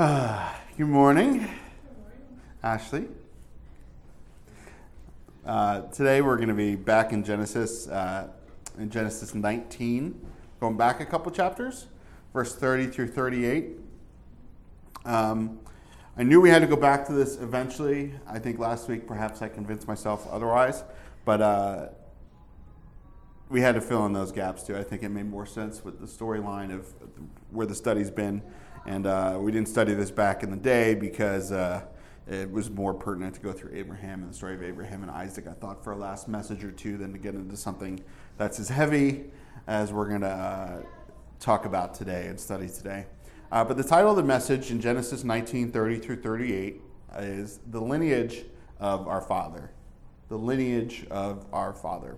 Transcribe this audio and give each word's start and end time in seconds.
Good 0.78 0.88
morning, 0.88 1.46
Ashley. 2.62 3.06
Uh, 5.44 5.82
today 5.88 6.22
we're 6.22 6.36
going 6.36 6.48
to 6.48 6.54
be 6.54 6.74
back 6.74 7.12
in 7.12 7.22
Genesis, 7.22 7.86
uh, 7.86 8.28
in 8.78 8.88
Genesis 8.88 9.34
19, 9.34 10.18
going 10.58 10.78
back 10.78 11.02
a 11.02 11.04
couple 11.04 11.30
chapters, 11.30 11.88
verse 12.32 12.54
30 12.54 12.86
through 12.86 13.08
38. 13.08 13.72
Um, 15.04 15.58
I 16.16 16.22
knew 16.22 16.40
we 16.40 16.48
had 16.48 16.62
to 16.62 16.66
go 16.66 16.76
back 16.76 17.06
to 17.08 17.12
this 17.12 17.36
eventually. 17.36 18.14
I 18.26 18.38
think 18.38 18.58
last 18.58 18.88
week 18.88 19.06
perhaps 19.06 19.42
I 19.42 19.50
convinced 19.50 19.86
myself 19.86 20.26
otherwise, 20.30 20.82
but 21.26 21.42
uh, 21.42 21.88
we 23.50 23.60
had 23.60 23.74
to 23.74 23.82
fill 23.82 24.06
in 24.06 24.14
those 24.14 24.32
gaps 24.32 24.62
too. 24.62 24.78
I 24.78 24.82
think 24.82 25.02
it 25.02 25.10
made 25.10 25.28
more 25.28 25.44
sense 25.44 25.84
with 25.84 26.00
the 26.00 26.06
storyline 26.06 26.74
of 26.74 26.86
where 27.50 27.66
the 27.66 27.74
study's 27.74 28.10
been 28.10 28.40
and 28.86 29.06
uh, 29.06 29.38
we 29.40 29.52
didn't 29.52 29.68
study 29.68 29.94
this 29.94 30.10
back 30.10 30.42
in 30.42 30.50
the 30.50 30.56
day 30.56 30.94
because 30.94 31.52
uh, 31.52 31.82
it 32.26 32.50
was 32.50 32.70
more 32.70 32.94
pertinent 32.94 33.34
to 33.34 33.40
go 33.40 33.52
through 33.52 33.74
Abraham 33.74 34.22
and 34.22 34.30
the 34.30 34.34
story 34.34 34.54
of 34.54 34.62
Abraham 34.62 35.02
and 35.02 35.10
Isaac, 35.10 35.46
I 35.46 35.52
thought, 35.52 35.82
for 35.82 35.92
a 35.92 35.96
last 35.96 36.28
message 36.28 36.64
or 36.64 36.70
two 36.70 36.96
than 36.96 37.12
to 37.12 37.18
get 37.18 37.34
into 37.34 37.56
something 37.56 38.00
that's 38.38 38.60
as 38.60 38.68
heavy 38.68 39.24
as 39.66 39.92
we're 39.92 40.08
going 40.08 40.22
to 40.22 40.28
uh, 40.28 40.82
talk 41.40 41.64
about 41.64 41.94
today 41.94 42.26
and 42.28 42.38
study 42.38 42.68
today. 42.68 43.06
Uh, 43.52 43.64
but 43.64 43.76
the 43.76 43.84
title 43.84 44.10
of 44.10 44.16
the 44.16 44.22
message 44.22 44.70
in 44.70 44.80
Genesis 44.80 45.24
19 45.24 45.72
30 45.72 45.98
through 45.98 46.22
38 46.22 46.80
is 47.18 47.58
The 47.70 47.80
Lineage 47.80 48.44
of 48.78 49.08
Our 49.08 49.20
Father. 49.20 49.70
The 50.28 50.38
Lineage 50.38 51.06
of 51.10 51.44
Our 51.52 51.72
Father. 51.72 52.16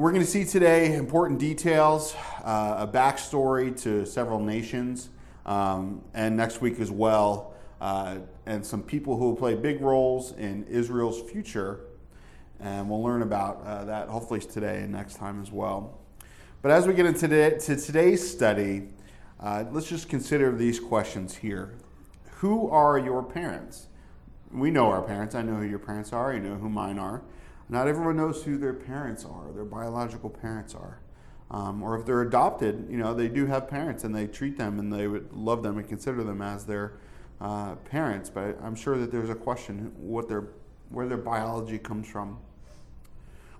We're 0.00 0.12
going 0.12 0.24
to 0.24 0.30
see 0.30 0.46
today 0.46 0.94
important 0.94 1.38
details, 1.38 2.14
uh, 2.42 2.86
a 2.88 2.90
backstory 2.90 3.78
to 3.82 4.06
several 4.06 4.40
nations, 4.40 5.10
um, 5.44 6.02
and 6.14 6.38
next 6.38 6.62
week 6.62 6.80
as 6.80 6.90
well, 6.90 7.52
uh, 7.82 8.20
and 8.46 8.64
some 8.64 8.82
people 8.82 9.18
who 9.18 9.26
will 9.26 9.36
play 9.36 9.54
big 9.54 9.82
roles 9.82 10.32
in 10.38 10.64
Israel's 10.68 11.20
future. 11.30 11.80
And 12.60 12.88
we'll 12.88 13.02
learn 13.02 13.20
about 13.20 13.62
uh, 13.66 13.84
that 13.84 14.08
hopefully 14.08 14.40
today 14.40 14.80
and 14.80 14.90
next 14.90 15.16
time 15.16 15.42
as 15.42 15.52
well. 15.52 15.98
But 16.62 16.70
as 16.70 16.86
we 16.86 16.94
get 16.94 17.04
into 17.04 17.28
today, 17.28 17.58
to 17.58 17.76
today's 17.76 18.26
study, 18.26 18.88
uh, 19.38 19.64
let's 19.70 19.86
just 19.86 20.08
consider 20.08 20.56
these 20.56 20.80
questions 20.80 21.36
here. 21.36 21.74
Who 22.36 22.70
are 22.70 22.98
your 22.98 23.22
parents? 23.22 23.88
We 24.50 24.70
know 24.70 24.86
our 24.86 25.02
parents. 25.02 25.34
I 25.34 25.42
know 25.42 25.56
who 25.56 25.66
your 25.66 25.78
parents 25.78 26.14
are. 26.14 26.32
You 26.32 26.40
know 26.40 26.54
who 26.54 26.70
mine 26.70 26.98
are. 26.98 27.20
Not 27.70 27.86
everyone 27.86 28.16
knows 28.16 28.42
who 28.42 28.58
their 28.58 28.74
parents 28.74 29.24
are, 29.24 29.52
their 29.52 29.64
biological 29.64 30.28
parents 30.28 30.74
are. 30.74 30.98
Um, 31.52 31.82
or 31.82 31.98
if 31.98 32.04
they're 32.04 32.22
adopted, 32.22 32.86
you 32.90 32.96
know, 32.96 33.14
they 33.14 33.28
do 33.28 33.46
have 33.46 33.68
parents 33.68 34.02
and 34.02 34.14
they 34.14 34.26
treat 34.26 34.58
them 34.58 34.80
and 34.80 34.92
they 34.92 35.06
would 35.06 35.32
love 35.32 35.62
them 35.62 35.78
and 35.78 35.88
consider 35.88 36.24
them 36.24 36.42
as 36.42 36.64
their 36.64 36.94
uh, 37.40 37.76
parents. 37.76 38.28
But 38.28 38.58
I'm 38.62 38.74
sure 38.74 38.98
that 38.98 39.12
there's 39.12 39.30
a 39.30 39.34
question 39.36 39.92
what 39.96 40.28
their, 40.28 40.48
where 40.88 41.06
their 41.06 41.16
biology 41.16 41.78
comes 41.78 42.08
from. 42.08 42.38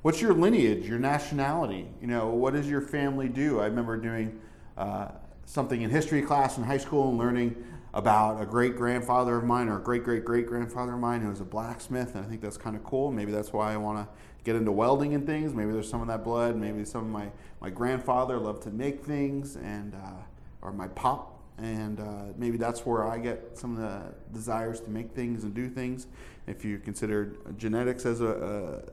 What's 0.03 0.21
your 0.21 0.35
lineage, 0.35 0.87
your 0.87 0.99
nationality? 0.99 1.87
You 2.01 2.09
know, 2.09 2.29
what 2.29 2.55
does 2.55 2.69
your 2.69 2.81
family 2.81 3.29
do? 3.29 3.61
I 3.61 3.67
remember 3.67 3.97
doing 3.97 4.41
uh, 4.77 5.09
something 5.45 5.83
in 5.83 5.91
history 5.91 6.23
class 6.23 6.59
in 6.59 6.65
high 6.65 6.79
school 6.79 7.11
and 7.11 7.19
learning 7.19 7.57
about 7.93 8.41
a 8.41 8.47
great 8.47 8.77
grandfather 8.77 9.37
of 9.37 9.45
mine 9.45 9.69
or 9.69 9.79
a 9.79 9.83
great 9.83 10.05
great 10.05 10.25
great 10.25 10.47
grandfather 10.47 10.95
of 10.95 11.01
mine 11.01 11.21
who 11.21 11.29
was 11.29 11.41
a 11.41 11.45
blacksmith, 11.45 12.15
and 12.15 12.25
I 12.25 12.29
think 12.29 12.41
that's 12.41 12.57
kind 12.57 12.77
of 12.77 12.85
cool. 12.85 13.11
Maybe 13.11 13.33
that's 13.33 13.53
why 13.53 13.73
I 13.73 13.77
want 13.77 13.99
to 13.99 14.09
get 14.45 14.57
into 14.57 14.73
welding 14.73 15.15
and 15.15 15.27
things. 15.27 15.53
Maybe 15.55 15.73
there's 15.73 15.89
some 15.89 16.01
of 16.01 16.09
that 16.09 16.25
blood. 16.25 16.57
Maybe 16.57 16.85
some 16.85 17.05
of 17.05 17.11
my 17.11 17.31
my 17.61 17.71
grandfather 17.71 18.39
loved 18.39 18.63
to 18.63 18.71
make 18.71 19.05
things, 19.05 19.57
and 19.57 19.95
uh, 19.95 20.23
or 20.63 20.73
my 20.73 20.89
pop, 20.89 21.41
and 21.59 21.99
uh, 22.01 22.33
maybe 22.37 22.57
that's 22.57 22.87
where 22.87 23.07
I 23.07 23.19
get 23.19 23.59
some 23.59 23.77
of 23.77 23.83
the 23.83 24.03
desires 24.33 24.81
to 24.81 24.91
make 24.91 25.13
things 25.13 25.45
and 25.45 25.53
do 25.53 25.69
things. 25.69 26.07
If 26.47 26.65
you 26.65 26.79
consider 26.79 27.33
genetics 27.59 28.07
as 28.07 28.21
a 28.21 28.85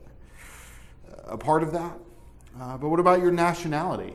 a, 1.28 1.34
a 1.34 1.38
part 1.38 1.62
of 1.62 1.72
that, 1.72 1.96
uh, 2.60 2.76
but 2.78 2.88
what 2.88 2.98
about 2.98 3.20
your 3.20 3.30
nationality? 3.30 4.14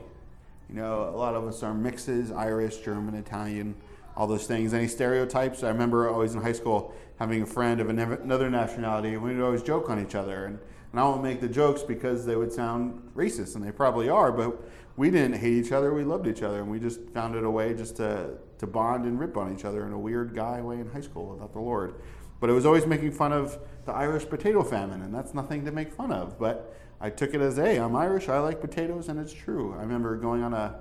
You 0.68 0.76
know, 0.76 1.08
a 1.08 1.16
lot 1.16 1.34
of 1.34 1.46
us 1.46 1.62
are 1.62 1.72
mixes: 1.72 2.30
Irish, 2.32 2.78
German, 2.78 3.14
Italian 3.14 3.74
all 4.16 4.26
those 4.26 4.46
things. 4.46 4.72
Any 4.74 4.88
stereotypes? 4.88 5.62
I 5.62 5.68
remember 5.68 6.08
always 6.08 6.34
in 6.34 6.42
high 6.42 6.52
school 6.52 6.94
having 7.18 7.42
a 7.42 7.46
friend 7.46 7.80
of 7.80 7.88
another 7.88 8.50
nationality, 8.50 9.14
and 9.14 9.22
we 9.22 9.34
would 9.34 9.44
always 9.44 9.62
joke 9.62 9.90
on 9.90 10.04
each 10.04 10.14
other. 10.14 10.46
And, 10.46 10.58
and 10.92 11.00
I 11.00 11.04
won't 11.04 11.22
make 11.22 11.40
the 11.40 11.48
jokes 11.48 11.82
because 11.82 12.24
they 12.24 12.36
would 12.36 12.52
sound 12.52 13.10
racist, 13.14 13.54
and 13.56 13.64
they 13.64 13.72
probably 13.72 14.08
are, 14.08 14.32
but 14.32 14.56
we 14.96 15.10
didn't 15.10 15.38
hate 15.38 15.54
each 15.54 15.72
other. 15.72 15.92
We 15.92 16.04
loved 16.04 16.26
each 16.26 16.42
other, 16.42 16.60
and 16.60 16.70
we 16.70 16.78
just 16.78 17.00
found 17.10 17.34
it 17.34 17.44
a 17.44 17.50
way 17.50 17.74
just 17.74 17.96
to, 17.96 18.30
to 18.58 18.66
bond 18.66 19.04
and 19.04 19.18
rip 19.18 19.36
on 19.36 19.52
each 19.54 19.64
other 19.64 19.86
in 19.86 19.92
a 19.92 19.98
weird 19.98 20.34
guy 20.34 20.60
way 20.60 20.78
in 20.78 20.88
high 20.88 21.00
school 21.00 21.32
without 21.32 21.52
the 21.52 21.60
Lord. 21.60 21.94
But 22.40 22.50
it 22.50 22.52
was 22.52 22.66
always 22.66 22.86
making 22.86 23.12
fun 23.12 23.32
of 23.32 23.58
the 23.86 23.92
Irish 23.92 24.28
potato 24.28 24.62
famine, 24.62 25.02
and 25.02 25.14
that's 25.14 25.34
nothing 25.34 25.64
to 25.64 25.72
make 25.72 25.92
fun 25.92 26.12
of. 26.12 26.38
But 26.38 26.76
I 27.00 27.10
took 27.10 27.34
it 27.34 27.40
as, 27.40 27.56
hey, 27.56 27.78
I'm 27.78 27.96
Irish, 27.96 28.28
I 28.28 28.38
like 28.38 28.60
potatoes, 28.60 29.08
and 29.08 29.18
it's 29.18 29.32
true. 29.32 29.74
I 29.76 29.80
remember 29.80 30.16
going 30.16 30.42
on 30.42 30.54
a 30.54 30.78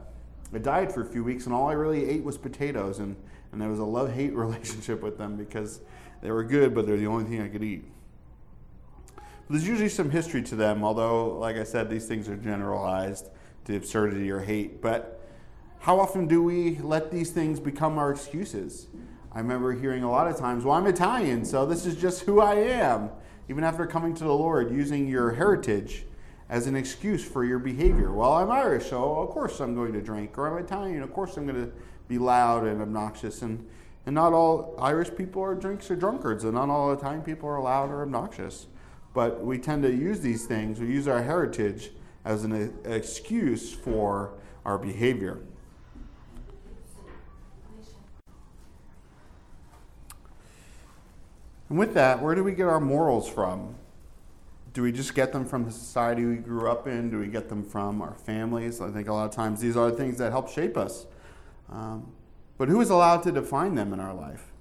I 0.54 0.58
died 0.60 0.94
for 0.94 1.02
a 1.02 1.06
few 1.06 1.24
weeks, 1.24 1.46
and 1.46 1.54
all 1.54 1.68
I 1.68 1.74
really 1.74 2.10
ate 2.10 2.24
was 2.24 2.38
potatoes, 2.38 3.00
and, 3.00 3.16
and 3.52 3.62
there 3.62 3.70
was 3.70 3.80
a 3.80 3.86
love 3.86 4.14
hate 4.14 4.34
relationship 4.36 5.02
with 5.02 5.18
them 5.18 5.36
because 5.36 5.82
they 6.22 6.32
were 6.32 6.44
good, 6.44 6.74
but 6.74 6.86
they're 6.86 6.98
the 6.98 7.08
only 7.08 7.26
thing 7.26 7.42
I 7.42 7.48
could 7.48 7.64
eat. 7.64 7.86
But 9.16 9.26
there's 9.50 9.68
usually 9.68 9.90
some 9.90 10.10
history 10.10 10.42
to 10.44 10.56
them, 10.56 10.84
although, 10.84 11.38
like 11.38 11.58
I 11.58 11.64
said, 11.64 11.90
these 11.90 12.06
things 12.06 12.30
are 12.30 12.38
generalized 12.38 13.30
to 13.66 13.76
absurdity 13.76 14.32
or 14.32 14.40
hate. 14.40 14.82
But 14.82 15.20
how 15.80 16.00
often 16.00 16.28
do 16.28 16.42
we 16.42 16.78
let 16.80 17.12
these 17.12 17.32
things 17.32 17.60
become 17.60 17.98
our 17.98 18.12
excuses? 18.12 18.88
I 19.34 19.40
remember 19.40 19.74
hearing 19.74 20.04
a 20.04 20.12
lot 20.12 20.28
of 20.28 20.38
times, 20.38 20.64
well, 20.64 20.76
I'm 20.76 20.88
Italian, 20.88 21.44
so 21.44 21.66
this 21.66 21.86
is 21.86 21.96
just 21.96 22.22
who 22.22 22.40
I 22.40 22.56
am. 22.56 23.10
Even 23.50 23.64
after 23.64 23.86
coming 23.86 24.14
to 24.14 24.24
the 24.24 24.34
Lord, 24.34 24.72
using 24.72 25.08
your 25.08 25.32
heritage 25.32 26.06
as 26.54 26.68
an 26.68 26.76
excuse 26.76 27.26
for 27.26 27.44
your 27.44 27.58
behavior. 27.58 28.14
Well, 28.14 28.34
I'm 28.34 28.52
Irish, 28.52 28.92
so 28.92 29.22
of 29.22 29.30
course 29.30 29.60
I'm 29.60 29.74
going 29.74 29.92
to 29.94 30.02
drink, 30.02 30.38
or 30.38 30.48
I'm 30.48 30.64
Italian, 30.64 31.02
of 31.02 31.12
course 31.12 31.36
I'm 31.36 31.48
going 31.48 31.66
to 31.66 31.72
be 32.08 32.20
loud 32.20 32.64
and 32.64 32.80
obnoxious. 32.80 33.42
And, 33.42 33.68
and 34.06 34.14
not 34.14 34.34
all 34.34 34.76
Irish 34.78 35.10
people 35.16 35.42
are 35.42 35.56
drinks 35.56 35.90
or 35.90 35.96
drunkards, 35.96 36.44
and 36.44 36.54
not 36.54 36.70
all 36.70 36.94
Italian 36.94 37.24
people 37.24 37.50
are 37.50 37.60
loud 37.60 37.90
or 37.90 38.04
obnoxious. 38.04 38.68
But 39.16 39.44
we 39.44 39.58
tend 39.58 39.82
to 39.82 39.92
use 39.92 40.20
these 40.20 40.46
things, 40.46 40.80
we 40.80 40.86
use 40.86 41.08
our 41.08 41.24
heritage 41.24 41.90
as 42.24 42.44
an 42.44 42.72
excuse 42.86 43.74
for 43.74 44.36
our 44.64 44.78
behavior. 44.78 45.40
And 51.70 51.80
with 51.80 51.96
that, 51.96 52.22
where 52.22 52.36
do 52.36 52.44
we 52.44 52.52
get 52.52 52.68
our 52.68 52.80
morals 52.80 53.28
from? 53.28 53.74
Do 54.74 54.82
we 54.82 54.92
just 54.92 55.14
get 55.14 55.32
them 55.32 55.46
from 55.46 55.66
the 55.66 55.72
society 55.72 56.26
we 56.26 56.38
grew 56.38 56.70
up 56.70 56.88
in? 56.88 57.12
Do 57.12 57.20
we 57.20 57.28
get 57.28 57.48
them 57.48 57.64
from 57.64 58.02
our 58.02 58.16
families? 58.16 58.82
I 58.82 58.90
think 58.90 59.08
a 59.08 59.14
lot 59.14 59.26
of 59.26 59.32
times 59.32 59.62
these 59.62 59.78
are 59.78 59.92
the 59.92 59.98
things 59.98 60.18
that 60.18 60.32
help 60.32 60.50
shape 60.50 60.78
us. 60.78 61.06
Um, 61.72 62.12
but 62.58 62.70
who 62.70 62.82
is 62.82 62.90
allowed 62.90 63.24
to 63.24 63.32
define 63.32 63.76
them 63.76 63.94
in 63.94 64.00
our 64.00 64.14
life? 64.14 64.52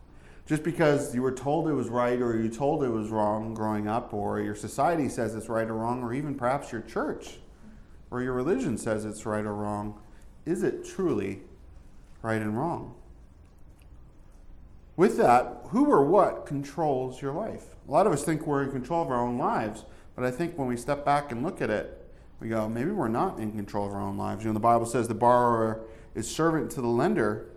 Just 0.44 0.62
because 0.62 1.14
you 1.14 1.22
were 1.22 1.32
told 1.32 1.68
it 1.68 1.72
was 1.72 1.88
right 1.88 2.20
or 2.20 2.36
you 2.36 2.50
told 2.50 2.82
it 2.84 2.88
was 2.88 3.08
wrong 3.08 3.54
growing 3.54 3.88
up, 3.88 4.12
or 4.12 4.40
your 4.40 4.54
society 4.54 5.08
says 5.08 5.34
it's 5.34 5.48
right 5.48 5.68
or 5.68 5.74
wrong, 5.74 6.02
or 6.02 6.12
even 6.12 6.34
perhaps 6.34 6.72
your 6.72 6.82
church 6.82 7.38
or 8.10 8.20
your 8.22 8.34
religion 8.34 8.76
says 8.76 9.06
it's 9.06 9.24
right 9.24 9.44
or 9.44 9.54
wrong, 9.54 9.98
is 10.44 10.62
it 10.62 10.84
truly 10.84 11.40
right 12.20 12.42
and 12.42 12.58
wrong? 12.58 12.94
With 14.96 15.16
that, 15.16 15.62
who 15.68 15.86
or 15.86 16.04
what 16.04 16.44
controls 16.44 17.22
your 17.22 17.32
life? 17.32 17.64
A 17.88 17.90
lot 17.90 18.06
of 18.06 18.12
us 18.12 18.22
think 18.22 18.46
we're 18.46 18.64
in 18.64 18.70
control 18.70 19.02
of 19.02 19.10
our 19.10 19.20
own 19.20 19.38
lives, 19.38 19.84
but 20.14 20.24
I 20.24 20.30
think 20.30 20.58
when 20.58 20.68
we 20.68 20.76
step 20.76 21.04
back 21.04 21.32
and 21.32 21.42
look 21.42 21.60
at 21.60 21.70
it, 21.70 21.98
we 22.40 22.48
go, 22.48 22.68
maybe 22.68 22.90
we're 22.90 23.08
not 23.08 23.38
in 23.38 23.52
control 23.52 23.86
of 23.86 23.92
our 23.92 24.00
own 24.00 24.18
lives. 24.18 24.42
You 24.42 24.50
know, 24.50 24.54
the 24.54 24.60
Bible 24.60 24.84
says 24.84 25.08
the 25.08 25.14
borrower 25.14 25.84
is 26.14 26.28
servant 26.28 26.70
to 26.72 26.80
the 26.80 26.88
lender. 26.88 27.48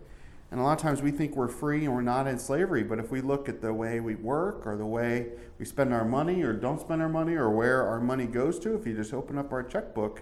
And 0.52 0.60
a 0.60 0.64
lot 0.64 0.74
of 0.74 0.80
times 0.80 1.02
we 1.02 1.12
think 1.12 1.36
we're 1.36 1.48
free 1.48 1.86
and 1.86 1.94
we're 1.94 2.02
not 2.02 2.28
in 2.28 2.38
slavery. 2.38 2.84
But 2.84 3.00
if 3.00 3.10
we 3.10 3.20
look 3.20 3.50
at 3.50 3.62
the 3.62 3.74
way 3.74 4.00
we 4.00 4.16
work 4.16 4.66
or 4.66 4.78
the 4.78 4.86
way 4.86 5.30
we 5.58 5.66
spend 5.66 5.94
our 5.94 6.06
money 6.06 6.44
or 6.44 6.54
don't 6.54 6.80
spend 6.80 7.02
our 7.02 7.10
money 7.10 7.34
or 7.34 7.50
where 7.50 7.86
our 7.86 8.00
money 8.00 8.26
goes 8.26 8.60
to, 8.60 8.76
if 8.76 8.86
you 8.86 8.96
just 8.96 9.14
open 9.14 9.38
up 9.38 9.52
our 9.52 9.64
checkbook 9.64 10.22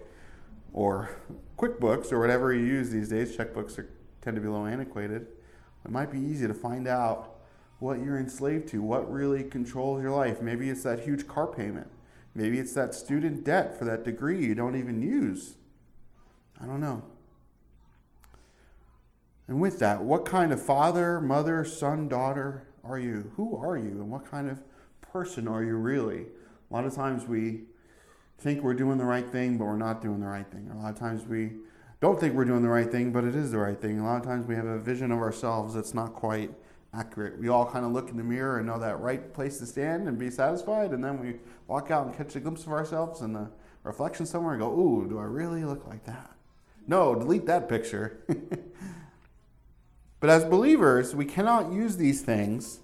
or 0.72 1.10
QuickBooks 1.58 2.12
or 2.12 2.20
whatever 2.20 2.54
you 2.54 2.66
use 2.66 2.90
these 2.90 3.10
days, 3.10 3.36
checkbooks 3.36 3.78
are, 3.78 3.90
tend 4.22 4.36
to 4.36 4.42
be 4.42 4.48
a 4.48 4.52
little 4.52 4.66
antiquated. 4.66 5.28
It 5.86 5.92
might 5.92 6.12
be 6.12 6.20
easy 6.20 6.48
to 6.48 6.54
find 6.54 6.88
out 6.88 7.36
what 7.80 8.00
you're 8.00 8.18
enslaved 8.18 8.70
to, 8.70 8.82
what 8.82 9.12
really 9.12 9.44
controls 9.44 10.02
your 10.02 10.12
life. 10.12 10.42
Maybe 10.42 10.70
it's 10.70 10.84
that 10.84 11.02
huge 11.02 11.28
car 11.28 11.48
payment. 11.48 11.88
Maybe 12.36 12.60
it's 12.60 12.74
that 12.74 12.96
student 12.96 13.44
debt 13.44 13.78
for 13.78 13.86
that 13.86 14.04
degree 14.04 14.44
you 14.44 14.56
don't 14.56 14.76
even 14.76 15.02
use. 15.02 15.56
I 16.62 16.66
don't 16.66 16.82
know. 16.82 17.04
And 19.48 19.60
with 19.60 19.80
that, 19.80 20.02
what 20.02 20.26
kind 20.26 20.52
of 20.52 20.62
father, 20.62 21.20
mother, 21.20 21.66
son, 21.66 22.08
daughter 22.08 22.68
are 22.84 22.98
you? 22.98 23.32
Who 23.36 23.56
are 23.58 23.78
you? 23.78 23.90
And 23.90 24.10
what 24.10 24.30
kind 24.30 24.50
of 24.50 24.62
person 25.02 25.48
are 25.48 25.64
you 25.64 25.76
really? 25.76 26.26
A 26.70 26.74
lot 26.74 26.86
of 26.86 26.96
times 26.96 27.28
we 27.28 27.62
think 28.40 28.64
we're 28.64 28.74
doing 28.74 28.98
the 28.98 29.06
right 29.06 29.30
thing, 29.30 29.58
but 29.58 29.66
we're 29.66 29.78
not 29.78 30.02
doing 30.02 30.20
the 30.20 30.28
right 30.28 30.50
thing. 30.50 30.70
A 30.74 30.78
lot 30.78 30.92
of 30.92 31.00
times 31.00 31.26
we 31.26 31.52
don't 32.02 32.20
think 32.20 32.34
we're 32.34 32.46
doing 32.46 32.62
the 32.62 32.70
right 32.70 32.92
thing, 32.92 33.12
but 33.12 33.24
it 33.24 33.36
is 33.36 33.52
the 33.52 33.58
right 33.58 33.80
thing. 33.80 34.00
A 34.00 34.04
lot 34.04 34.18
of 34.18 34.24
times 34.24 34.48
we 34.48 34.56
have 34.56 34.66
a 34.66 34.80
vision 34.80 35.12
of 35.12 35.20
ourselves 35.20 35.74
that's 35.74 35.94
not 35.94 36.14
quite 36.14 36.52
accurate. 36.94 37.40
We 37.40 37.50
all 37.50 37.66
kind 37.66 37.86
of 37.86 37.92
look 37.92 38.10
in 38.10 38.18
the 38.18 38.24
mirror 38.24 38.58
and 38.58 38.68
know 38.68 38.80
that 38.80 39.00
right 39.00 39.34
place 39.34 39.58
to 39.60 39.66
stand 39.66 40.08
and 40.08 40.18
be 40.18 40.30
satisfied, 40.30 40.92
and 40.92 41.04
then 41.04 41.20
we 41.20 41.36
walk 41.68 41.92
out 41.92 42.06
and 42.06 42.16
catch 42.16 42.36
a 42.36 42.40
glimpse 42.40 42.66
of 42.66 42.72
ourselves 42.72 43.22
in 43.22 43.34
the 43.34 43.50
reflection 43.84 44.26
somewhere 44.26 44.54
and 44.54 44.62
go, 44.62 44.70
Ooh, 44.70 45.08
do 45.08 45.20
I 45.20 45.24
really 45.24 45.64
look 45.64 45.88
like 45.88 46.06
that? 46.06 46.32
No, 46.88 47.16
delete 47.16 47.46
that 47.48 47.68
picture. 47.70 48.24
but 50.20 50.30
as 50.30 50.46
believers, 50.46 51.16
we 51.16 51.26
cannot 51.26 51.72
use 51.72 51.98
these 51.98 52.22
things 52.22 52.80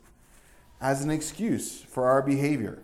as 0.81 1.03
an 1.03 1.11
excuse 1.11 1.81
for 1.81 2.05
our 2.05 2.21
behavior, 2.21 2.81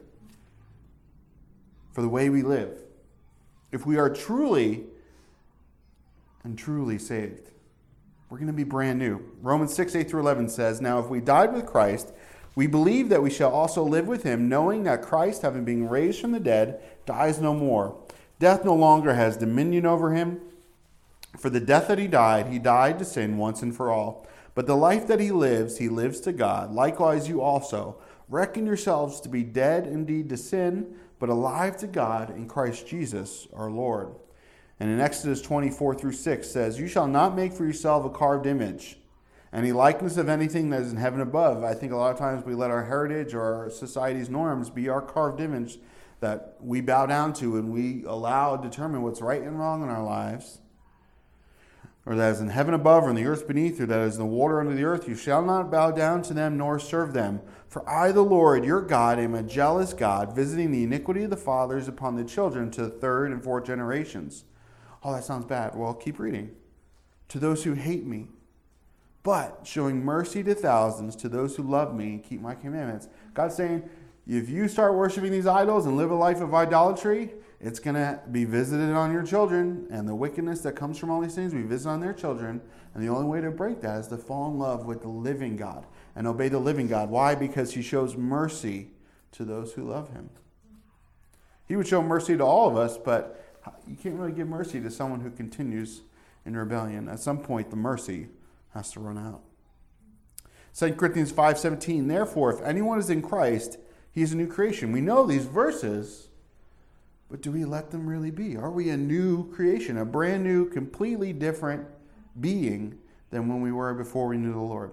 for 1.94 2.02
the 2.02 2.10
way 2.10 2.30
we 2.30 2.42
live. 2.42 2.78
If 3.72 3.86
we 3.86 3.98
are 3.98 4.10
truly 4.10 4.84
and 6.44 6.58
truly 6.58 6.98
saved, 6.98 7.52
we're 8.30 8.38
going 8.38 8.48
to 8.48 8.54
be 8.54 8.64
brand 8.64 9.00
new. 9.00 9.22
Romans 9.42 9.74
6, 9.74 9.96
8 9.96 10.10
through 10.10 10.22
11 10.22 10.50
says, 10.50 10.82
Now 10.82 11.00
if 11.00 11.08
we 11.08 11.22
died 11.22 11.54
with 11.54 11.66
Christ, 11.66 12.12
we 12.56 12.68
believe 12.68 13.10
that 13.10 13.22
we 13.22 13.30
shall 13.30 13.52
also 13.52 13.84
live 13.84 14.08
with 14.08 14.24
him, 14.24 14.50
knowing 14.50 14.84
that 14.84 15.02
Christ, 15.02 15.42
having 15.42 15.66
been 15.66 15.88
raised 15.88 16.22
from 16.22 16.32
the 16.32 16.40
dead, 16.40 16.82
dies 17.06 17.40
no 17.40 17.54
more. 17.54 17.98
Death 18.40 18.66
no 18.66 18.74
longer 18.74 19.14
has 19.14 19.38
dominion 19.38 19.86
over 19.86 20.14
him. 20.14 20.42
For 21.38 21.50
the 21.50 21.60
death 21.60 21.88
that 21.90 22.00
he 22.00 22.08
died, 22.08 22.48
he 22.48 22.60
died 22.60 22.98
to 23.00 23.06
sin 23.06 23.38
once 23.38 23.62
and 23.62 23.76
for 23.76 23.92
all. 23.92 24.26
But 24.56 24.68
the 24.68 24.76
life 24.76 25.06
that 25.08 25.20
he 25.20 25.32
lives, 25.32 25.78
he 25.78 25.90
lives 25.90 26.22
to 26.22 26.32
God. 26.32 26.74
Likewise, 26.74 27.28
you 27.28 27.42
also 27.42 27.98
reckon 28.30 28.66
yourselves 28.66 29.20
to 29.22 29.30
be 29.30 29.44
dead 29.44 29.86
indeed 29.86 30.30
to 30.30 30.38
sin, 30.38 30.96
but 31.20 31.30
alive 31.30 31.78
to 31.78 31.88
God 31.88 32.30
in 32.30 32.48
Christ 32.48 32.88
Jesus 32.88 33.48
our 33.54 33.70
Lord. 33.70 34.16
And 34.80 34.90
in 34.90 35.00
Exodus 35.00 35.42
24 35.42 35.96
through 35.96 36.12
6 36.12 36.50
says, 36.50 36.80
You 36.80 36.88
shall 36.88 37.08
not 37.08 37.36
make 37.36 37.54
for 37.54 37.66
yourself 37.66 38.06
a 38.06 38.10
carved 38.10 38.46
image, 38.46 38.98
any 39.54 39.72
likeness 39.72 40.18
of 40.18 40.28
anything 40.28 40.70
that 40.72 40.82
is 40.82 40.92
in 40.92 40.98
heaven 40.98 41.22
above. 41.22 41.64
I 41.64 41.74
think 41.74 41.92
a 41.92 41.96
lot 41.96 42.12
of 42.12 42.18
times 42.18 42.46
we 42.46 42.56
let 42.56 42.72
our 42.72 42.86
heritage 42.86 43.34
or 43.34 43.42
our 43.42 43.70
society's 43.70 44.30
norms 44.30 44.70
be 44.70 44.90
our 44.90 45.02
carved 45.02 45.40
image 45.40 45.80
that 46.20 46.58
we 46.60 46.82
bow 46.82 47.06
down 47.06 47.34
to 47.34 47.58
and 47.58 47.72
we 47.72 48.04
allow 48.06 48.58
determine 48.58 49.02
what's 49.02 49.22
right 49.22 49.42
and 49.42 49.60
wrong 49.60 49.84
in 49.84 49.90
our 49.90 50.04
lives 50.04 50.60
or 52.06 52.16
that 52.16 52.34
is 52.34 52.40
in 52.40 52.50
heaven 52.50 52.74
above, 52.74 53.04
or 53.04 53.10
in 53.10 53.16
the 53.16 53.26
earth 53.26 53.48
beneath, 53.48 53.82
or 53.82 53.88
that 53.88 54.00
is 54.02 54.16
in 54.16 54.20
the 54.20 54.26
water 54.26 54.60
under 54.60 54.76
the 54.76 54.84
earth, 54.84 55.08
you 55.08 55.16
shall 55.16 55.42
not 55.42 55.72
bow 55.72 55.90
down 55.90 56.22
to 56.22 56.34
them 56.36 56.58
nor 56.58 56.78
serve 56.78 57.14
them. 57.14 57.42
For 57.68 57.88
I, 57.90 58.12
the 58.12 58.22
Lord 58.22 58.64
your 58.64 58.82
God, 58.82 59.18
am 59.18 59.34
a 59.34 59.42
jealous 59.42 59.92
God, 59.92 60.36
visiting 60.36 60.72
the 60.72 60.84
iniquity 60.84 61.24
of 61.24 61.32
the 61.32 61.38
fathers 61.38 61.88
upon 61.88 62.16
the 62.16 62.24
children 62.24 62.70
to 62.72 62.84
the 62.84 62.90
third 62.90 63.32
and 63.32 63.44
fourth 63.44 63.66
generations. 63.66 64.44
Oh, 65.06 65.14
that 65.14 65.24
sounds 65.24 65.46
bad. 65.46 65.76
Well, 65.76 65.94
keep 65.94 66.18
reading. 66.18 66.50
To 67.30 67.40
those 67.40 67.64
who 67.64 67.74
hate 67.74 68.06
me, 68.06 68.28
but 69.22 69.62
showing 69.64 70.04
mercy 70.04 70.44
to 70.44 70.56
thousands, 70.56 71.16
to 71.18 71.30
those 71.30 71.56
who 71.56 71.64
love 71.64 71.96
me 71.96 72.06
and 72.06 72.24
keep 72.24 72.42
my 72.42 72.56
commandments. 72.56 73.08
God's 73.36 73.56
saying, 73.56 73.88
if 74.28 74.50
you 74.50 74.68
start 74.68 74.96
worshiping 74.96 75.32
these 75.32 75.46
idols 75.46 75.86
and 75.86 75.96
live 75.96 76.10
a 76.10 76.16
life 76.16 76.42
of 76.42 76.56
idolatry, 76.56 77.34
it's 77.62 77.80
going 77.80 77.96
to 77.96 78.20
be 78.32 78.46
visited 78.46 78.92
on 78.96 79.12
your 79.14 79.22
children, 79.22 79.88
and 79.92 80.08
the 80.08 80.16
wickedness 80.16 80.62
that 80.62 80.76
comes 80.76 80.98
from 80.98 81.12
all 81.12 81.22
these 81.22 81.36
things 81.36 81.54
will 81.54 81.62
be 81.62 81.68
visited 81.68 81.90
on 81.92 82.00
their 82.00 82.14
children. 82.14 82.60
And 82.94 83.04
the 83.04 83.10
only 83.10 83.26
way 83.26 83.42
to 83.42 83.52
break 83.52 83.82
that 83.82 84.00
is 84.00 84.08
to 84.08 84.18
fall 84.18 84.50
in 84.50 84.58
love 84.58 84.86
with 84.86 85.02
the 85.02 85.08
living 85.08 85.56
God 85.56 85.86
and 86.16 86.26
obey 86.26 86.50
the 86.50 86.60
living 86.60 86.88
God. 86.88 87.12
Why? 87.12 87.36
Because 87.36 87.74
he 87.74 87.84
shows 87.84 88.18
mercy 88.18 88.90
to 89.34 89.46
those 89.46 89.74
who 89.74 89.84
love 89.84 90.10
him. 90.14 90.32
He 91.68 91.76
would 91.76 91.88
show 91.88 92.02
mercy 92.02 92.38
to 92.38 92.44
all 92.44 92.70
of 92.70 92.78
us, 92.78 92.98
but 92.98 93.45
you 93.88 93.96
can't 93.96 94.16
really 94.16 94.32
give 94.32 94.48
mercy 94.48 94.80
to 94.82 94.92
someone 94.92 95.22
who 95.22 95.30
continues 95.30 96.02
in 96.46 96.56
rebellion. 96.56 97.10
At 97.10 97.20
some 97.20 97.40
point, 97.40 97.70
the 97.70 97.76
mercy 97.76 98.28
has 98.74 98.92
to 98.92 99.00
run 99.00 99.18
out. 99.18 99.42
2 100.74 100.94
Corinthians 100.94 101.32
5:17 101.32 102.08
Therefore 102.08 102.52
if 102.52 102.62
anyone 102.62 103.00
is 103.00 103.10
in 103.10 103.22
Christ 103.22 103.78
he 104.12 104.22
is 104.22 104.34
a 104.34 104.38
new 104.38 104.48
creation. 104.48 104.92
We 104.92 105.02
know 105.02 105.26
these 105.26 105.46
verses 105.46 106.30
but 107.30 107.42
do 107.42 107.52
we 107.52 107.66
let 107.66 107.92
them 107.92 108.08
really 108.08 108.32
be? 108.32 108.56
Are 108.56 108.70
we 108.70 108.90
a 108.90 108.98
new 108.98 109.52
creation, 109.52 109.98
a 109.98 110.06
brand 110.06 110.44
new, 110.44 110.70
completely 110.70 111.34
different 111.34 111.86
being 112.40 113.00
than 113.32 113.48
when 113.48 113.62
we 113.62 113.72
were 113.72 113.94
before 113.94 114.28
we 114.28 114.38
knew 114.38 114.54
the 114.54 114.60
Lord? 114.60 114.92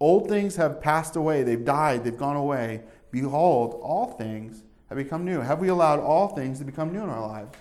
Old 0.00 0.28
things 0.28 0.56
have 0.56 0.80
passed 0.80 1.16
away, 1.16 1.42
they've 1.42 1.64
died, 1.64 2.04
they've 2.04 2.16
gone 2.16 2.36
away. 2.36 2.82
Behold, 3.10 3.78
all 3.82 4.12
things 4.12 4.64
have 4.88 4.98
become 4.98 5.24
new. 5.24 5.40
Have 5.40 5.60
we 5.60 5.68
allowed 5.68 6.00
all 6.00 6.28
things 6.28 6.58
to 6.58 6.64
become 6.64 6.92
new 6.92 7.02
in 7.02 7.08
our 7.08 7.26
lives? 7.26 7.56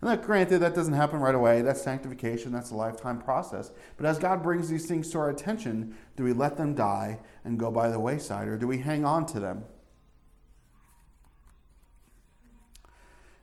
And 0.00 0.10
that, 0.10 0.22
granted, 0.22 0.60
that 0.60 0.74
doesn't 0.74 0.94
happen 0.94 1.20
right 1.20 1.34
away. 1.34 1.60
That's 1.60 1.82
sanctification, 1.82 2.52
that's 2.52 2.70
a 2.70 2.74
lifetime 2.74 3.20
process. 3.20 3.70
But 3.98 4.06
as 4.06 4.18
God 4.18 4.42
brings 4.42 4.70
these 4.70 4.86
things 4.86 5.10
to 5.10 5.18
our 5.18 5.28
attention, 5.28 5.94
do 6.16 6.24
we 6.24 6.32
let 6.32 6.56
them 6.56 6.74
die 6.74 7.20
and 7.44 7.58
go 7.58 7.70
by 7.70 7.90
the 7.90 8.00
wayside, 8.00 8.48
or 8.48 8.56
do 8.56 8.66
we 8.66 8.78
hang 8.78 9.04
on 9.04 9.26
to 9.26 9.40
them? 9.40 9.64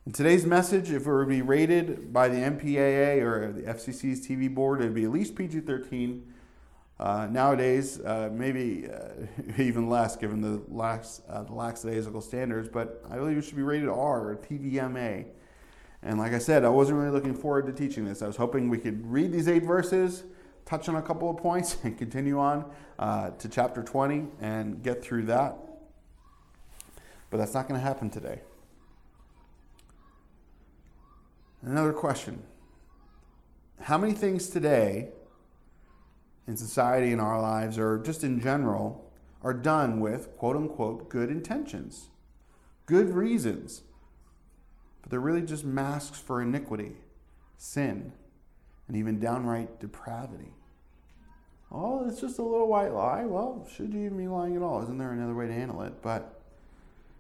In 0.07 0.13
today's 0.13 0.45
message, 0.45 0.89
if 0.89 1.01
it 1.01 1.05
were 1.05 1.25
to 1.25 1.29
be 1.29 1.41
rated 1.41 2.11
by 2.13 2.29
the 2.29 2.37
MPAA 2.37 3.21
or 3.21 3.51
the 3.51 3.63
FCC's 3.63 4.25
TV 4.25 4.51
board, 4.51 4.81
it 4.81 4.85
would 4.85 4.93
be 4.95 5.03
at 5.03 5.11
least 5.11 5.35
PG 5.35 5.59
13. 5.59 6.33
Uh, 6.99 7.27
nowadays, 7.29 7.99
uh, 7.99 8.29
maybe 8.33 8.87
uh, 8.89 9.27
even 9.61 9.89
less 9.89 10.15
given 10.15 10.41
the, 10.41 10.63
lax, 10.69 11.21
uh, 11.29 11.43
the 11.43 11.53
lackadaisical 11.53 12.21
standards, 12.21 12.67
but 12.67 13.03
I 13.11 13.17
believe 13.17 13.37
it 13.37 13.43
should 13.43 13.57
be 13.57 13.61
rated 13.63 13.89
R 13.89 14.29
or 14.29 14.35
TVMA. 14.37 15.25
And 16.07 16.17
like 16.17 16.31
I 16.31 16.39
said, 16.39 16.63
I 16.63 16.69
wasn't 16.69 16.99
really 16.99 17.11
looking 17.11 17.33
forward 17.33 17.65
to 17.65 17.73
teaching 17.73 18.05
this. 18.05 18.21
I 18.21 18.27
was 18.27 18.37
hoping 18.37 18.69
we 18.69 18.77
could 18.77 19.05
read 19.11 19.29
these 19.33 19.49
eight 19.49 19.63
verses, 19.63 20.23
touch 20.65 20.87
on 20.87 20.95
a 20.95 21.01
couple 21.01 21.29
of 21.29 21.35
points, 21.35 21.79
and 21.83 21.97
continue 21.97 22.39
on 22.39 22.63
uh, 22.97 23.31
to 23.31 23.49
chapter 23.49 23.83
20 23.83 24.25
and 24.39 24.81
get 24.81 25.03
through 25.03 25.23
that. 25.23 25.57
But 27.29 27.39
that's 27.39 27.53
not 27.53 27.67
going 27.67 27.77
to 27.77 27.85
happen 27.85 28.09
today. 28.09 28.39
Another 31.61 31.91
question 31.91 32.41
How 33.81 33.97
many 33.97 34.13
things 34.13 34.47
today 34.47 35.09
in 36.47 36.55
society, 36.55 37.11
in 37.11 37.19
our 37.19 37.41
lives, 37.41 37.77
or 37.77 37.97
just 37.99 38.23
in 38.23 38.39
general, 38.39 39.11
are 39.43 39.53
done 39.53 39.99
with 39.99 40.37
quote 40.37 40.55
unquote 40.55 41.09
good 41.09 41.29
intentions, 41.29 42.07
good 42.85 43.09
reasons, 43.09 43.81
but 45.01 45.11
they're 45.11 45.19
really 45.19 45.41
just 45.41 45.63
masks 45.63 46.19
for 46.19 46.41
iniquity, 46.41 46.93
sin, 47.57 48.11
and 48.87 48.97
even 48.97 49.19
downright 49.19 49.79
depravity? 49.79 50.53
Oh, 51.71 52.07
it's 52.07 52.21
just 52.21 52.39
a 52.39 52.43
little 52.43 52.67
white 52.67 52.93
lie. 52.93 53.25
Well, 53.25 53.67
should 53.75 53.93
you 53.93 54.05
even 54.05 54.17
be 54.17 54.27
lying 54.27 54.55
at 54.55 54.61
all? 54.61 54.81
Isn't 54.83 54.97
there 54.97 55.11
another 55.11 55.35
way 55.35 55.47
to 55.47 55.53
handle 55.53 55.81
it? 55.81 56.01
But 56.01 56.39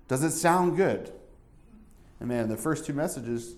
does 0.07 0.23
it 0.23 0.31
sound 0.31 0.77
good? 0.77 1.11
And 2.19 2.29
man, 2.29 2.47
the 2.47 2.57
first 2.57 2.85
two 2.85 2.93
messages 2.93 3.55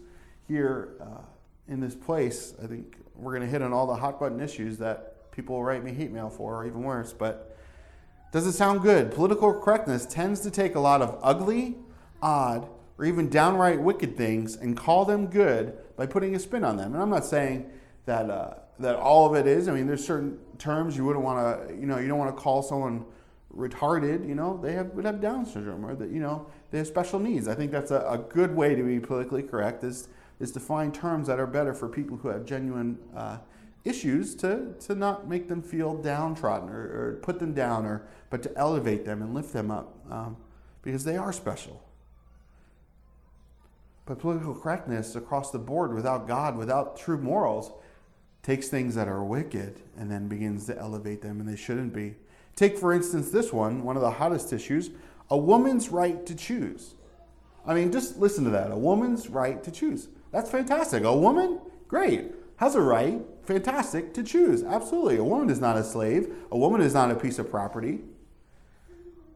here 0.47 0.89
uh, 0.99 1.21
in 1.67 1.79
this 1.79 1.95
place, 1.95 2.55
I 2.61 2.65
think 2.65 2.97
we're 3.15 3.31
going 3.31 3.43
to 3.43 3.51
hit 3.51 3.61
on 3.61 3.71
all 3.71 3.85
the 3.85 3.95
hot 3.95 4.19
button 4.19 4.39
issues 4.39 4.77
that 4.79 5.31
people 5.31 5.63
write 5.63 5.83
me 5.83 5.93
hate 5.93 6.11
mail 6.11 6.29
for, 6.29 6.55
or 6.55 6.65
even 6.65 6.81
worse. 6.81 7.13
But 7.13 7.55
does 8.31 8.47
it 8.47 8.53
sound 8.53 8.81
good? 8.81 9.13
Political 9.13 9.61
correctness 9.61 10.05
tends 10.05 10.41
to 10.41 10.51
take 10.51 10.75
a 10.75 10.79
lot 10.79 11.01
of 11.01 11.19
ugly, 11.21 11.75
odd, 12.21 12.67
or 12.99 13.05
even 13.05 13.29
downright 13.29 13.81
wicked 13.81 14.17
things 14.17 14.57
and 14.57 14.75
call 14.75 15.05
them 15.05 15.27
good 15.27 15.77
by 15.95 16.05
putting 16.05 16.35
a 16.35 16.39
spin 16.39 16.65
on 16.65 16.75
them. 16.75 16.93
And 16.93 17.01
I'm 17.01 17.09
not 17.09 17.25
saying 17.25 17.71
that 18.05 18.29
uh, 18.29 18.55
that 18.79 18.95
all 18.97 19.25
of 19.25 19.35
it 19.35 19.47
is. 19.47 19.67
I 19.67 19.73
mean, 19.73 19.87
there's 19.87 20.05
certain 20.05 20.37
terms 20.57 20.97
you 20.97 21.05
wouldn't 21.05 21.23
want 21.23 21.69
to, 21.69 21.75
you 21.75 21.85
know, 21.85 21.97
you 21.97 22.07
don't 22.07 22.19
want 22.19 22.35
to 22.35 22.41
call 22.41 22.61
someone 22.61 23.05
retarded. 23.55 24.27
You 24.27 24.35
know, 24.35 24.59
they 24.61 24.73
have 24.73 24.87
would 24.91 25.05
have 25.05 25.21
Down 25.21 25.45
syndrome, 25.45 25.85
or 25.85 25.95
that 25.95 26.09
you 26.09 26.19
know 26.19 26.45
they 26.71 26.77
have 26.79 26.87
special 26.87 27.19
needs. 27.19 27.47
I 27.47 27.55
think 27.55 27.71
that's 27.71 27.91
a, 27.91 28.05
a 28.09 28.17
good 28.17 28.53
way 28.53 28.75
to 28.75 28.83
be 28.83 28.99
politically 28.99 29.43
correct. 29.43 29.83
Is 29.83 30.09
is 30.41 30.51
to 30.51 30.59
find 30.59 30.93
terms 30.93 31.27
that 31.27 31.39
are 31.39 31.47
better 31.47 31.73
for 31.73 31.87
people 31.87 32.17
who 32.17 32.27
have 32.27 32.45
genuine 32.45 32.97
uh, 33.15 33.37
issues 33.83 34.35
to, 34.35 34.73
to 34.79 34.95
not 34.95 35.27
make 35.27 35.47
them 35.47 35.61
feel 35.61 35.95
downtrodden 35.95 36.69
or, 36.69 36.79
or, 36.79 37.19
put 37.21 37.39
them 37.39 37.53
down, 37.53 37.85
or, 37.85 38.07
but 38.29 38.41
to 38.43 38.57
elevate 38.57 39.05
them 39.05 39.21
and 39.21 39.33
lift 39.33 39.51
them 39.51 39.71
up 39.71 39.97
um, 40.09 40.37
because 40.81 41.03
they 41.03 41.17
are 41.17 41.33
special. 41.33 41.81
But 44.09 44.17
political 44.17 44.55
correctness 44.55 45.15
across 45.15 45.51
the 45.51 45.59
board 45.59 45.93
without 45.93 46.27
God, 46.27 46.57
without 46.57 46.97
true 46.97 47.19
morals, 47.19 47.71
takes 48.41 48.67
things 48.67 48.95
that 48.95 49.07
are 49.07 49.23
wicked 49.23 49.81
and 49.95 50.09
then 50.09 50.27
begins 50.27 50.65
to 50.65 50.75
elevate 50.75 51.21
them, 51.21 51.39
and 51.39 51.47
they 51.47 51.55
shouldn't 51.55 51.93
be. 51.93 52.15
Take, 52.55 52.75
for 52.75 52.91
instance, 52.91 53.29
this 53.29 53.53
one, 53.53 53.83
one 53.83 53.95
of 53.95 54.01
the 54.01 54.09
hottest 54.09 54.51
issues 54.51 54.89
a 55.29 55.37
woman's 55.37 55.89
right 55.89 56.25
to 56.25 56.33
choose. 56.33 56.95
I 57.67 57.75
mean, 57.75 57.91
just 57.91 58.17
listen 58.17 58.43
to 58.45 58.49
that 58.49 58.71
a 58.71 58.75
woman's 58.75 59.29
right 59.29 59.63
to 59.63 59.69
choose. 59.69 60.07
That's 60.31 60.49
fantastic. 60.49 61.03
A 61.03 61.15
woman, 61.15 61.59
great, 61.87 62.31
has 62.55 62.73
a 62.73 62.81
right, 62.81 63.21
fantastic, 63.43 64.15
to 64.15 64.23
choose. 64.23 64.63
Absolutely. 64.63 65.17
A 65.17 65.23
woman 65.23 65.51
is 65.51 65.61
not 65.61 65.77
a 65.77 65.83
slave, 65.83 66.33
a 66.51 66.57
woman 66.57 66.81
is 66.81 66.95
not 66.95 67.11
a 67.11 67.15
piece 67.15 67.37
of 67.37 67.51
property. 67.51 67.99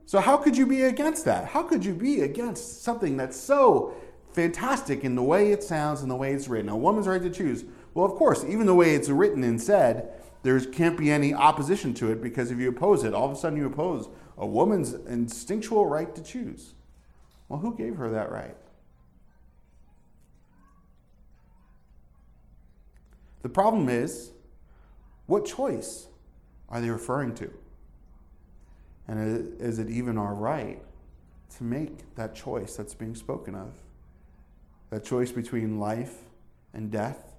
So, 0.07 0.19
how 0.19 0.35
could 0.35 0.57
you 0.57 0.65
be 0.65 0.81
against 0.81 1.25
that? 1.25 1.45
How 1.45 1.61
could 1.61 1.85
you 1.85 1.93
be 1.93 2.21
against 2.21 2.81
something 2.81 3.17
that's 3.17 3.39
so 3.39 3.93
fantastic 4.33 5.03
in 5.03 5.15
the 5.15 5.23
way 5.23 5.51
it 5.51 5.63
sounds 5.63 6.01
and 6.01 6.11
the 6.11 6.15
way 6.15 6.33
it's 6.33 6.47
written? 6.47 6.69
A 6.69 6.77
woman's 6.77 7.07
right 7.07 7.21
to 7.21 7.29
choose. 7.29 7.65
Well, 7.93 8.05
of 8.05 8.13
course, 8.13 8.43
even 8.43 8.65
the 8.65 8.75
way 8.75 8.95
it's 8.95 9.09
written 9.09 9.43
and 9.43 9.61
said, 9.61 10.11
there 10.43 10.59
can't 10.59 10.97
be 10.97 11.11
any 11.11 11.33
opposition 11.33 11.93
to 11.95 12.11
it 12.11 12.21
because 12.21 12.51
if 12.51 12.59
you 12.59 12.69
oppose 12.69 13.03
it, 13.03 13.13
all 13.13 13.25
of 13.25 13.31
a 13.31 13.35
sudden 13.35 13.57
you 13.57 13.65
oppose 13.65 14.09
a 14.37 14.45
woman's 14.45 14.93
instinctual 14.93 15.85
right 15.85 16.13
to 16.15 16.21
choose. 16.21 16.73
Well, 17.47 17.59
who 17.59 17.75
gave 17.75 17.95
her 17.97 18.09
that 18.09 18.31
right? 18.31 18.57
The 23.41 23.49
problem 23.49 23.89
is, 23.89 24.31
what 25.27 25.45
choice 25.45 26.07
are 26.69 26.81
they 26.81 26.89
referring 26.89 27.35
to? 27.35 27.51
And 29.07 29.61
is 29.61 29.79
it 29.79 29.89
even 29.89 30.17
our 30.17 30.33
right 30.33 30.81
to 31.57 31.63
make 31.63 32.15
that 32.15 32.33
choice 32.33 32.75
that's 32.75 32.93
being 32.93 33.15
spoken 33.15 33.53
of? 33.53 33.73
That 34.93 35.03
choice 35.03 35.31
between 35.31 35.79
life 35.79 36.19
and 36.71 36.91
death 36.91 37.33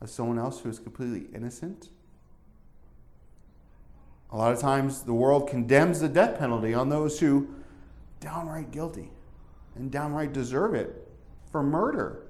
of 0.00 0.08
someone 0.08 0.38
else 0.38 0.60
who 0.60 0.70
is 0.70 0.78
completely 0.78 1.26
innocent? 1.34 1.90
A 4.30 4.38
lot 4.38 4.54
of 4.54 4.58
times 4.58 5.02
the 5.02 5.12
world 5.12 5.50
condemns 5.50 6.00
the 6.00 6.08
death 6.08 6.38
penalty 6.38 6.72
on 6.72 6.88
those 6.88 7.20
who 7.20 7.46
downright 8.20 8.70
guilty 8.70 9.10
and 9.74 9.90
downright 9.90 10.32
deserve 10.32 10.72
it 10.72 11.06
for 11.50 11.62
murder. 11.62 12.22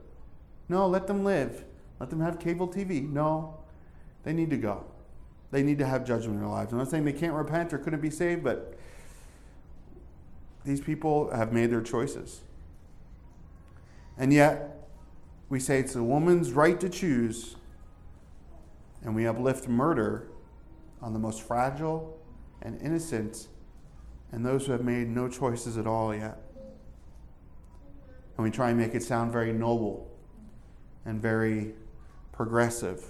No, 0.68 0.88
let 0.88 1.06
them 1.06 1.22
live. 1.22 1.64
Let 2.00 2.10
them 2.10 2.18
have 2.18 2.40
cable 2.40 2.66
TV. 2.66 3.08
No, 3.08 3.60
they 4.24 4.32
need 4.32 4.50
to 4.50 4.56
go. 4.56 4.84
They 5.52 5.62
need 5.62 5.78
to 5.78 5.86
have 5.86 6.04
judgment 6.04 6.34
in 6.34 6.40
their 6.40 6.48
lives. 6.48 6.72
I'm 6.72 6.78
not 6.78 6.90
saying 6.90 7.04
they 7.04 7.12
can't 7.12 7.34
repent 7.34 7.72
or 7.72 7.78
couldn't 7.78 8.00
be 8.00 8.10
saved, 8.10 8.42
but 8.42 8.76
these 10.64 10.80
people 10.80 11.30
have 11.30 11.52
made 11.52 11.70
their 11.70 11.80
choices. 11.80 12.40
And 14.18 14.32
yet, 14.32 14.88
we 15.48 15.60
say 15.60 15.80
it's 15.80 15.94
a 15.94 16.02
woman's 16.02 16.52
right 16.52 16.78
to 16.80 16.88
choose, 16.88 17.56
and 19.02 19.14
we 19.14 19.26
uplift 19.26 19.68
murder 19.68 20.28
on 21.00 21.12
the 21.12 21.18
most 21.18 21.42
fragile 21.42 22.18
and 22.62 22.80
innocent 22.80 23.48
and 24.30 24.46
those 24.46 24.66
who 24.66 24.72
have 24.72 24.84
made 24.84 25.08
no 25.08 25.28
choices 25.28 25.76
at 25.76 25.86
all 25.86 26.14
yet. 26.14 26.38
And 28.36 28.44
we 28.44 28.50
try 28.50 28.70
and 28.70 28.78
make 28.78 28.94
it 28.94 29.02
sound 29.02 29.30
very 29.30 29.52
noble 29.52 30.10
and 31.04 31.20
very 31.20 31.74
progressive. 32.32 33.04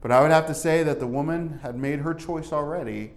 But 0.00 0.12
I 0.12 0.22
would 0.22 0.30
have 0.30 0.46
to 0.46 0.54
say 0.54 0.82
that 0.82 0.98
the 0.98 1.06
woman 1.06 1.60
had 1.62 1.76
made 1.76 2.00
her 2.00 2.14
choice 2.14 2.52
already 2.52 3.12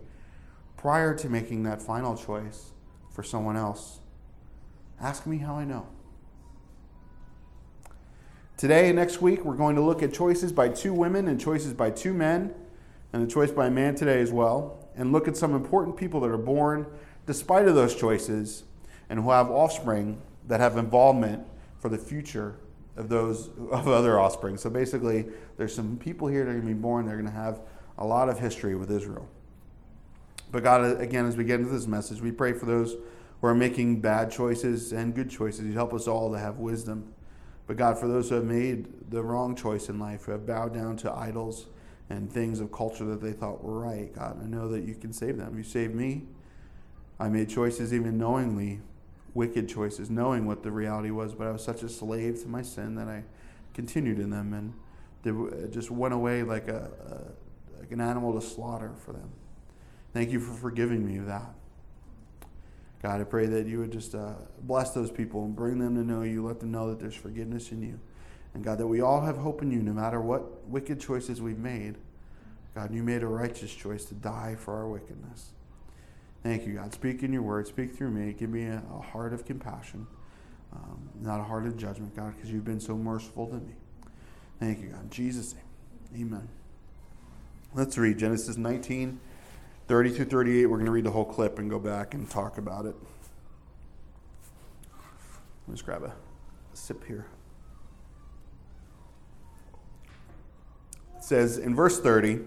prior 0.75 1.13
to 1.15 1.29
making 1.29 1.63
that 1.63 1.81
final 1.81 2.17
choice 2.17 2.71
for 3.09 3.23
someone 3.23 3.55
else. 3.55 3.99
Ask 4.99 5.25
me 5.25 5.37
how 5.37 5.55
I 5.55 5.65
know. 5.65 5.87
Today 8.59 8.89
and 8.89 8.97
next 8.97 9.21
week, 9.21 9.45
we're 9.45 9.55
going 9.55 9.77
to 9.77 9.81
look 9.81 10.03
at 10.03 10.11
choices 10.11 10.51
by 10.51 10.67
two 10.67 10.93
women 10.93 11.29
and 11.29 11.39
choices 11.39 11.71
by 11.71 11.89
two 11.91 12.13
men, 12.13 12.53
and 13.13 13.23
the 13.23 13.31
choice 13.31 13.51
by 13.51 13.67
a 13.67 13.71
man 13.71 13.95
today 13.95 14.19
as 14.19 14.33
well, 14.33 14.85
and 14.97 15.13
look 15.13 15.29
at 15.29 15.37
some 15.37 15.55
important 15.55 15.95
people 15.95 16.19
that 16.19 16.29
are 16.29 16.37
born 16.37 16.85
despite 17.25 17.69
of 17.69 17.75
those 17.75 17.95
choices 17.95 18.65
and 19.09 19.17
who 19.17 19.31
have 19.31 19.49
offspring 19.49 20.21
that 20.49 20.59
have 20.59 20.75
involvement 20.75 21.47
for 21.79 21.87
the 21.87 21.97
future 21.97 22.57
of 22.97 23.07
those 23.07 23.47
of 23.71 23.87
other 23.87 24.19
offspring. 24.19 24.57
So 24.57 24.69
basically, 24.69 25.27
there's 25.55 25.73
some 25.73 25.95
people 25.95 26.27
here 26.27 26.43
that 26.43 26.49
are 26.49 26.55
going 26.55 26.67
to 26.67 26.73
be 26.73 26.81
born. 26.81 27.05
They're 27.05 27.15
going 27.15 27.27
to 27.27 27.31
have 27.31 27.61
a 27.97 28.05
lot 28.05 28.27
of 28.27 28.39
history 28.39 28.75
with 28.75 28.91
Israel. 28.91 29.25
But 30.51 30.63
God, 30.63 30.99
again, 30.99 31.25
as 31.25 31.37
we 31.37 31.45
get 31.45 31.61
into 31.61 31.71
this 31.71 31.87
message, 31.87 32.19
we 32.19 32.33
pray 32.33 32.51
for 32.51 32.65
those 32.65 32.97
who 33.39 33.47
are 33.47 33.55
making 33.55 34.01
bad 34.01 34.29
choices 34.29 34.91
and 34.91 35.15
good 35.15 35.29
choices. 35.29 35.65
You 35.65 35.71
help 35.71 35.93
us 35.93 36.09
all 36.09 36.29
to 36.33 36.37
have 36.37 36.57
wisdom. 36.57 37.13
But 37.69 37.77
God, 37.77 37.99
for 37.99 38.07
those 38.07 38.29
who 38.29 38.35
have 38.35 38.45
made 38.45 39.11
the 39.11 39.21
wrong 39.21 39.55
choice 39.55 39.89
in 39.89 39.99
life, 39.99 40.23
who 40.23 40.31
have 40.31 40.47
bowed 40.47 40.73
down 40.73 40.97
to 40.97 41.13
idols 41.13 41.67
and 42.09 42.33
things 42.33 42.61
of 42.61 42.71
culture 42.71 43.05
that 43.05 43.21
they 43.21 43.31
thought 43.31 43.63
were 43.63 43.79
right, 43.79 44.11
God, 44.11 44.41
I 44.43 44.47
know 44.47 44.67
that 44.69 44.85
you 44.85 44.95
can 44.95 45.13
save 45.13 45.37
them. 45.37 45.55
You 45.55 45.63
saved 45.63 45.93
me. 45.93 46.23
I 47.19 47.29
made 47.29 47.47
choices 47.47 47.93
even 47.93 48.17
knowingly 48.17 48.79
wicked 49.35 49.69
choices, 49.69 50.09
knowing 50.09 50.47
what 50.47 50.63
the 50.63 50.71
reality 50.71 51.11
was, 51.11 51.35
but 51.35 51.45
I 51.45 51.51
was 51.51 51.63
such 51.63 51.83
a 51.83 51.89
slave 51.89 52.41
to 52.41 52.47
my 52.47 52.63
sin 52.63 52.95
that 52.95 53.07
I 53.07 53.23
continued 53.75 54.17
in 54.17 54.31
them 54.31 54.51
and 54.51 54.73
they 55.21 55.67
just 55.69 55.91
went 55.91 56.15
away 56.15 56.41
like, 56.41 56.69
a, 56.69 56.89
a, 57.05 57.79
like 57.81 57.91
an 57.91 58.01
animal 58.01 58.33
to 58.33 58.41
slaughter 58.41 58.93
for 59.05 59.13
them. 59.13 59.29
Thank 60.11 60.31
you 60.31 60.39
for 60.39 60.53
forgiving 60.53 61.05
me 61.05 61.19
of 61.19 61.27
that. 61.27 61.53
God, 63.01 63.21
I 63.21 63.23
pray 63.23 63.45
that 63.45 63.65
you 63.65 63.79
would 63.79 63.91
just 63.91 64.13
uh, 64.13 64.33
bless 64.61 64.91
those 64.91 65.09
people 65.09 65.45
and 65.45 65.55
bring 65.55 65.79
them 65.79 65.95
to 65.95 66.03
know 66.03 66.23
you. 66.23 66.45
Let 66.45 66.59
them 66.59 66.71
know 66.71 66.89
that 66.89 66.99
there's 66.99 67.15
forgiveness 67.15 67.71
in 67.71 67.81
you. 67.81 67.99
And 68.53 68.63
God, 68.63 68.77
that 68.79 68.87
we 68.87 69.01
all 69.01 69.21
have 69.21 69.37
hope 69.37 69.61
in 69.61 69.71
you 69.71 69.81
no 69.81 69.93
matter 69.93 70.19
what 70.19 70.67
wicked 70.67 70.99
choices 70.99 71.41
we've 71.41 71.59
made. 71.59 71.95
God, 72.75 72.93
you 72.93 73.03
made 73.03 73.23
a 73.23 73.27
righteous 73.27 73.73
choice 73.73 74.05
to 74.05 74.15
die 74.15 74.55
for 74.57 74.75
our 74.75 74.87
wickedness. 74.87 75.51
Thank 76.43 76.65
you, 76.65 76.75
God. 76.75 76.93
Speak 76.93 77.23
in 77.23 77.33
your 77.33 77.41
word. 77.41 77.67
Speak 77.67 77.95
through 77.95 78.11
me. 78.11 78.33
Give 78.33 78.49
me 78.49 78.65
a, 78.65 78.81
a 78.93 79.01
heart 79.01 79.33
of 79.33 79.45
compassion, 79.45 80.07
um, 80.73 81.09
not 81.21 81.39
a 81.39 81.43
heart 81.43 81.65
of 81.65 81.77
judgment, 81.77 82.15
God, 82.15 82.35
because 82.35 82.51
you've 82.51 82.65
been 82.65 82.79
so 82.79 82.95
merciful 82.95 83.47
to 83.47 83.55
me. 83.55 83.73
Thank 84.59 84.79
you, 84.81 84.89
God. 84.89 85.03
In 85.03 85.09
Jesus' 85.09 85.53
name, 85.53 86.27
amen. 86.33 86.47
Let's 87.73 87.97
read 87.97 88.17
Genesis 88.17 88.57
19, 88.57 89.19
30 89.89 90.11
through 90.11 90.25
38. 90.25 90.67
We're 90.67 90.77
going 90.77 90.85
to 90.85 90.91
read 90.91 91.03
the 91.03 91.09
whole 91.09 91.25
clip 91.25 91.57
and 91.57 91.67
go 91.67 91.79
back 91.79 92.13
and 92.13 92.29
talk 92.29 92.59
about 92.59 92.85
it. 92.85 92.95
Let 94.85 95.67
me 95.67 95.73
just 95.73 95.83
grab 95.83 96.03
a 96.03 96.13
sip 96.73 97.03
here. 97.07 97.25
It 101.17 101.23
says 101.23 101.57
in 101.57 101.75
verse 101.75 101.99
30 101.99 102.41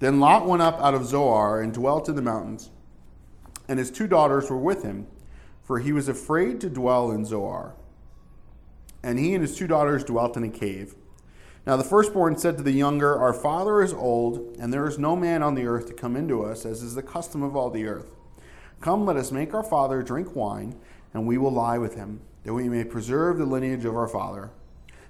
Then 0.00 0.18
Lot 0.18 0.44
went 0.44 0.60
up 0.60 0.80
out 0.80 0.92
of 0.92 1.06
Zoar 1.06 1.62
and 1.62 1.72
dwelt 1.72 2.08
in 2.08 2.16
the 2.16 2.22
mountains 2.22 2.70
and 3.68 3.78
his 3.78 3.92
two 3.92 4.08
daughters 4.08 4.50
were 4.50 4.58
with 4.58 4.82
him, 4.82 5.06
for 5.62 5.78
he 5.78 5.92
was 5.92 6.08
afraid 6.08 6.60
to 6.62 6.68
dwell 6.68 7.12
in 7.12 7.24
Zoar. 7.24 7.76
And 9.04 9.20
he 9.20 9.34
and 9.34 9.42
his 9.42 9.56
two 9.56 9.68
daughters 9.68 10.02
dwelt 10.02 10.36
in 10.36 10.42
a 10.42 10.48
cave. 10.48 10.96
Now 11.66 11.76
the 11.76 11.84
firstborn 11.84 12.38
said 12.38 12.56
to 12.56 12.62
the 12.62 12.72
younger, 12.72 13.18
Our 13.18 13.34
father 13.34 13.82
is 13.82 13.92
old, 13.92 14.56
and 14.58 14.72
there 14.72 14.86
is 14.86 14.98
no 14.98 15.14
man 15.14 15.42
on 15.42 15.54
the 15.54 15.66
earth 15.66 15.86
to 15.88 15.92
come 15.92 16.16
into 16.16 16.42
us, 16.42 16.64
as 16.64 16.82
is 16.82 16.94
the 16.94 17.02
custom 17.02 17.42
of 17.42 17.54
all 17.54 17.70
the 17.70 17.86
earth. 17.86 18.16
Come, 18.80 19.04
let 19.04 19.16
us 19.16 19.30
make 19.30 19.52
our 19.52 19.62
father 19.62 20.02
drink 20.02 20.34
wine, 20.34 20.74
and 21.12 21.26
we 21.26 21.36
will 21.36 21.52
lie 21.52 21.76
with 21.76 21.96
him, 21.96 22.20
that 22.44 22.54
we 22.54 22.68
may 22.68 22.84
preserve 22.84 23.36
the 23.36 23.44
lineage 23.44 23.84
of 23.84 23.94
our 23.94 24.08
father. 24.08 24.50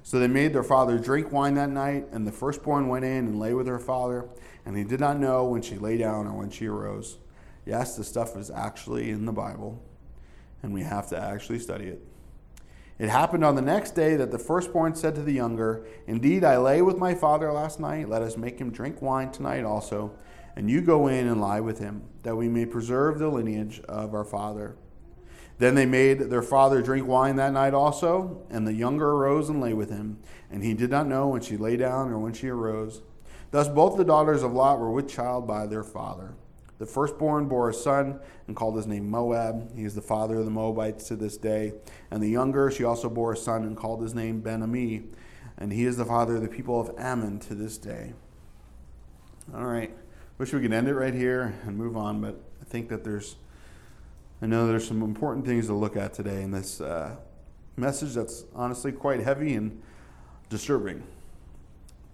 So 0.03 0.19
they 0.19 0.27
made 0.27 0.53
their 0.53 0.65
father 0.65 0.99
drink 0.99 1.31
wine 1.31 1.55
that 1.55 1.71
night, 1.71 2.07
and 2.11 2.27
the 2.27 2.33
firstborn 2.33 2.89
went 2.89 3.05
in 3.05 3.27
and 3.27 3.39
lay 3.39 3.55
with 3.55 3.69
her 3.69 3.79
father, 3.79 4.29
and 4.67 4.77
he 4.77 4.83
did 4.83 4.99
not 4.99 5.21
know 5.21 5.45
when 5.45 5.63
she 5.63 5.77
lay 5.77 5.99
down 5.99 6.27
or 6.27 6.33
when 6.33 6.51
she 6.51 6.67
arose. 6.67 7.19
Yes, 7.65 7.97
the 7.97 8.03
stuff 8.03 8.37
is 8.37 8.51
actually 8.51 9.11
in 9.11 9.25
the 9.25 9.33
Bible, 9.33 9.81
and 10.65 10.75
we 10.75 10.83
have 10.83 11.09
to 11.11 11.21
actually 11.21 11.61
study 11.61 11.87
it. 11.87 12.03
It 13.01 13.09
happened 13.09 13.47
on 13.47 13.55
the 13.55 13.63
next 13.63 13.93
day 13.93 14.17
that 14.17 14.31
the 14.31 14.39
firstborn 14.39 14.95
said 14.95 15.15
to 15.15 15.23
the 15.23 15.33
younger, 15.33 15.87
Indeed, 16.07 16.45
I 16.45 16.59
lay 16.59 16.83
with 16.83 16.99
my 16.99 17.15
father 17.15 17.51
last 17.51 17.81
night. 17.81 18.11
Let 18.11 18.21
us 18.21 18.37
make 18.37 18.59
him 18.59 18.71
drink 18.71 19.01
wine 19.01 19.33
tonight 19.33 19.65
also, 19.65 20.13
and 20.55 20.71
you 20.71 20.83
go 20.83 21.07
in 21.07 21.27
and 21.27 21.41
lie 21.41 21.61
with 21.61 21.79
him, 21.79 22.03
that 22.25 22.37
we 22.37 22.47
may 22.47 22.67
preserve 22.67 23.19
the 23.19 23.29
lineage 23.29 23.81
of 23.89 24.13
our 24.13 24.27
father. 24.27 24.77
Then 25.57 25.77
they 25.77 25.87
made 25.87 26.19
their 26.29 26.43
father 26.43 26.83
drink 26.83 27.07
wine 27.07 27.37
that 27.37 27.55
night 27.55 27.73
also, 27.73 28.43
and 28.51 28.67
the 28.67 28.75
younger 28.75 29.13
arose 29.13 29.49
and 29.49 29.63
lay 29.63 29.73
with 29.73 29.89
him, 29.89 30.19
and 30.51 30.63
he 30.63 30.75
did 30.75 30.91
not 30.91 31.07
know 31.07 31.29
when 31.29 31.41
she 31.41 31.57
lay 31.57 31.79
down 31.79 32.11
or 32.11 32.19
when 32.19 32.35
she 32.35 32.49
arose. 32.49 33.01
Thus 33.51 33.69
both 33.69 33.97
the 33.97 34.05
daughters 34.05 34.43
of 34.43 34.53
Lot 34.53 34.79
were 34.79 34.93
with 34.93 35.09
child 35.09 35.47
by 35.47 35.67
their 35.67 35.85
father. 35.85 36.35
The 36.81 36.87
firstborn 36.87 37.47
bore 37.47 37.69
a 37.69 37.75
son 37.75 38.21
and 38.47 38.57
called 38.57 38.75
his 38.75 38.87
name 38.87 39.11
Moab. 39.11 39.77
He 39.77 39.85
is 39.85 39.95
the 39.95 40.01
father 40.01 40.39
of 40.39 40.47
the 40.47 40.51
Moabites 40.51 41.07
to 41.09 41.15
this 41.15 41.37
day. 41.37 41.75
And 42.11 42.23
the 42.23 42.31
younger, 42.31 42.71
she 42.71 42.85
also 42.85 43.11
bore 43.11 43.35
a 43.35 43.37
son 43.37 43.65
and 43.65 43.77
called 43.77 44.01
his 44.01 44.15
name 44.15 44.41
Ben 44.41 44.63
Ami. 44.63 45.03
And 45.59 45.75
he 45.75 45.85
is 45.85 45.99
the 45.99 46.07
father 46.07 46.37
of 46.37 46.43
the 46.43 46.49
people 46.49 46.81
of 46.81 46.91
Ammon 46.99 47.39
to 47.41 47.55
this 47.55 47.77
day. 47.77 48.15
All 49.55 49.67
right. 49.67 49.95
Wish 50.39 50.55
we 50.55 50.63
could 50.63 50.73
end 50.73 50.89
it 50.89 50.95
right 50.95 51.13
here 51.13 51.55
and 51.67 51.77
move 51.77 51.99
on, 51.99 52.23
but 52.23 52.41
I 52.63 52.65
think 52.65 52.89
that 52.89 53.05
there's, 53.05 53.37
I 54.41 54.47
know 54.47 54.67
there's 54.67 54.89
some 54.89 55.03
important 55.03 55.45
things 55.45 55.67
to 55.67 55.75
look 55.75 55.99
at 55.99 56.15
today 56.15 56.41
in 56.41 56.51
this 56.51 56.81
uh, 56.81 57.15
message 57.77 58.15
that's 58.15 58.47
honestly 58.55 58.91
quite 58.91 59.21
heavy 59.21 59.53
and 59.53 59.83
disturbing. 60.49 61.03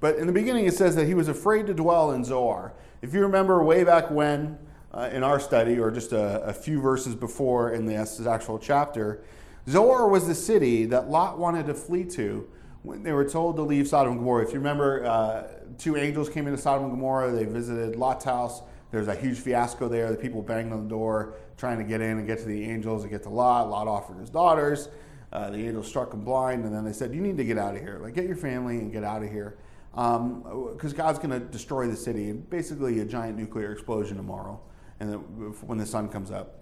But 0.01 0.17
in 0.17 0.27
the 0.27 0.33
beginning, 0.33 0.67
it 0.67 0.75
says 0.75 0.97
that 0.97 1.07
he 1.07 1.15
was 1.15 1.29
afraid 1.29 1.69
to 1.69 1.75
dwell 1.75 2.11
in 2.11 2.25
Zoar. 2.25 2.75
If 3.07 3.15
you 3.15 3.21
remember 3.21 3.63
way 3.63 3.85
back 3.85 4.11
when 4.11 4.59
uh, 4.93 5.11
in 5.13 5.23
our 5.23 5.39
study, 5.39 5.79
or 5.79 5.93
just 5.93 6.11
a, 6.11 6.43
a, 6.43 6.53
few 6.53 6.81
verses 6.81 7.15
before 7.15 7.71
in 7.71 7.87
this 7.87 8.27
actual 8.27 8.59
chapter, 8.59 9.23
Zoar 9.69 10.09
was 10.09 10.27
the 10.27 10.35
city 10.35 10.87
that 10.87 11.09
Lot 11.09 11.39
wanted 11.39 11.67
to 11.67 11.75
flee 11.75 12.03
to 12.07 12.49
when 12.83 13.05
they 13.05 13.13
were 13.13 13.25
told 13.25 13.55
to 13.57 13.63
leave 13.63 13.87
Sodom 13.87 14.15
and 14.15 14.21
Gomorrah. 14.21 14.43
If 14.43 14.49
you 14.49 14.59
remember, 14.59 15.07
uh, 15.07 15.45
two 15.79 15.97
angels 15.97 16.29
came 16.29 16.49
into 16.49 16.61
Sodom 16.61 16.87
and 16.87 16.93
Gomorrah, 16.95 17.31
they 17.31 17.45
visited 17.45 17.95
Lot's 17.95 18.25
house. 18.25 18.63
There's 18.91 19.07
a 19.07 19.15
huge 19.15 19.39
fiasco 19.39 19.87
there. 19.87 20.11
The 20.11 20.17
people 20.17 20.43
banged 20.43 20.73
on 20.73 20.83
the 20.83 20.91
door 20.91 21.35
trying 21.57 21.79
to 21.79 21.85
get 21.85 22.01
in 22.01 22.19
and 22.19 22.27
get 22.27 22.41
to 22.41 22.47
the 22.47 22.65
angels 22.65 23.03
and 23.03 23.13
get 23.13 23.23
to 23.23 23.31
Lot. 23.31 23.71
Lot 23.71 23.87
offered 23.87 24.19
his 24.19 24.31
daughters. 24.31 24.89
uh, 25.33 25.51
the 25.51 25.59
angels 25.59 25.87
struck 25.87 26.13
him 26.13 26.25
blind, 26.25 26.65
and 26.65 26.75
then 26.75 26.85
they 26.85 26.93
said, 26.93 27.15
"You 27.15 27.21
need 27.21 27.37
to 27.37 27.45
get 27.45 27.57
out 27.57 27.77
of 27.77 27.83
here. 27.83 28.01
Like, 28.03 28.15
get 28.15 28.27
your 28.27 28.37
family 28.37 28.79
and 28.79 28.91
get 28.91 29.05
out 29.05 29.23
of 29.23 29.31
here, 29.31 29.59
because 29.97 30.93
um, 30.93 30.97
God's 30.97 31.19
going 31.19 31.31
to 31.31 31.41
destroy 31.41 31.87
the 31.87 31.97
city. 31.97 32.31
Basically, 32.31 33.01
a 33.01 33.05
giant 33.07 33.39
nuclear 33.39 33.73
explosion 33.73 34.19
tomorrow, 34.19 34.61
and 35.01 35.11
the, 35.11 35.17
when 35.17 35.79
the 35.79 35.87
sun 35.87 36.11
comes 36.11 36.31
up." 36.31 36.61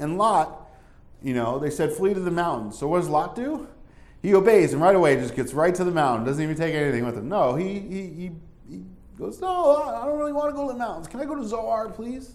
And 0.00 0.18
Lot, 0.18 0.68
you 1.22 1.34
know, 1.34 1.60
they 1.60 1.70
said, 1.70 1.92
"Flee 1.92 2.14
to 2.14 2.20
the 2.20 2.32
mountains." 2.32 2.76
So 2.76 2.88
what 2.88 2.98
does 2.98 3.08
Lot 3.08 3.36
do? 3.36 3.68
He 4.22 4.34
obeys 4.34 4.72
and 4.72 4.82
right 4.82 4.96
away 4.96 5.14
just 5.14 5.36
gets 5.36 5.54
right 5.54 5.72
to 5.76 5.84
the 5.84 5.92
mountain. 5.92 6.26
Doesn't 6.26 6.42
even 6.42 6.56
take 6.56 6.74
anything 6.74 7.06
with 7.06 7.16
him. 7.16 7.28
No, 7.28 7.54
he 7.54 7.78
he 7.78 8.02
he, 8.08 8.30
he 8.68 8.82
goes, 9.16 9.40
"No, 9.40 9.76
I 9.76 10.04
don't 10.04 10.18
really 10.18 10.32
want 10.32 10.50
to 10.50 10.56
go 10.56 10.66
to 10.66 10.72
the 10.72 10.78
mountains. 10.78 11.06
Can 11.06 11.20
I 11.20 11.26
go 11.26 11.36
to 11.36 11.46
Zoar, 11.46 11.90
please?" 11.90 12.34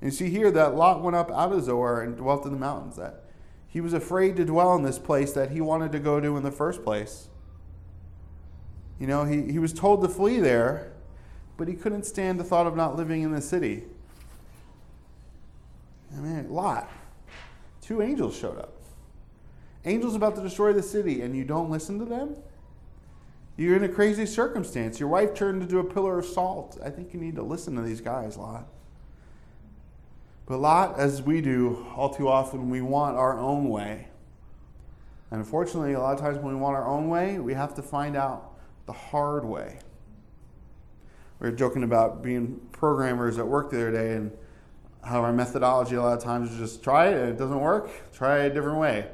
And 0.00 0.10
you 0.10 0.16
see 0.16 0.28
here 0.28 0.50
that 0.50 0.74
Lot 0.74 1.04
went 1.04 1.14
up 1.14 1.30
out 1.30 1.52
of 1.52 1.62
Zoar 1.62 2.02
and 2.02 2.16
dwelt 2.16 2.44
in 2.46 2.50
the 2.50 2.58
mountains. 2.58 2.96
That 2.96 3.26
he 3.68 3.80
was 3.80 3.92
afraid 3.92 4.34
to 4.38 4.44
dwell 4.44 4.74
in 4.74 4.82
this 4.82 4.98
place 4.98 5.32
that 5.34 5.52
he 5.52 5.60
wanted 5.60 5.92
to 5.92 6.00
go 6.00 6.18
to 6.18 6.36
in 6.36 6.42
the 6.42 6.50
first 6.50 6.82
place. 6.82 7.28
You 9.00 9.06
know, 9.06 9.24
he, 9.24 9.50
he 9.50 9.58
was 9.58 9.72
told 9.72 10.02
to 10.02 10.08
flee 10.08 10.38
there, 10.38 10.92
but 11.56 11.66
he 11.66 11.74
couldn't 11.74 12.04
stand 12.04 12.38
the 12.38 12.44
thought 12.44 12.66
of 12.66 12.76
not 12.76 12.96
living 12.96 13.22
in 13.22 13.32
the 13.32 13.40
city. 13.40 13.84
I 16.16 16.20
mean, 16.20 16.50
Lot. 16.50 16.88
Two 17.80 18.02
angels 18.02 18.36
showed 18.36 18.58
up. 18.58 18.74
Angels 19.86 20.14
about 20.14 20.36
to 20.36 20.42
destroy 20.42 20.74
the 20.74 20.82
city, 20.82 21.22
and 21.22 21.34
you 21.34 21.44
don't 21.44 21.70
listen 21.70 21.98
to 21.98 22.04
them? 22.04 22.36
You're 23.56 23.76
in 23.76 23.84
a 23.84 23.88
crazy 23.88 24.26
circumstance. 24.26 25.00
Your 25.00 25.08
wife 25.08 25.34
turned 25.34 25.62
into 25.62 25.78
a 25.78 25.84
pillar 25.84 26.18
of 26.18 26.26
salt. 26.26 26.78
I 26.84 26.90
think 26.90 27.14
you 27.14 27.20
need 27.20 27.36
to 27.36 27.42
listen 27.42 27.74
to 27.76 27.82
these 27.82 28.00
guys, 28.00 28.36
Lot. 28.36 28.66
But 30.46 30.58
Lot, 30.58 30.98
as 30.98 31.22
we 31.22 31.40
do 31.40 31.86
all 31.96 32.10
too 32.10 32.28
often, 32.28 32.68
we 32.68 32.82
want 32.82 33.16
our 33.16 33.38
own 33.38 33.68
way. 33.68 34.08
And 35.30 35.40
unfortunately, 35.40 35.94
a 35.94 36.00
lot 36.00 36.14
of 36.14 36.20
times 36.20 36.38
when 36.38 36.54
we 36.54 36.60
want 36.60 36.76
our 36.76 36.86
own 36.86 37.08
way, 37.08 37.38
we 37.38 37.54
have 37.54 37.74
to 37.76 37.82
find 37.82 38.16
out 38.16 38.49
the 38.90 38.98
hard 38.98 39.44
way. 39.44 39.78
We 41.38 41.48
were 41.48 41.56
joking 41.56 41.84
about 41.84 42.24
being 42.24 42.60
programmers 42.72 43.38
at 43.38 43.46
work 43.46 43.70
the 43.70 43.76
other 43.76 43.92
day 43.92 44.14
and 44.16 44.32
how 45.04 45.20
our 45.20 45.32
methodology 45.32 45.94
a 45.94 46.02
lot 46.02 46.18
of 46.18 46.24
times 46.24 46.50
is 46.50 46.58
just 46.58 46.82
try 46.82 47.06
it, 47.06 47.14
and 47.14 47.28
it 47.28 47.38
doesn't 47.38 47.60
work, 47.60 47.88
try 48.12 48.40
it 48.40 48.50
a 48.50 48.54
different 48.54 48.78
way. 48.78 49.06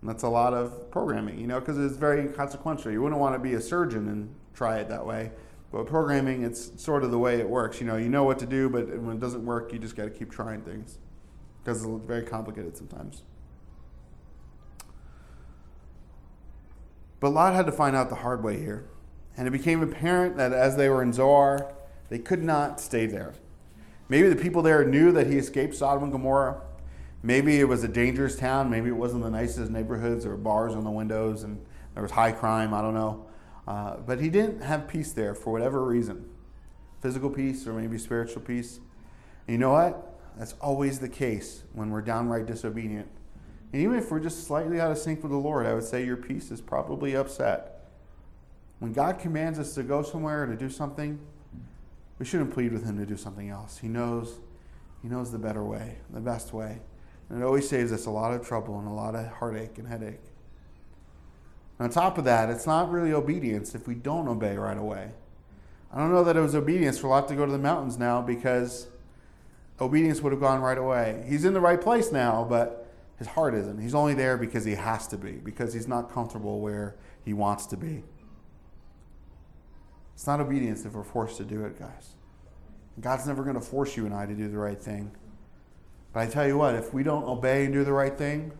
And 0.00 0.08
that's 0.08 0.22
a 0.22 0.28
lot 0.30 0.54
of 0.54 0.90
programming, 0.90 1.38
you 1.38 1.46
know, 1.46 1.60
because 1.60 1.76
it's 1.76 1.96
very 1.96 2.20
inconsequential. 2.22 2.90
You 2.90 3.02
wouldn't 3.02 3.20
want 3.20 3.34
to 3.34 3.38
be 3.38 3.52
a 3.52 3.60
surgeon 3.60 4.08
and 4.08 4.34
try 4.54 4.78
it 4.78 4.88
that 4.88 5.04
way. 5.04 5.30
But 5.70 5.84
programming, 5.84 6.42
it's 6.42 6.82
sort 6.82 7.04
of 7.04 7.10
the 7.10 7.18
way 7.18 7.38
it 7.38 7.48
works. 7.48 7.80
You 7.80 7.86
know, 7.86 7.96
you 7.98 8.08
know 8.08 8.24
what 8.24 8.38
to 8.38 8.46
do, 8.46 8.70
but 8.70 8.88
when 8.98 9.16
it 9.16 9.20
doesn't 9.20 9.44
work, 9.44 9.74
you 9.74 9.78
just 9.78 9.94
got 9.94 10.04
to 10.04 10.10
keep 10.10 10.30
trying 10.30 10.62
things 10.62 10.96
because 11.62 11.84
it's 11.84 12.06
very 12.06 12.22
complicated 12.22 12.78
sometimes. 12.78 13.24
But 17.20 17.30
Lot 17.30 17.54
had 17.54 17.66
to 17.66 17.72
find 17.72 17.94
out 17.94 18.08
the 18.08 18.14
hard 18.16 18.42
way 18.42 18.58
here. 18.58 18.88
And 19.38 19.46
it 19.46 19.52
became 19.52 19.82
apparent 19.82 20.36
that 20.36 20.52
as 20.52 20.76
they 20.76 20.88
were 20.88 21.00
in 21.00 21.12
Zoar, 21.12 21.72
they 22.10 22.18
could 22.18 22.42
not 22.42 22.80
stay 22.80 23.06
there. 23.06 23.34
Maybe 24.08 24.28
the 24.28 24.36
people 24.36 24.62
there 24.62 24.84
knew 24.84 25.12
that 25.12 25.28
he 25.28 25.38
escaped 25.38 25.76
Sodom 25.76 26.02
and 26.02 26.12
Gomorrah. 26.12 26.60
Maybe 27.22 27.60
it 27.60 27.64
was 27.64 27.84
a 27.84 27.88
dangerous 27.88 28.36
town. 28.36 28.68
Maybe 28.68 28.88
it 28.88 28.96
wasn't 28.96 29.22
the 29.22 29.30
nicest 29.30 29.70
neighborhoods 29.70 30.26
or 30.26 30.36
bars 30.36 30.74
on 30.74 30.82
the 30.82 30.90
windows 30.90 31.44
and 31.44 31.64
there 31.94 32.02
was 32.02 32.12
high 32.12 32.32
crime. 32.32 32.74
I 32.74 32.82
don't 32.82 32.94
know. 32.94 33.26
Uh, 33.66 33.98
but 33.98 34.20
he 34.20 34.28
didn't 34.28 34.62
have 34.62 34.88
peace 34.88 35.12
there 35.12 35.34
for 35.34 35.52
whatever 35.52 35.84
reason 35.84 36.28
physical 37.00 37.30
peace 37.30 37.64
or 37.66 37.74
maybe 37.74 37.96
spiritual 37.96 38.42
peace. 38.42 38.80
And 39.46 39.54
you 39.54 39.58
know 39.58 39.70
what? 39.70 40.18
That's 40.36 40.54
always 40.60 40.98
the 40.98 41.08
case 41.08 41.62
when 41.74 41.90
we're 41.90 42.02
downright 42.02 42.46
disobedient. 42.46 43.08
And 43.72 43.82
even 43.82 43.98
if 43.98 44.10
we're 44.10 44.20
just 44.20 44.48
slightly 44.48 44.80
out 44.80 44.90
of 44.90 44.98
sync 44.98 45.22
with 45.22 45.30
the 45.30 45.38
Lord, 45.38 45.64
I 45.64 45.74
would 45.74 45.84
say 45.84 46.04
your 46.04 46.16
peace 46.16 46.50
is 46.50 46.60
probably 46.60 47.14
upset. 47.14 47.77
When 48.78 48.92
God 48.92 49.18
commands 49.18 49.58
us 49.58 49.74
to 49.74 49.82
go 49.82 50.02
somewhere 50.02 50.44
or 50.44 50.46
to 50.46 50.56
do 50.56 50.70
something, 50.70 51.18
we 52.18 52.24
shouldn't 52.24 52.52
plead 52.52 52.72
with 52.72 52.84
Him 52.84 52.96
to 52.98 53.06
do 53.06 53.16
something 53.16 53.48
else. 53.48 53.78
He 53.78 53.88
knows, 53.88 54.38
He 55.02 55.08
knows 55.08 55.32
the 55.32 55.38
better 55.38 55.64
way, 55.64 55.98
the 56.10 56.20
best 56.20 56.52
way. 56.52 56.80
And 57.28 57.42
it 57.42 57.44
always 57.44 57.68
saves 57.68 57.92
us 57.92 58.06
a 58.06 58.10
lot 58.10 58.32
of 58.32 58.46
trouble 58.46 58.78
and 58.78 58.88
a 58.88 58.92
lot 58.92 59.14
of 59.14 59.26
heartache 59.26 59.78
and 59.78 59.88
headache. 59.88 60.20
On 61.80 61.90
top 61.90 62.18
of 62.18 62.24
that, 62.24 62.50
it's 62.50 62.66
not 62.66 62.90
really 62.90 63.12
obedience 63.12 63.74
if 63.74 63.86
we 63.86 63.94
don't 63.94 64.26
obey 64.26 64.56
right 64.56 64.78
away. 64.78 65.10
I 65.92 65.98
don't 65.98 66.12
know 66.12 66.24
that 66.24 66.36
it 66.36 66.40
was 66.40 66.54
obedience 66.54 66.98
for 66.98 67.08
Lot 67.08 67.28
to 67.28 67.34
go 67.34 67.46
to 67.46 67.52
the 67.52 67.58
mountains 67.58 67.98
now 67.98 68.20
because 68.20 68.88
obedience 69.80 70.20
would 70.20 70.32
have 70.32 70.40
gone 70.40 70.60
right 70.60 70.76
away. 70.76 71.24
He's 71.28 71.44
in 71.44 71.54
the 71.54 71.60
right 71.60 71.80
place 71.80 72.10
now, 72.10 72.44
but 72.48 72.90
his 73.16 73.28
heart 73.28 73.54
isn't. 73.54 73.80
He's 73.80 73.94
only 73.94 74.14
there 74.14 74.36
because 74.36 74.64
he 74.64 74.74
has 74.74 75.06
to 75.08 75.16
be, 75.16 75.32
because 75.32 75.72
he's 75.72 75.88
not 75.88 76.12
comfortable 76.12 76.60
where 76.60 76.96
he 77.24 77.32
wants 77.32 77.66
to 77.66 77.76
be. 77.76 78.02
It's 80.18 80.26
not 80.26 80.40
obedience 80.40 80.84
if 80.84 80.94
we're 80.94 81.04
forced 81.04 81.36
to 81.36 81.44
do 81.44 81.64
it, 81.64 81.78
guys. 81.78 82.16
God's 83.00 83.28
never 83.28 83.44
going 83.44 83.54
to 83.54 83.60
force 83.60 83.96
you 83.96 84.04
and 84.04 84.12
I 84.12 84.26
to 84.26 84.34
do 84.34 84.48
the 84.48 84.58
right 84.58 84.82
thing. 84.82 85.12
But 86.12 86.20
I 86.24 86.26
tell 86.26 86.44
you 86.44 86.58
what, 86.58 86.74
if 86.74 86.92
we 86.92 87.04
don't 87.04 87.22
obey 87.22 87.66
and 87.66 87.72
do 87.72 87.84
the 87.84 87.92
right 87.92 88.18
thing, 88.18 88.50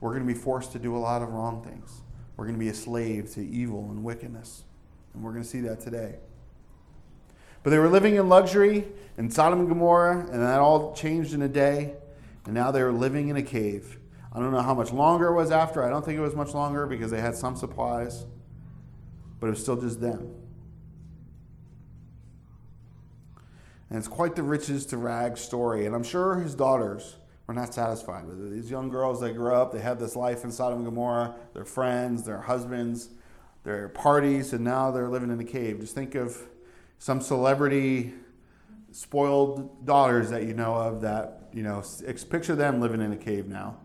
we're 0.00 0.12
going 0.12 0.26
to 0.26 0.32
be 0.32 0.32
forced 0.32 0.72
to 0.72 0.78
do 0.78 0.96
a 0.96 0.98
lot 0.98 1.20
of 1.20 1.28
wrong 1.28 1.62
things. 1.62 2.00
We're 2.38 2.46
going 2.46 2.58
to 2.58 2.58
be 2.58 2.70
a 2.70 2.74
slave 2.74 3.30
to 3.34 3.46
evil 3.46 3.90
and 3.90 4.02
wickedness. 4.02 4.64
And 5.12 5.22
we're 5.22 5.32
going 5.32 5.42
to 5.42 5.48
see 5.48 5.60
that 5.60 5.80
today. 5.80 6.14
But 7.62 7.68
they 7.68 7.78
were 7.78 7.90
living 7.90 8.14
in 8.14 8.30
luxury 8.30 8.88
in 9.18 9.30
Sodom 9.30 9.60
and 9.60 9.68
Gomorrah, 9.68 10.20
and 10.20 10.40
that 10.40 10.58
all 10.58 10.94
changed 10.94 11.34
in 11.34 11.42
a 11.42 11.48
day. 11.48 11.96
And 12.46 12.54
now 12.54 12.70
they 12.70 12.82
were 12.82 12.92
living 12.92 13.28
in 13.28 13.36
a 13.36 13.42
cave. 13.42 13.98
I 14.32 14.40
don't 14.40 14.52
know 14.52 14.62
how 14.62 14.72
much 14.72 14.90
longer 14.90 15.26
it 15.26 15.34
was 15.34 15.50
after. 15.50 15.84
I 15.84 15.90
don't 15.90 16.02
think 16.02 16.16
it 16.16 16.22
was 16.22 16.34
much 16.34 16.54
longer 16.54 16.86
because 16.86 17.10
they 17.10 17.20
had 17.20 17.36
some 17.36 17.56
supplies, 17.56 18.24
but 19.38 19.48
it 19.48 19.50
was 19.50 19.60
still 19.60 19.78
just 19.78 20.00
them. 20.00 20.34
And 23.94 24.00
it's 24.00 24.08
quite 24.08 24.34
the 24.34 24.42
riches 24.42 24.86
to 24.86 24.96
rags 24.96 25.40
story. 25.40 25.86
And 25.86 25.94
I'm 25.94 26.02
sure 26.02 26.34
his 26.40 26.56
daughters 26.56 27.14
we're 27.46 27.54
not 27.54 27.72
satisfied 27.72 28.26
with 28.26 28.44
it. 28.44 28.50
These 28.50 28.68
young 28.68 28.88
girls, 28.88 29.20
they 29.20 29.32
grow 29.32 29.62
up, 29.62 29.70
they 29.70 29.78
have 29.78 30.00
this 30.00 30.16
life 30.16 30.42
in 30.42 30.50
Sodom 30.50 30.78
and 30.78 30.84
Gomorrah, 30.84 31.36
their 31.52 31.64
friends, 31.64 32.24
their 32.24 32.40
husbands, 32.40 33.10
their 33.62 33.88
parties, 33.90 34.52
and 34.52 34.64
now 34.64 34.90
they're 34.90 35.08
living 35.08 35.30
in 35.30 35.38
a 35.38 35.44
cave. 35.44 35.78
Just 35.78 35.94
think 35.94 36.16
of 36.16 36.36
some 36.98 37.20
celebrity 37.20 38.14
spoiled 38.90 39.86
daughters 39.86 40.28
that 40.30 40.42
you 40.42 40.54
know 40.54 40.74
of 40.74 41.02
that, 41.02 41.50
you 41.52 41.62
know, 41.62 41.80
picture 42.30 42.56
them 42.56 42.80
living 42.80 43.00
in 43.00 43.12
a 43.12 43.16
cave 43.16 43.46
now, 43.46 43.76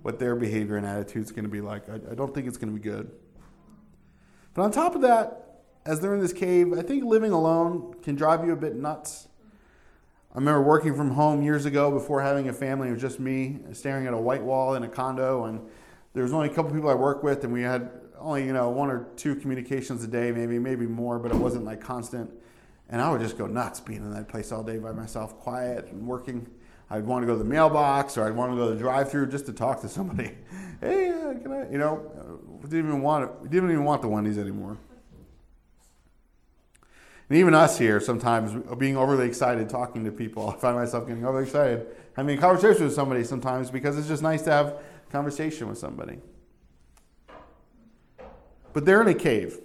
what 0.00 0.18
their 0.18 0.34
behavior 0.34 0.76
and 0.76 0.86
attitude 0.86 1.24
is 1.24 1.30
going 1.30 1.44
to 1.44 1.50
be 1.50 1.60
like. 1.60 1.90
I, 1.90 1.96
I 2.10 2.14
don't 2.14 2.34
think 2.34 2.48
it's 2.48 2.56
going 2.56 2.72
to 2.72 2.80
be 2.80 2.88
good. 2.88 3.10
But 4.54 4.62
on 4.62 4.70
top 4.70 4.94
of 4.94 5.02
that, 5.02 5.64
as 5.84 6.00
they're 6.00 6.14
in 6.14 6.22
this 6.22 6.32
cave, 6.32 6.72
I 6.72 6.80
think 6.80 7.04
living 7.04 7.32
alone 7.32 7.96
can 8.02 8.14
drive 8.14 8.46
you 8.46 8.52
a 8.54 8.56
bit 8.56 8.74
nuts. 8.74 9.28
I 10.32 10.38
remember 10.38 10.62
working 10.62 10.94
from 10.94 11.10
home 11.10 11.42
years 11.42 11.64
ago 11.64 11.90
before 11.90 12.20
having 12.20 12.48
a 12.48 12.52
family. 12.52 12.88
It 12.88 12.92
was 12.92 13.00
just 13.00 13.18
me 13.18 13.60
staring 13.72 14.06
at 14.06 14.12
a 14.12 14.18
white 14.18 14.42
wall 14.42 14.74
in 14.74 14.82
a 14.82 14.88
condo, 14.88 15.44
and 15.44 15.60
there 16.12 16.22
was 16.22 16.34
only 16.34 16.48
a 16.48 16.54
couple 16.54 16.70
people 16.72 16.90
I 16.90 16.94
worked 16.94 17.24
with, 17.24 17.44
and 17.44 17.52
we 17.52 17.62
had 17.62 17.90
only 18.18 18.44
you 18.44 18.52
know 18.52 18.68
one 18.68 18.90
or 18.90 19.08
two 19.16 19.34
communications 19.36 20.04
a 20.04 20.06
day, 20.06 20.30
maybe 20.30 20.58
maybe 20.58 20.86
more, 20.86 21.18
but 21.18 21.32
it 21.32 21.36
wasn't 21.36 21.64
like 21.64 21.80
constant. 21.80 22.30
And 22.90 23.00
I 23.00 23.10
would 23.10 23.20
just 23.20 23.38
go 23.38 23.46
nuts 23.46 23.80
being 23.80 24.00
in 24.00 24.12
that 24.14 24.28
place 24.28 24.52
all 24.52 24.62
day 24.62 24.78
by 24.78 24.92
myself, 24.92 25.38
quiet 25.40 25.86
and 25.88 26.06
working. 26.06 26.46
I'd 26.90 27.04
want 27.04 27.22
to 27.22 27.26
go 27.26 27.34
to 27.34 27.38
the 27.38 27.48
mailbox 27.48 28.16
or 28.16 28.26
I'd 28.26 28.34
want 28.34 28.52
to 28.52 28.56
go 28.56 28.68
to 28.68 28.74
the 28.74 28.80
drive-through 28.80 29.26
just 29.26 29.44
to 29.46 29.52
talk 29.52 29.82
to 29.82 29.88
somebody. 29.88 30.30
hey, 30.80 31.10
uh, 31.10 31.34
can 31.34 31.52
I? 31.52 31.70
You 31.70 31.76
know, 31.76 32.40
we 32.62 32.68
didn't 32.68 32.86
even 32.86 33.02
want 33.02 33.24
it. 33.24 33.50
Didn't 33.50 33.70
even 33.70 33.84
want 33.84 34.00
the 34.02 34.08
Wendy's 34.08 34.38
anymore. 34.38 34.78
And 37.28 37.38
even 37.38 37.54
us 37.54 37.78
here, 37.78 38.00
sometimes 38.00 38.52
being 38.78 38.96
overly 38.96 39.26
excited 39.26 39.68
talking 39.68 40.04
to 40.04 40.12
people, 40.12 40.48
I 40.56 40.56
find 40.56 40.76
myself 40.76 41.06
getting 41.06 41.24
overly 41.24 41.44
excited 41.44 41.86
having 42.18 42.36
a 42.36 42.40
conversation 42.40 42.82
with 42.82 42.92
somebody 42.92 43.22
sometimes 43.22 43.70
because 43.70 43.96
it's 43.96 44.08
just 44.08 44.24
nice 44.24 44.42
to 44.42 44.50
have 44.50 44.66
a 44.66 45.12
conversation 45.12 45.68
with 45.68 45.78
somebody. 45.78 46.18
But 48.72 48.84
they're 48.84 49.00
in 49.00 49.06
a 49.06 49.14
cave. 49.14 49.58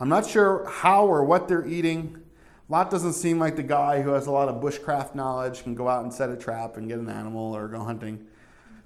I'm 0.00 0.08
not 0.08 0.26
sure 0.26 0.68
how 0.68 1.06
or 1.06 1.22
what 1.22 1.46
they're 1.46 1.64
eating. 1.64 2.20
Lot 2.68 2.90
doesn't 2.90 3.12
seem 3.12 3.38
like 3.38 3.54
the 3.54 3.62
guy 3.62 4.02
who 4.02 4.10
has 4.10 4.26
a 4.26 4.32
lot 4.32 4.48
of 4.48 4.56
bushcraft 4.60 5.14
knowledge, 5.14 5.62
can 5.62 5.76
go 5.76 5.88
out 5.88 6.02
and 6.02 6.12
set 6.12 6.28
a 6.28 6.36
trap 6.36 6.76
and 6.76 6.88
get 6.88 6.98
an 6.98 7.08
animal 7.08 7.54
or 7.54 7.68
go 7.68 7.84
hunting. 7.84 8.26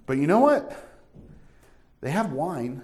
But 0.05 0.19
you 0.19 0.27
know 0.27 0.41
what? 0.41 0.77
They 2.03 2.11
have 2.11 2.33
wine. 2.33 2.83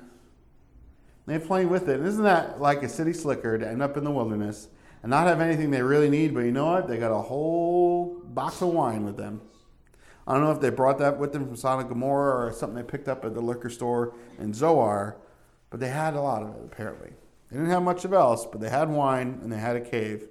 They're 1.28 1.38
playing 1.38 1.68
with 1.68 1.90
it. 1.90 2.00
isn't 2.00 2.24
that 2.24 2.58
like 2.58 2.82
a 2.82 2.88
city 2.88 3.12
slicker 3.12 3.58
to 3.58 3.68
end 3.68 3.82
up 3.82 3.98
in 3.98 4.04
the 4.04 4.10
wilderness 4.10 4.68
and 5.02 5.10
not 5.10 5.26
have 5.26 5.42
anything 5.42 5.70
they 5.70 5.82
really 5.82 6.08
need? 6.08 6.32
But 6.32 6.40
you 6.40 6.52
know 6.52 6.66
what? 6.66 6.88
They 6.88 6.96
got 6.96 7.12
a 7.12 7.20
whole 7.20 8.22
box 8.24 8.62
of 8.62 8.68
wine 8.68 9.04
with 9.04 9.18
them. 9.18 9.42
I 10.26 10.32
don't 10.32 10.42
know 10.42 10.52
if 10.52 10.60
they 10.60 10.70
brought 10.70 10.98
that 10.98 11.18
with 11.18 11.34
them 11.34 11.46
from 11.46 11.56
Sodom 11.56 11.80
and 11.80 11.88
Gomorrah 11.90 12.46
or 12.46 12.52
something 12.52 12.76
they 12.76 12.82
picked 12.82 13.08
up 13.08 13.26
at 13.26 13.34
the 13.34 13.42
liquor 13.42 13.68
store 13.68 14.14
in 14.38 14.54
Zoar, 14.54 15.18
but 15.68 15.80
they 15.80 15.88
had 15.88 16.14
a 16.14 16.20
lot 16.20 16.42
of 16.42 16.48
it 16.48 16.62
apparently. 16.64 17.10
They 17.50 17.56
didn't 17.56 17.70
have 17.70 17.82
much 17.82 18.06
of 18.06 18.14
else, 18.14 18.46
but 18.46 18.62
they 18.62 18.70
had 18.70 18.88
wine 18.88 19.40
and 19.42 19.52
they 19.52 19.58
had 19.58 19.76
a 19.76 19.80
cave. 19.82 20.28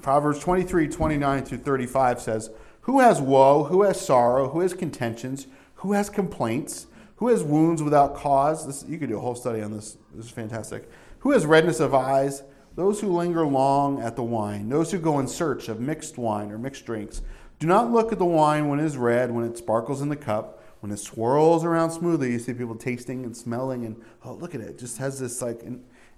Proverbs 0.00 0.38
23, 0.38 0.88
29 0.88 1.44
through 1.44 1.58
35 1.58 2.20
says, 2.20 2.50
Who 2.82 3.00
has 3.00 3.20
woe? 3.20 3.64
Who 3.64 3.82
has 3.82 4.00
sorrow? 4.00 4.48
Who 4.48 4.60
has 4.60 4.72
contentions? 4.72 5.46
Who 5.76 5.92
has 5.92 6.08
complaints? 6.08 6.86
Who 7.16 7.28
has 7.28 7.42
wounds 7.42 7.82
without 7.82 8.16
cause? 8.16 8.66
This, 8.66 8.84
you 8.88 8.98
could 8.98 9.08
do 9.08 9.16
a 9.16 9.20
whole 9.20 9.34
study 9.34 9.62
on 9.62 9.72
this. 9.72 9.96
This 10.14 10.26
is 10.26 10.30
fantastic. 10.30 10.90
Who 11.20 11.30
has 11.30 11.46
redness 11.46 11.80
of 11.80 11.94
eyes? 11.94 12.42
Those 12.74 13.00
who 13.00 13.08
linger 13.08 13.46
long 13.46 14.00
at 14.00 14.16
the 14.16 14.22
wine. 14.22 14.68
Those 14.68 14.90
who 14.90 14.98
go 14.98 15.20
in 15.20 15.28
search 15.28 15.68
of 15.68 15.80
mixed 15.80 16.18
wine 16.18 16.50
or 16.50 16.58
mixed 16.58 16.86
drinks. 16.86 17.22
Do 17.60 17.66
not 17.66 17.92
look 17.92 18.12
at 18.12 18.18
the 18.18 18.24
wine 18.24 18.68
when 18.68 18.80
it 18.80 18.84
is 18.84 18.96
red, 18.96 19.30
when 19.30 19.44
it 19.44 19.56
sparkles 19.56 20.02
in 20.02 20.08
the 20.08 20.16
cup, 20.16 20.62
when 20.80 20.90
it 20.90 20.98
swirls 20.98 21.64
around 21.64 21.92
smoothly. 21.92 22.32
You 22.32 22.38
see 22.38 22.52
people 22.52 22.74
tasting 22.74 23.24
and 23.24 23.36
smelling, 23.36 23.84
and 23.86 24.02
oh, 24.24 24.34
look 24.34 24.54
at 24.54 24.60
it. 24.60 24.70
It 24.70 24.78
just 24.78 24.98
has 24.98 25.20
this 25.20 25.40
like 25.40 25.62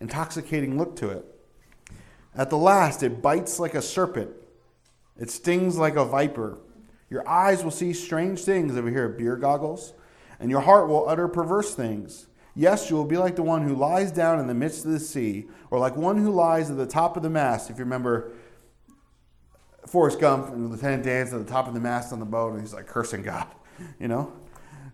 intoxicating 0.01 0.79
look 0.79 0.97
to 0.97 1.11
it. 1.11 1.25
At 2.35 2.51
the 2.51 2.59
last, 2.59 3.03
it 3.03 3.23
bites 3.23 3.59
like 3.59 3.75
a 3.75 3.83
serpent, 3.83 4.31
it 5.19 5.31
stings 5.31 5.79
like 5.79 5.97
a 5.97 6.05
viper. 6.05 6.59
Your 7.09 7.27
eyes 7.29 7.63
will 7.63 7.71
see 7.71 7.93
strange 7.93 8.41
things 8.41 8.77
over 8.77 8.91
here 8.91 9.09
beer 9.09 9.37
goggles, 9.37 9.93
and 10.39 10.51
your 10.51 10.61
heart 10.61 10.89
will 10.89 11.09
utter 11.09 11.29
perverse 11.29 11.75
things. 11.75 12.27
Yes, 12.55 12.89
you 12.89 12.97
will 12.97 13.05
be 13.05 13.19
like 13.19 13.37
the 13.37 13.43
one 13.43 13.69
who 13.69 13.75
lies 13.75 14.11
down 14.11 14.41
in 14.41 14.47
the 14.47 14.55
midst 14.55 14.87
of 14.87 14.91
the 14.91 15.01
sea, 15.01 15.47
or 15.71 15.79
like 15.79 15.95
one 15.95 16.17
who 16.17 16.31
lies 16.31 16.71
at 16.71 16.79
the 16.79 16.87
top 16.87 17.17
of 17.17 17.23
the 17.23 17.29
mast. 17.31 17.69
If 17.69 17.77
you 17.77 17.85
remember 17.85 18.33
Forrest 19.87 20.19
Gump 20.19 20.49
and 20.49 20.71
Lieutenant 20.71 21.05
Dan's 21.05 21.33
at 21.35 21.39
the 21.39 21.51
top 21.51 21.69
of 21.69 21.75
the 21.75 21.81
mast 21.81 22.13
on 22.13 22.19
the 22.19 22.25
boat, 22.25 22.53
and 22.53 22.61
he's 22.63 22.73
like 22.73 22.87
cursing 22.87 23.23
God, 23.23 23.47
you 24.01 24.09
know, 24.09 24.33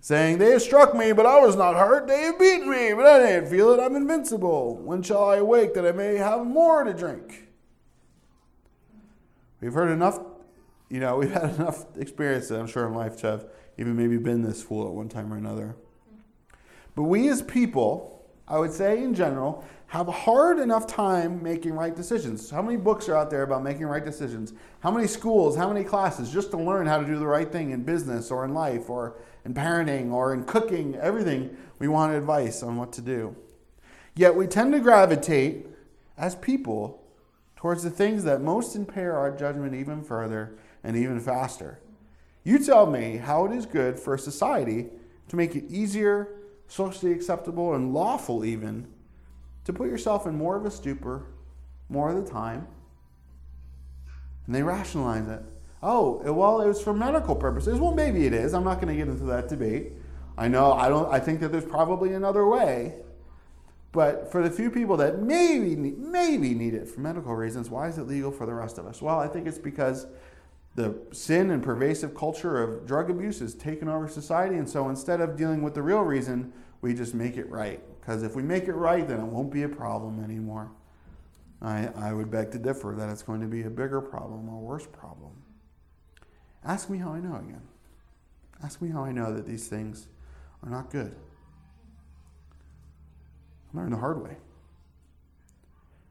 saying, 0.01 0.39
They 0.39 0.51
have 0.51 0.63
struck 0.63 0.95
me, 0.95 1.13
but 1.13 1.25
I 1.25 1.39
was 1.39 1.55
not 1.55 1.77
hurt. 1.77 2.09
They 2.09 2.23
have 2.23 2.39
beaten 2.39 2.69
me, 2.69 2.93
but 2.95 3.07
I 3.07 3.19
didn't 3.21 3.49
feel 3.49 3.73
it. 3.73 3.81
I'm 3.81 3.95
invincible. 3.95 4.77
When 4.79 5.03
shall 5.03 5.25
I 5.25 5.37
awake 5.37 5.75
that 5.75 5.87
I 5.87 5.93
may 5.93 6.17
have 6.17 6.45
more 6.45 6.83
to 6.83 6.93
drink? 6.93 7.49
We've 9.61 9.73
heard 9.73 9.93
enough, 9.93 10.19
you 10.89 10.99
know, 10.99 11.19
we've 11.19 11.31
had 11.31 11.55
enough 11.55 11.85
experience, 11.97 12.51
I'm 12.51 12.67
sure, 12.67 12.89
in 12.89 12.95
life 12.95 13.21
have 13.21 13.47
even 13.79 13.97
maybe 13.97 14.17
been 14.17 14.43
this 14.43 14.63
fool 14.63 14.87
at 14.87 14.93
one 14.93 15.09
time 15.09 15.33
or 15.33 15.37
another. 15.37 15.77
But 16.95 17.05
we 17.05 17.29
as 17.29 17.43
people, 17.43 18.25
I 18.47 18.59
would 18.59 18.73
say 18.73 19.03
in 19.03 19.15
general, 19.15 19.65
have 19.87 20.09
a 20.09 20.13
hard 20.13 20.59
enough 20.59 20.87
time 20.87 21.43
making 21.43 21.75
right 21.75 21.95
decisions. 21.95 22.49
How 22.49 22.63
many 22.63 22.79
books 22.79 23.09
are 23.09 23.17
out 23.17 23.31
there 23.31 23.43
about 23.43 23.63
making 23.63 23.85
right 23.85 24.05
decisions? 24.05 24.55
How 24.81 24.91
many 24.91 25.07
schools, 25.07 25.55
how 25.55 25.71
many 25.71 25.85
classes 25.85 26.33
just 26.33 26.51
to 26.53 26.57
learn 26.57 26.87
how 26.87 26.99
to 26.99 27.05
do 27.05 27.19
the 27.19 27.27
right 27.27 27.51
thing 27.51 27.73
in 27.73 27.83
business 27.83 28.31
or 28.31 28.45
in 28.45 28.55
life 28.55 28.89
or 28.89 29.17
in 29.45 29.53
parenting 29.53 30.11
or 30.11 30.33
in 30.33 30.45
cooking, 30.45 30.95
everything 30.97 31.57
we 31.79 31.89
want 31.89 32.15
advice 32.15 32.63
on 32.63 32.77
what 32.77 32.93
to 32.95 33.03
do. 33.03 33.37
Yet 34.15 34.35
we 34.35 34.47
tend 34.47 34.73
to 34.73 34.81
gravitate 34.81 35.67
as 36.17 36.35
people 36.35 37.03
towards 37.57 37.83
the 37.83 37.91
things 37.91 38.25
that 38.25 38.41
most 38.41 38.75
impair 38.75 39.17
our 39.17 39.31
judgment 39.31 39.75
even 39.75 40.03
further 40.03 40.55
and 40.83 40.97
even 40.97 41.21
faster. 41.21 41.81
You 42.45 42.59
tell 42.59 42.87
me 42.87 43.19
how 43.19 43.47
it 43.47 43.53
is 43.53 43.67
good 43.67 43.99
for 43.99 44.15
a 44.15 44.19
society 44.19 44.87
to 45.29 45.37
make 45.37 45.55
it 45.55 45.65
easier, 45.69 46.29
socially 46.67 47.13
acceptable, 47.13 47.75
and 47.75 47.95
lawful 47.95 48.45
even 48.45 48.89
to 49.65 49.73
put 49.73 49.89
yourself 49.89 50.27
in 50.27 50.35
more 50.37 50.57
of 50.57 50.67
a 50.67 50.71
stupor 50.71 51.27
more 51.93 52.11
of 52.11 52.25
the 52.25 52.29
time. 52.29 52.67
And 54.47 54.55
they 54.55 54.63
rationalize 54.63 55.29
it. 55.29 55.43
Oh, 55.83 56.21
well, 56.33 56.61
it 56.61 56.67
was 56.67 56.83
for 56.83 56.95
medical 56.95 57.37
purposes. 57.37 57.79
Well, 57.79 57.93
maybe 57.93 58.27
it 58.27 58.33
is. 58.33 58.55
I'm 58.55 58.65
not 58.65 58.81
going 58.81 58.89
to 58.89 58.95
get 58.95 59.09
into 59.09 59.25
that 59.25 59.49
debate. 59.49 59.93
I 60.37 60.49
know 60.49 60.73
I 60.73 60.89
don't 60.89 61.13
I 61.13 61.21
think 61.21 61.41
that 61.41 61.53
there's 61.53 61.65
probably 61.65 62.15
another 62.15 62.47
way. 62.47 62.95
But 63.93 64.33
for 64.33 64.43
the 64.43 64.51
few 64.51 64.71
people 64.71 64.97
that 64.97 65.21
maybe 65.21 65.77
maybe 65.77 66.55
need 66.55 66.73
it 66.73 66.89
for 66.89 67.01
medical 67.01 67.35
reasons, 67.35 67.69
why 67.69 67.89
is 67.89 67.99
it 67.99 68.05
legal 68.05 68.33
for 68.33 68.47
the 68.47 68.55
rest 68.55 68.79
of 68.79 68.87
us? 68.87 69.03
Well, 69.03 69.19
I 69.19 69.29
think 69.29 69.47
it's 69.47 69.59
because 69.59 70.07
the 70.75 70.99
sin 71.13 71.51
and 71.51 71.63
pervasive 71.63 72.15
culture 72.15 72.63
of 72.63 72.87
drug 72.87 73.11
abuse 73.11 73.41
has 73.41 73.55
taken 73.55 73.89
over 73.89 74.09
society. 74.09 74.57
And 74.57 74.69
so 74.69 74.89
instead 74.89 75.21
of 75.21 75.37
dealing 75.37 75.63
with 75.63 75.75
the 75.75 75.83
real 75.83 76.01
reason, 76.01 76.53
we 76.81 76.95
just 76.95 77.15
make 77.15 77.37
it 77.37 77.49
right. 77.51 77.81
Because 78.01 78.23
if 78.23 78.35
we 78.35 78.43
make 78.43 78.65
it 78.65 78.75
right, 78.75 79.07
then 79.07 79.21
it 79.21 79.27
won't 79.27 79.53
be 79.53 79.63
a 79.63 79.69
problem 79.69 80.25
anymore. 80.25 80.71
I, 81.61 81.89
I 81.95 82.13
would 82.13 82.31
beg 82.31 82.51
to 82.53 82.59
differ 82.59 82.95
that 82.97 83.09
it's 83.11 83.23
going 83.23 83.41
to 83.41 83.47
be 83.47 83.63
a 83.63 83.71
bigger 83.71 84.01
problem 84.01 84.49
or 84.49 84.61
worse 84.61 84.87
problem. 84.87 85.33
Ask 86.65 86.91
me 86.91 86.99
how 86.99 87.13
I 87.13 87.21
know 87.21 87.37
again. 87.37 87.63
Ask 88.65 88.81
me 88.81 88.89
how 88.91 89.05
I 89.05 89.13
know 89.13 89.33
that 89.33 89.47
these 89.47 89.69
things 89.69 90.07
are 90.63 90.71
not 90.71 90.91
good. 90.91 91.15
I 93.73 93.79
learned 93.79 93.93
the 93.93 93.99
hard 93.99 94.23
way. 94.23 94.37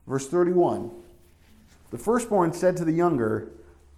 Verse 0.08 0.28
31 0.28 0.91
The 1.91 1.97
firstborn 1.97 2.54
said 2.54 2.78
to 2.78 2.86
the 2.86 2.91
younger, 2.91 3.52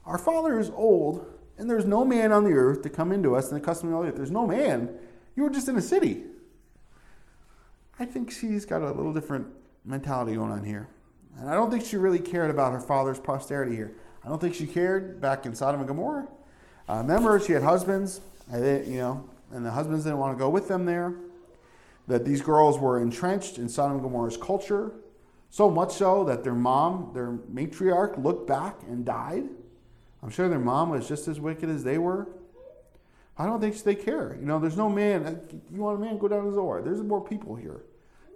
our 0.05 0.17
father 0.17 0.59
is 0.59 0.69
old, 0.71 1.25
and 1.57 1.69
there's 1.69 1.85
no 1.85 2.03
man 2.03 2.31
on 2.31 2.43
the 2.43 2.53
earth 2.53 2.81
to 2.83 2.89
come 2.89 3.11
into 3.11 3.35
us 3.35 3.51
and 3.51 3.61
the 3.61 3.65
custom 3.65 3.93
of 3.93 4.01
the 4.01 4.09
earth. 4.09 4.15
There's 4.15 4.31
no 4.31 4.45
man. 4.45 4.89
You 5.35 5.43
were 5.43 5.49
just 5.49 5.67
in 5.67 5.77
a 5.77 5.81
city. 5.81 6.23
I 7.99 8.05
think 8.05 8.31
she's 8.31 8.65
got 8.65 8.81
a 8.81 8.91
little 8.91 9.13
different 9.13 9.47
mentality 9.85 10.35
going 10.35 10.51
on 10.51 10.63
here. 10.63 10.89
And 11.37 11.49
I 11.49 11.53
don't 11.53 11.71
think 11.71 11.85
she 11.85 11.97
really 11.97 12.19
cared 12.19 12.51
about 12.51 12.73
her 12.73 12.79
father's 12.79 13.19
posterity 13.19 13.75
here. 13.75 13.95
I 14.23 14.29
don't 14.29 14.39
think 14.39 14.55
she 14.55 14.67
cared 14.67 15.19
back 15.19 15.45
in 15.45 15.55
Sodom 15.55 15.81
and 15.81 15.87
Gomorrah. 15.87 16.27
Uh, 16.87 16.97
remember, 16.97 17.39
she 17.39 17.53
had 17.53 17.63
husbands, 17.63 18.21
you 18.51 18.97
know, 18.97 19.29
and 19.51 19.65
the 19.65 19.71
husbands 19.71 20.03
didn't 20.03 20.19
want 20.19 20.35
to 20.35 20.39
go 20.39 20.49
with 20.49 20.67
them 20.67 20.85
there. 20.85 21.13
That 22.07 22.25
these 22.25 22.41
girls 22.41 22.77
were 22.77 23.01
entrenched 23.01 23.57
in 23.57 23.69
Sodom 23.69 23.93
and 23.93 24.03
Gomorrah's 24.03 24.37
culture, 24.37 24.91
so 25.49 25.69
much 25.69 25.93
so 25.93 26.23
that 26.25 26.43
their 26.43 26.53
mom, 26.55 27.11
their 27.13 27.31
matriarch, 27.53 28.21
looked 28.21 28.47
back 28.47 28.75
and 28.87 29.05
died. 29.05 29.45
I'm 30.23 30.29
sure 30.29 30.47
their 30.47 30.59
mom 30.59 30.89
was 30.89 31.07
just 31.07 31.27
as 31.27 31.39
wicked 31.39 31.69
as 31.69 31.83
they 31.83 31.97
were. 31.97 32.29
I 33.37 33.45
don't 33.45 33.59
think 33.59 33.81
they 33.83 33.95
care. 33.95 34.37
You 34.39 34.45
know, 34.45 34.59
there's 34.59 34.77
no 34.77 34.89
man. 34.89 35.25
Uh, 35.25 35.35
you 35.71 35.81
want 35.81 35.97
a 35.97 35.99
man? 35.99 36.17
Go 36.17 36.27
down 36.27 36.45
to 36.45 36.53
Zoar. 36.53 36.81
There's 36.81 37.01
more 37.01 37.21
people 37.21 37.55
here. 37.55 37.81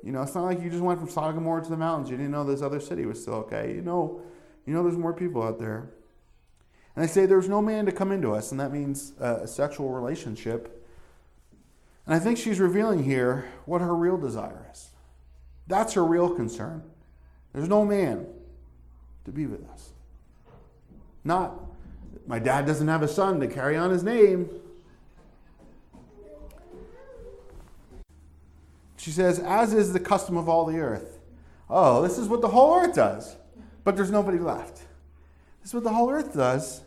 You 0.03 0.11
know, 0.11 0.21
it's 0.21 0.35
not 0.35 0.43
like 0.43 0.61
you 0.61 0.69
just 0.69 0.81
went 0.81 0.99
from 0.99 1.33
Gomorrah 1.35 1.63
to 1.63 1.69
the 1.69 1.77
mountains. 1.77 2.09
You 2.09 2.17
didn't 2.17 2.31
know 2.31 2.43
this 2.43 2.61
other 2.61 2.79
city 2.79 3.05
was 3.05 3.21
still 3.21 3.35
okay. 3.35 3.73
You 3.73 3.81
know, 3.81 4.21
you 4.65 4.73
know, 4.73 4.83
there's 4.83 4.97
more 4.97 5.13
people 5.13 5.43
out 5.43 5.59
there. 5.59 5.89
And 6.95 7.03
they 7.03 7.07
say 7.07 7.25
there's 7.25 7.47
no 7.47 7.61
man 7.61 7.85
to 7.85 7.91
come 7.91 8.11
into 8.11 8.33
us, 8.33 8.51
and 8.51 8.59
that 8.59 8.73
means 8.73 9.13
a 9.19 9.47
sexual 9.47 9.89
relationship. 9.89 10.83
And 12.05 12.15
I 12.15 12.19
think 12.19 12.37
she's 12.37 12.59
revealing 12.59 13.03
here 13.03 13.45
what 13.65 13.81
her 13.81 13.95
real 13.95 14.17
desire 14.17 14.67
is. 14.71 14.89
That's 15.67 15.93
her 15.93 16.03
real 16.03 16.33
concern. 16.33 16.83
There's 17.53 17.69
no 17.69 17.85
man 17.85 18.25
to 19.25 19.31
be 19.31 19.45
with 19.45 19.69
us. 19.69 19.89
Not 21.23 21.59
my 22.27 22.39
dad 22.39 22.65
doesn't 22.65 22.87
have 22.87 23.01
a 23.01 23.07
son 23.07 23.39
to 23.39 23.47
carry 23.47 23.77
on 23.77 23.89
his 23.89 24.03
name. 24.03 24.49
She 28.97 29.11
says, 29.11 29.39
as 29.39 29.73
is 29.73 29.93
the 29.93 29.99
custom 29.99 30.35
of 30.35 30.49
all 30.49 30.65
the 30.65 30.79
earth. 30.79 31.19
Oh, 31.69 32.01
this 32.01 32.17
is 32.17 32.27
what 32.27 32.41
the 32.41 32.49
whole 32.49 32.75
earth 32.75 32.93
does. 32.93 33.37
But 33.85 33.95
there's 33.95 34.11
nobody 34.11 34.37
left. 34.37 34.79
This 35.61 35.69
is 35.69 35.73
what 35.73 35.83
the 35.83 35.93
whole 35.93 36.09
earth 36.09 36.33
does. 36.33 36.81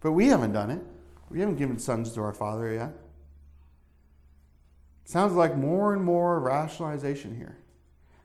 But 0.00 0.12
we 0.12 0.28
haven't 0.28 0.52
done 0.52 0.70
it. 0.70 0.80
We 1.30 1.40
haven't 1.40 1.56
given 1.56 1.78
sons 1.78 2.12
to 2.12 2.20
our 2.22 2.32
father 2.32 2.72
yet. 2.72 2.92
Sounds 5.04 5.32
like 5.32 5.56
more 5.56 5.92
and 5.94 6.04
more 6.04 6.38
rationalization 6.38 7.36
here. 7.36 7.58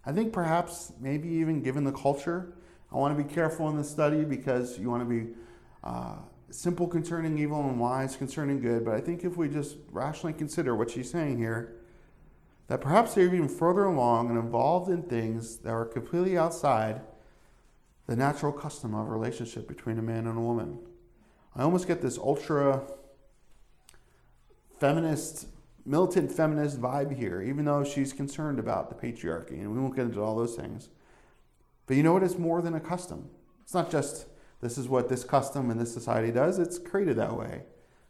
I 0.05 0.11
think 0.11 0.31
perhaps, 0.31 0.93
maybe 0.99 1.27
even 1.27 1.61
given 1.63 1.83
the 1.83 1.91
culture, 1.91 2.53
I 2.91 2.95
want 2.95 3.17
to 3.17 3.23
be 3.23 3.33
careful 3.33 3.67
in 3.69 3.77
this 3.77 3.89
study 3.89 4.23
because 4.23 4.77
you 4.77 4.89
want 4.89 5.01
to 5.01 5.09
be 5.09 5.33
uh, 5.83 6.15
simple 6.49 6.87
concerning 6.87 7.37
evil 7.37 7.67
and 7.67 7.79
wise 7.79 8.15
concerning 8.15 8.59
good. 8.59 8.85
But 8.85 8.95
I 8.95 9.01
think 9.01 9.23
if 9.23 9.37
we 9.37 9.49
just 9.49 9.77
rationally 9.91 10.33
consider 10.33 10.75
what 10.75 10.89
she's 10.89 11.09
saying 11.09 11.37
here, 11.37 11.75
that 12.67 12.81
perhaps 12.81 13.13
they're 13.13 13.25
even 13.25 13.47
further 13.47 13.85
along 13.85 14.29
and 14.29 14.37
involved 14.37 14.89
in 14.89 15.03
things 15.03 15.57
that 15.57 15.69
are 15.69 15.85
completely 15.85 16.37
outside 16.37 17.01
the 18.07 18.15
natural 18.15 18.51
custom 18.51 18.93
of 18.93 19.07
a 19.07 19.09
relationship 19.09 19.67
between 19.67 19.99
a 19.99 20.01
man 20.01 20.27
and 20.27 20.37
a 20.37 20.41
woman. 20.41 20.79
I 21.55 21.63
almost 21.63 21.87
get 21.87 22.01
this 22.01 22.17
ultra 22.17 22.83
feminist, 24.79 25.47
militant 25.85 26.31
feminist 26.31 26.79
vibe 26.79 27.17
here, 27.17 27.41
even 27.41 27.65
though 27.65 27.83
she's 27.83 28.13
concerned 28.13 28.59
about 28.59 28.89
the 28.89 28.95
patriarchy, 28.95 29.59
and 29.59 29.73
we 29.73 29.79
won't 29.79 29.95
get 29.95 30.05
into 30.05 30.21
all 30.21 30.35
those 30.35 30.55
things. 30.55 30.89
But 31.85 31.97
you 31.97 32.03
know 32.03 32.13
what? 32.13 32.23
It's 32.23 32.37
more 32.37 32.61
than 32.61 32.75
a 32.75 32.79
custom. 32.79 33.29
It's 33.63 33.73
not 33.73 33.89
just 33.89 34.27
this 34.61 34.77
is 34.77 34.87
what 34.87 35.09
this 35.09 35.23
custom 35.23 35.69
and 35.69 35.79
this 35.79 35.93
society 35.93 36.31
does. 36.31 36.59
It's 36.59 36.79
created 36.79 37.17
that 37.17 37.35
way. 37.35 37.63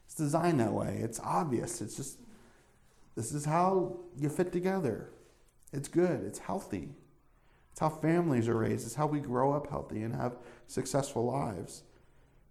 It's 0.06 0.16
designed 0.16 0.60
that 0.60 0.72
way. 0.72 1.00
It's 1.02 1.20
obvious. 1.20 1.82
It's 1.82 1.96
just, 1.96 2.20
this 3.16 3.34
is 3.34 3.46
how 3.46 3.98
you 4.18 4.30
fit 4.30 4.52
together. 4.52 5.10
It's 5.74 5.90
good. 5.90 6.24
It's 6.24 6.40
healthy. 6.40 6.90
It's 7.72 7.80
how 7.80 7.90
families 7.90 8.48
are 8.48 8.58
raised. 8.58 8.86
It's 8.86 8.96
how 8.96 9.08
we 9.08 9.20
grow 9.20 9.52
up 9.54 9.70
healthy 9.70 10.04
and 10.04 10.16
have 10.16 10.38
successful 10.68 11.26
lives. 11.26 11.84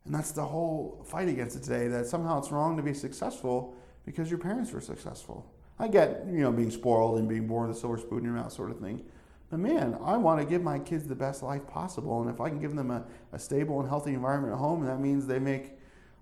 And 0.04 0.14
that's 0.14 0.30
the 0.30 0.44
whole 0.44 1.02
fight 1.04 1.28
against 1.28 1.56
it 1.56 1.62
today 1.62 1.88
that 1.88 2.06
somehow 2.06 2.38
it's 2.38 2.52
wrong 2.52 2.76
to 2.76 2.82
be 2.82 2.94
successful 2.94 3.74
because 4.04 4.30
your 4.30 4.38
parents 4.38 4.70
were 4.70 4.80
successful. 4.80 5.52
I 5.78 5.88
get, 5.88 6.24
you 6.26 6.40
know, 6.40 6.52
being 6.52 6.70
spoiled 6.70 7.18
and 7.18 7.28
being 7.28 7.46
born 7.46 7.68
with 7.68 7.76
a 7.76 7.80
silver 7.80 7.98
spoon 7.98 8.18
in 8.18 8.24
your 8.24 8.35
mouth 8.35 8.52
sort 8.52 8.70
of 8.70 8.78
thing. 8.78 9.04
But 9.50 9.61
man, 9.61 9.96
I 10.02 10.16
want 10.16 10.40
to 10.40 10.46
give 10.46 10.62
my 10.62 10.78
kids 10.78 11.06
the 11.06 11.14
best 11.14 11.42
life 11.42 11.66
possible. 11.68 12.20
And 12.20 12.30
if 12.30 12.40
I 12.40 12.48
can 12.48 12.59
give 12.59 12.74
them 12.74 12.90
a, 12.90 13.04
a 13.32 13.38
stable 13.38 13.80
and 13.80 13.88
healthy 13.88 14.12
environment 14.14 14.52
at 14.52 14.59
home, 14.59 14.80
and 14.80 14.90
that 14.90 15.00
means 15.00 15.26
they 15.26 15.38
make 15.38 15.72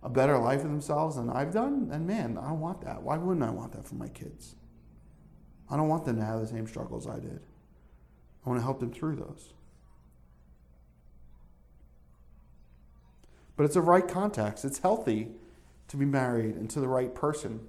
a 0.03 0.11
better 0.11 0.37
life 0.37 0.61
for 0.61 0.69
themselves 0.69 1.17
than 1.17 1.31
I've 1.31 1.53
done, 1.53 1.89
then 1.89 2.07
man, 2.07 2.37
I 2.37 2.53
want 2.53 2.83
that. 2.83 3.03
Why 3.03 3.17
wouldn't 3.17 3.45
I 3.45 3.51
want 3.51 3.73
that 3.73 3.89
for 3.89 3.95
my 3.95 4.09
kids? 4.09 4.57
I 5.71 5.77
don't 5.77 5.89
want 5.89 6.05
them 6.05 6.17
to 6.17 6.25
have 6.25 6.41
the 6.41 6.47
same 6.47 6.67
struggles 6.67 7.09
I 7.09 7.19
did. 7.19 7.41
I 8.45 8.51
want 8.51 8.61
to 8.61 8.65
help 8.65 8.81
them 8.81 8.93
through 8.93 9.17
those. 9.17 9.55
But 13.57 13.65
it's 13.65 13.77
a 13.77 13.81
right 13.81 14.07
context. 14.07 14.65
It's 14.65 14.81
healthy 14.81 15.29
to 15.89 15.97
be 15.97 16.05
married 16.05 16.57
and 16.57 16.69
to 16.71 16.81
the 16.81 16.89
right 16.89 17.15
person, 17.15 17.61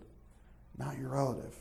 not 0.78 0.98
your 0.98 1.10
relative. 1.10 1.56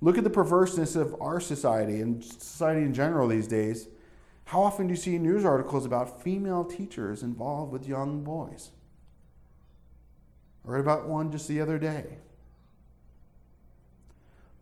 Look 0.00 0.16
at 0.16 0.24
the 0.24 0.30
perverseness 0.30 0.96
of 0.96 1.14
our 1.20 1.40
society 1.40 2.00
and 2.00 2.24
society 2.24 2.82
in 2.82 2.94
general 2.94 3.28
these 3.28 3.46
days. 3.46 3.88
How 4.46 4.62
often 4.62 4.86
do 4.86 4.92
you 4.94 4.96
see 4.96 5.18
news 5.18 5.44
articles 5.44 5.84
about 5.84 6.22
female 6.22 6.64
teachers 6.64 7.22
involved 7.22 7.70
with 7.72 7.86
young 7.86 8.24
boys? 8.24 8.70
I 10.66 10.72
read 10.72 10.80
about 10.80 11.06
one 11.06 11.30
just 11.30 11.48
the 11.48 11.60
other 11.60 11.78
day. 11.78 12.18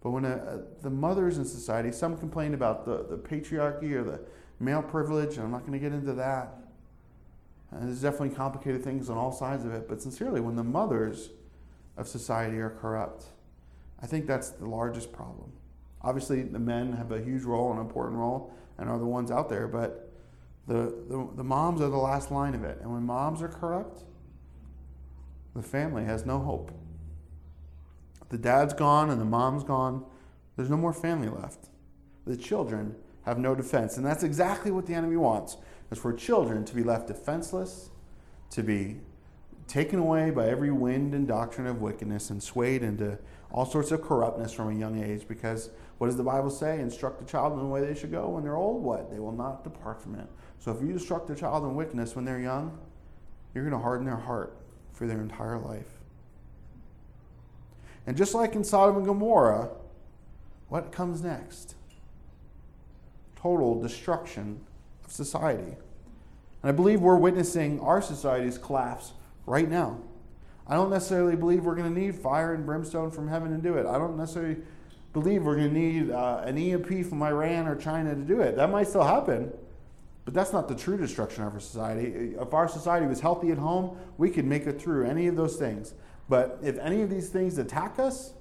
But 0.01 0.11
when 0.11 0.24
a, 0.24 0.37
a, 0.37 0.83
the 0.83 0.90
mothers 0.90 1.38
in 1.38 1.44
society, 1.44 1.90
some 1.92 2.16
complain 2.16 2.55
about 2.55 2.85
the, 2.85 3.05
the 3.09 3.16
patriarchy 3.16 3.92
or 3.92 4.05
the 4.05 4.20
male 4.61 4.83
privilege, 4.83 5.37
and 5.37 5.44
I'm 5.44 5.51
not 5.51 5.61
going 5.61 5.72
to 5.72 5.79
get 5.79 5.92
into 5.92 6.12
that. 6.14 6.55
And 7.70 7.88
there's 7.88 8.03
definitely 8.03 8.31
complicated 8.31 8.83
things 8.83 9.11
on 9.11 9.16
all 9.16 9.33
sides 9.33 9.64
of 9.64 9.72
it. 9.72 9.88
But 9.88 10.01
sincerely, 10.01 10.40
when 10.40 10.57
the 10.57 10.64
mothers 10.64 11.31
of 11.96 12.09
society 12.09 12.59
are 12.59 12.70
corrupt, 12.70 13.27
I 14.02 14.06
think 14.06 14.26
that's 14.26 14.50
the 14.50 14.66
largest 14.66 15.12
problem. 15.12 15.52
Obviously, 16.02 16.42
the 16.42 16.58
men 16.58 16.92
have 16.92 17.11
a 17.11 17.20
huge 17.20 17.42
role, 17.42 17.72
an 17.72 17.78
important 17.78 18.18
role, 18.18 18.52
and 18.78 18.88
are 18.88 18.98
the 18.98 19.06
ones 19.06 19.30
out 19.30 19.48
there, 19.48 19.66
but 19.66 20.12
the, 20.66 20.94
the, 21.08 21.28
the 21.37 21.44
moms 21.44 21.80
are 21.80 21.88
the 21.88 21.96
last 21.96 22.30
line 22.30 22.54
of 22.54 22.62
it. 22.62 22.78
And 22.80 22.92
when 22.92 23.02
moms 23.02 23.42
are 23.42 23.48
corrupt, 23.48 24.04
the 25.56 25.62
family 25.62 26.04
has 26.04 26.24
no 26.24 26.38
hope. 26.38 26.70
The 28.28 28.38
dad's 28.38 28.74
gone 28.74 29.11
and 29.11 29.20
the 29.20 29.24
mom's 29.24 29.64
gone. 29.64 30.04
There's 30.56 30.70
no 30.70 30.76
more 30.76 30.92
family 30.92 31.28
left. 31.28 31.68
The 32.26 32.37
children 32.37 32.94
have 33.24 33.38
no 33.38 33.54
defense. 33.54 33.96
And 33.96 34.04
that's 34.04 34.22
exactly 34.22 34.70
what 34.70 34.87
the 34.87 34.94
enemy 34.94 35.16
wants 35.16 35.56
is 35.90 35.98
for 35.98 36.12
children 36.12 36.64
to 36.66 36.74
be 36.74 36.82
left 36.82 37.08
defenseless, 37.08 37.90
to 38.50 38.62
be 38.62 38.98
taken 39.66 39.98
away 39.98 40.30
by 40.30 40.48
every 40.48 40.70
wind 40.70 41.14
and 41.14 41.26
doctrine 41.26 41.66
of 41.66 41.80
wickedness 41.80 42.30
and 42.30 42.42
swayed 42.42 42.82
into 42.82 43.18
all 43.50 43.64
sorts 43.64 43.90
of 43.90 44.02
corruptness 44.02 44.52
from 44.52 44.74
a 44.74 44.78
young 44.78 45.02
age 45.02 45.26
because 45.26 45.70
what 45.98 46.06
does 46.06 46.16
the 46.16 46.22
bible 46.22 46.50
say? 46.50 46.80
Instruct 46.80 47.18
the 47.18 47.24
child 47.24 47.54
in 47.54 47.58
the 47.58 47.64
way 47.64 47.80
they 47.80 47.98
should 47.98 48.11
go 48.11 48.28
when 48.28 48.44
they're 48.44 48.56
old? 48.56 48.82
What? 48.82 49.11
They 49.11 49.18
will 49.18 49.32
not 49.32 49.64
depart 49.64 50.02
from 50.02 50.14
it. 50.14 50.26
So 50.58 50.72
if 50.72 50.82
you 50.82 50.90
instruct 50.90 51.30
a 51.30 51.34
child 51.34 51.64
in 51.64 51.74
wickedness 51.74 52.14
when 52.14 52.24
they're 52.24 52.40
young 52.40 52.78
you're 53.54 53.64
going 53.64 53.76
to 53.76 53.82
harden 53.82 54.06
their 54.06 54.16
heart 54.16 54.56
for 54.92 55.06
their 55.06 55.20
entire 55.20 55.58
life. 55.58 55.98
And 58.06 58.16
just 58.16 58.34
like 58.34 58.54
in 58.54 58.64
sodom 58.64 58.96
and 58.96 59.06
gomorrah 59.06 59.70
what 60.68 60.92
comes 60.92 61.22
next? 61.22 61.74
Total 63.37 63.80
destruction 63.80 64.61
of 65.04 65.11
society. 65.11 65.76
And 66.62 66.70
i 66.70 66.72
believe 66.72 67.00
we're 67.00 67.16
witnessing 67.16 67.80
our 67.80 68.02
society's 68.02 68.58
collapse 68.58 69.12
right 69.46 69.68
now. 69.68 69.98
I 70.68 70.74
don't 70.74 70.90
necessarily 70.90 71.35
believe 71.35 71.64
we're 71.64 71.74
going 71.74 71.92
to 71.92 72.00
need 72.00 72.14
fire 72.14 72.54
and 72.54 72.66
brimstone 72.66 73.11
from 73.11 73.28
heaven 73.28 73.50
to 73.50 73.59
do 73.59 73.76
it. 73.76 73.87
I 73.87 73.96
don't 73.96 74.16
necessarily 74.16 74.57
believe 75.12 75.44
we're 75.44 75.57
going 75.57 75.72
to 75.72 75.78
need 75.78 76.11
uh, 76.11 76.42
an 76.44 76.59
EMP 76.59 77.07
from 77.07 77.22
Iran 77.22 77.66
or 77.66 77.74
China 77.74 78.14
to 78.14 78.20
do 78.20 78.40
it. 78.40 78.57
That 78.57 78.70
might 78.70 78.87
still 78.87 79.04
happen, 79.04 79.50
but 80.24 80.35
that's 80.35 80.52
not 80.52 80.68
the 80.68 80.74
true 80.74 80.98
destruction 80.98 81.44
of 81.44 81.54
our 81.54 81.61
society. 81.61 82.35
If 82.38 82.52
our 82.52 82.68
society 82.68 83.07
was 83.07 83.20
healthy 83.20 83.50
at 83.50 83.59
home, 83.59 83.96
we 84.18 84.31
could 84.31 84.44
make 84.44 84.66
it 84.66 84.81
through 84.81 85.07
any 85.07 85.26
of 85.26 85.37
those 85.37 85.57
things. 85.57 85.94
But 86.28 86.59
if 86.62 86.78
any 86.78 87.00
of 87.00 87.09
these 87.09 87.31
things 87.31 87.57
attack 87.57 87.98
us, 87.98 88.35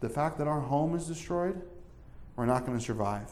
the 0.00 0.08
fact 0.08 0.38
that 0.38 0.48
our 0.48 0.60
home 0.60 0.94
is 0.94 1.06
destroyed, 1.06 1.60
we're 2.36 2.46
not 2.46 2.64
going 2.64 2.78
to 2.78 2.82
survive. 2.82 3.30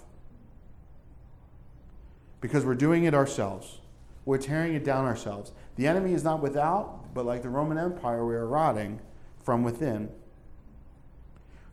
Because 2.43 2.67
we're 2.67 2.75
doing 2.75 3.05
it 3.05 3.15
ourselves. 3.15 3.79
We're 4.27 4.37
tearing 4.37 4.75
it 4.75 4.85
down 4.85 5.07
ourselves. 5.07 5.53
The 5.77 5.87
enemy 5.87 6.13
is 6.13 6.23
not 6.23 6.43
without, 6.43 7.08
but 7.15 7.25
like 7.27 7.43
the 7.43 7.49
Roman 7.49 7.79
Empire, 7.79 8.25
we 8.27 8.35
are 8.35 8.47
rotting 8.47 9.01
from 9.43 9.63
within. 9.63 10.11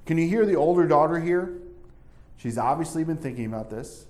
Can 0.06 0.18
you 0.18 0.28
hear 0.28 0.46
the 0.46 0.56
older 0.56 0.88
daughter 0.88 1.20
here? 1.20 1.60
She's 2.38 2.58
obviously 2.58 3.04
been 3.04 3.18
thinking 3.18 3.46
about 3.46 3.70
this. 3.70 4.06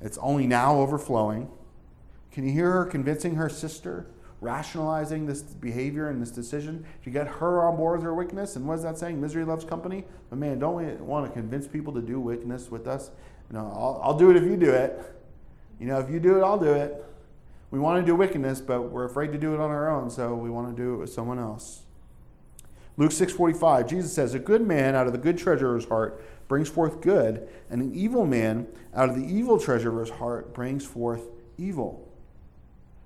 It's 0.00 0.18
only 0.18 0.46
now 0.46 0.76
overflowing. 0.76 1.50
Can 2.30 2.44
you 2.46 2.52
hear 2.52 2.70
her 2.70 2.84
convincing 2.84 3.34
her 3.36 3.48
sister, 3.48 4.06
rationalizing 4.40 5.26
this 5.26 5.42
behavior 5.42 6.08
and 6.08 6.22
this 6.22 6.30
decision 6.30 6.84
to 7.02 7.10
get 7.10 7.26
her 7.26 7.66
on 7.66 7.76
board 7.76 7.98
with 7.98 8.04
her 8.04 8.14
wickedness? 8.14 8.56
And 8.56 8.66
what 8.66 8.74
is 8.74 8.82
that 8.82 8.98
saying? 8.98 9.20
Misery 9.20 9.44
loves 9.44 9.64
company. 9.64 10.04
But 10.30 10.38
man, 10.38 10.58
don't 10.58 10.74
we 10.74 10.84
want 11.04 11.26
to 11.26 11.32
convince 11.32 11.66
people 11.66 11.92
to 11.94 12.02
do 12.02 12.20
wickedness 12.20 12.70
with 12.70 12.86
us? 12.86 13.10
You 13.50 13.58
know, 13.58 13.72
I'll, 13.74 14.00
I'll 14.02 14.18
do 14.18 14.30
it 14.30 14.36
if 14.36 14.44
you 14.44 14.56
do 14.56 14.70
it. 14.70 15.00
You 15.80 15.86
know, 15.86 15.98
if 15.98 16.10
you 16.10 16.20
do 16.20 16.36
it, 16.36 16.42
I'll 16.42 16.58
do 16.58 16.72
it 16.72 17.04
we 17.70 17.78
want 17.78 18.00
to 18.00 18.06
do 18.06 18.14
wickedness, 18.14 18.60
but 18.60 18.90
we're 18.90 19.04
afraid 19.04 19.32
to 19.32 19.38
do 19.38 19.54
it 19.54 19.60
on 19.60 19.70
our 19.70 19.90
own, 19.90 20.10
so 20.10 20.34
we 20.34 20.50
want 20.50 20.74
to 20.74 20.82
do 20.82 20.94
it 20.94 20.96
with 20.96 21.12
someone 21.12 21.38
else. 21.38 21.84
Luke 22.96 23.12
6:45, 23.12 23.86
Jesus 23.86 24.12
says, 24.12 24.34
"A 24.34 24.38
good 24.38 24.66
man 24.66 24.94
out 24.94 25.06
of 25.06 25.12
the 25.12 25.18
good 25.18 25.38
treasure 25.38 25.70
of 25.70 25.76
his 25.76 25.88
heart 25.88 26.20
brings 26.48 26.68
forth 26.68 27.00
good, 27.00 27.46
and 27.70 27.82
an 27.82 27.94
evil 27.94 28.26
man 28.26 28.66
out 28.94 29.08
of 29.08 29.14
the 29.14 29.24
evil 29.24 29.58
treasure 29.58 29.90
of 29.90 29.98
his 29.98 30.16
heart 30.16 30.52
brings 30.52 30.84
forth 30.84 31.28
evil. 31.56 32.08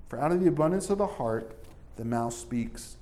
For 0.07 0.17
out 0.17 0.31
of 0.31 0.39
the 0.39 0.47
abundance 0.47 0.89
of 0.89 0.97
the 0.97 1.07
heart 1.07 1.55
the 1.97 2.05
mouth 2.05 2.33
speaks." 2.33 2.97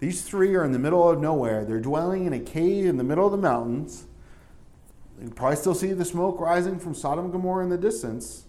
These 0.00 0.22
three 0.22 0.56
are 0.56 0.64
in 0.64 0.72
the 0.72 0.78
middle 0.78 1.08
of 1.08 1.20
nowhere. 1.20 1.64
They're 1.64 1.80
dwelling 1.80 2.24
in 2.24 2.32
a 2.32 2.40
cave 2.40 2.86
in 2.86 2.96
the 2.96 3.04
middle 3.04 3.26
of 3.26 3.32
the 3.32 3.38
mountains. 3.38 4.06
You 5.22 5.30
probably 5.30 5.56
still 5.56 5.74
see 5.74 5.92
the 5.92 6.04
smoke 6.04 6.40
rising 6.40 6.78
from 6.78 6.94
Sodom 6.94 7.26
and 7.26 7.32
Gomorrah 7.32 7.62
in 7.62 7.70
the 7.70 7.78
distance. 7.78 8.45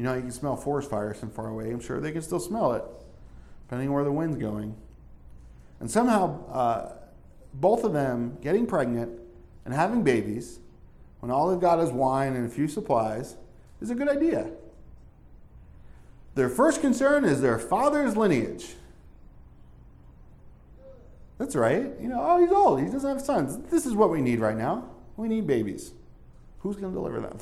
You 0.00 0.06
know, 0.06 0.14
you 0.14 0.22
can 0.22 0.32
smell 0.32 0.56
forest 0.56 0.88
fires 0.88 1.18
from 1.18 1.28
far 1.30 1.48
away. 1.48 1.70
I'm 1.70 1.78
sure 1.78 2.00
they 2.00 2.10
can 2.10 2.22
still 2.22 2.40
smell 2.40 2.72
it, 2.72 2.82
depending 3.66 3.88
on 3.88 3.94
where 3.94 4.02
the 4.02 4.10
wind's 4.10 4.38
going. 4.38 4.74
And 5.78 5.90
somehow, 5.90 6.48
uh, 6.48 6.92
both 7.52 7.84
of 7.84 7.92
them 7.92 8.38
getting 8.40 8.66
pregnant 8.66 9.20
and 9.66 9.74
having 9.74 10.02
babies 10.02 10.58
when 11.18 11.30
all 11.30 11.50
they've 11.50 11.60
got 11.60 11.80
is 11.80 11.90
wine 11.90 12.32
and 12.32 12.46
a 12.46 12.48
few 12.48 12.66
supplies 12.66 13.36
is 13.82 13.90
a 13.90 13.94
good 13.94 14.08
idea. 14.08 14.50
Their 16.34 16.48
first 16.48 16.80
concern 16.80 17.26
is 17.26 17.42
their 17.42 17.58
father's 17.58 18.16
lineage. 18.16 18.76
That's 21.36 21.54
right. 21.54 21.92
You 22.00 22.08
know, 22.08 22.24
oh, 22.26 22.40
he's 22.40 22.50
old. 22.50 22.80
He 22.80 22.86
doesn't 22.86 23.06
have 23.06 23.20
sons. 23.20 23.58
This 23.70 23.84
is 23.84 23.92
what 23.92 24.08
we 24.08 24.22
need 24.22 24.40
right 24.40 24.56
now. 24.56 24.88
We 25.18 25.28
need 25.28 25.46
babies. 25.46 25.92
Who's 26.60 26.76
going 26.76 26.90
to 26.90 26.98
deliver 26.98 27.20
them? 27.20 27.36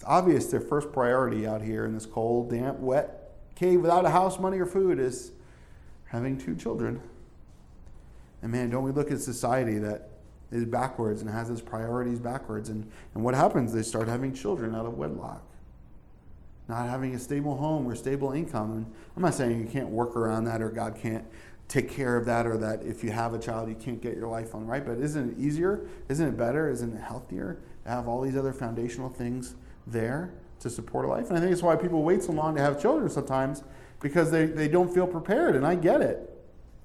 It's 0.00 0.08
obvious 0.08 0.46
their 0.46 0.62
first 0.62 0.92
priority 0.94 1.46
out 1.46 1.60
here 1.60 1.84
in 1.84 1.92
this 1.92 2.06
cold, 2.06 2.48
damp, 2.48 2.78
wet 2.78 3.32
cave 3.54 3.82
without 3.82 4.06
a 4.06 4.08
house, 4.08 4.38
money, 4.38 4.58
or 4.58 4.64
food 4.64 4.98
is 4.98 5.32
having 6.06 6.38
two 6.38 6.56
children. 6.56 7.02
And 8.40 8.50
man, 8.50 8.70
don't 8.70 8.82
we 8.82 8.92
look 8.92 9.10
at 9.10 9.20
society 9.20 9.76
that 9.76 10.08
is 10.50 10.64
backwards 10.64 11.20
and 11.20 11.28
has 11.28 11.50
its 11.50 11.60
priorities 11.60 12.18
backwards? 12.18 12.70
And, 12.70 12.90
and 13.12 13.22
what 13.22 13.34
happens? 13.34 13.74
They 13.74 13.82
start 13.82 14.08
having 14.08 14.32
children 14.32 14.74
out 14.74 14.86
of 14.86 14.96
wedlock, 14.96 15.42
not 16.66 16.88
having 16.88 17.14
a 17.14 17.18
stable 17.18 17.58
home 17.58 17.86
or 17.86 17.94
stable 17.94 18.32
income. 18.32 18.72
And 18.72 18.86
I'm 19.14 19.22
not 19.22 19.34
saying 19.34 19.60
you 19.60 19.66
can't 19.66 19.90
work 19.90 20.16
around 20.16 20.44
that 20.44 20.62
or 20.62 20.70
God 20.70 20.96
can't 20.96 21.26
take 21.68 21.90
care 21.90 22.16
of 22.16 22.24
that 22.24 22.46
or 22.46 22.56
that 22.56 22.82
if 22.84 23.04
you 23.04 23.10
have 23.10 23.34
a 23.34 23.38
child 23.38 23.68
you 23.68 23.74
can't 23.74 24.00
get 24.00 24.16
your 24.16 24.26
life 24.26 24.56
on 24.56 24.66
right 24.66 24.84
but 24.84 24.98
isn't 24.98 25.30
it 25.30 25.38
easier 25.38 25.86
isn't 26.08 26.26
it 26.26 26.36
better 26.36 26.68
isn't 26.68 26.96
it 26.96 27.00
healthier 27.00 27.60
to 27.84 27.90
have 27.90 28.08
all 28.08 28.20
these 28.22 28.36
other 28.36 28.52
foundational 28.52 29.08
things 29.08 29.54
there 29.86 30.32
to 30.60 30.70
support 30.70 31.04
a 31.04 31.08
life. 31.08 31.28
And 31.28 31.38
I 31.38 31.40
think 31.40 31.52
it's 31.52 31.62
why 31.62 31.76
people 31.76 32.02
wait 32.02 32.22
so 32.22 32.32
long 32.32 32.54
to 32.56 32.60
have 32.60 32.80
children 32.80 33.08
sometimes 33.08 33.62
because 34.00 34.30
they, 34.30 34.46
they 34.46 34.68
don't 34.68 34.92
feel 34.92 35.06
prepared. 35.06 35.56
And 35.56 35.66
I 35.66 35.74
get 35.74 36.00
it. 36.00 36.30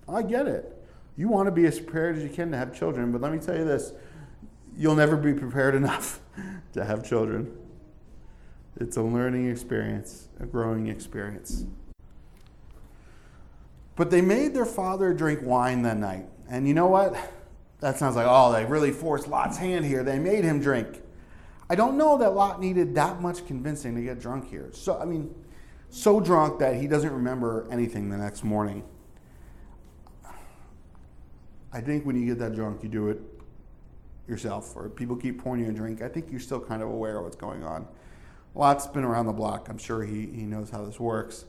I 0.08 0.21
get 0.21 0.47
it. 0.47 0.71
You 1.17 1.27
want 1.29 1.47
to 1.47 1.51
be 1.51 1.65
as 1.65 1.79
prepared 1.79 2.17
as 2.17 2.23
you 2.23 2.29
can 2.29 2.51
to 2.51 2.58
have 2.58 2.77
children, 2.77 3.12
but 3.12 3.21
let 3.21 3.31
me 3.31 3.39
tell 3.39 3.58
you 3.58 3.65
this 3.65 3.93
you'll 4.77 4.95
never 4.95 5.15
be 5.15 5.34
prepared 5.34 5.75
enough 5.84 6.19
to 6.73 6.84
have 6.84 7.08
children. 7.08 7.55
It's 8.77 8.97
a 8.97 9.01
learning 9.01 9.49
experience, 9.49 10.27
a 10.39 10.45
growing 10.45 10.88
experience. 10.88 11.65
But 13.95 14.12
they 14.12 14.21
made 14.21 14.53
their 14.53 14.65
father 14.65 15.13
drink 15.13 15.39
wine 15.41 15.84
that 15.84 15.97
night. 15.97 16.25
And 16.49 16.67
you 16.67 16.73
know 16.73 16.88
what? 16.88 17.15
That 17.79 17.97
sounds 17.97 18.17
like, 18.17 18.27
oh, 18.29 18.51
they 18.51 18.65
really 18.65 18.91
forced 18.91 19.27
Lot's 19.27 19.58
hand 19.58 19.86
here. 19.86 20.03
They 20.03 20.19
made 20.19 20.43
him 20.43 20.60
drink. 20.60 21.01
I 21.69 21.75
don't 21.75 21.97
know 21.97 22.17
that 22.17 22.36
Lot 22.36 22.60
needed 22.60 22.95
that 22.95 23.21
much 23.21 23.45
convincing 23.47 23.95
to 23.95 24.01
get 24.01 24.19
drunk 24.19 24.49
here. 24.49 24.69
So, 24.73 24.97
I 24.97 25.06
mean, 25.06 25.34
so 25.89 26.19
drunk 26.19 26.60
that 26.60 26.75
he 26.75 26.88
doesn't 26.88 27.12
remember 27.12 27.67
anything 27.71 28.10
the 28.10 28.17
next 28.17 28.43
morning. 28.43 28.84
I 31.73 31.82
think 31.82 32.06
when 32.06 32.15
you 32.15 32.25
get 32.25 32.39
that 32.39 32.56
drunk, 32.56 32.84
you 32.84 32.89
do 32.89 33.10
it 33.10 33.19
yourself, 34.28 34.75
or 34.75 34.89
people 34.89 35.15
keep 35.15 35.41
pouring 35.41 35.63
you 35.63 35.69
a 35.69 35.73
drink. 35.73 36.01
I 36.01 36.08
think 36.08 36.32
you're 36.32 36.39
still 36.39 36.60
kind 36.60 36.82
of 36.82 36.89
aware 36.89 37.17
of 37.17 37.23
what's 37.23 37.36
going 37.36 37.63
on. 37.63 37.88
Lot's 38.54 38.88
been 38.88 39.04
around 39.04 39.25
the 39.25 39.34
block. 39.34 39.67
I'm 39.69 39.78
sure 39.78 40.04
he, 40.04 40.28
he 40.28 40.43
knows 40.43 40.69
how 40.69 40.86
this 40.86 40.99
works. 40.99 41.45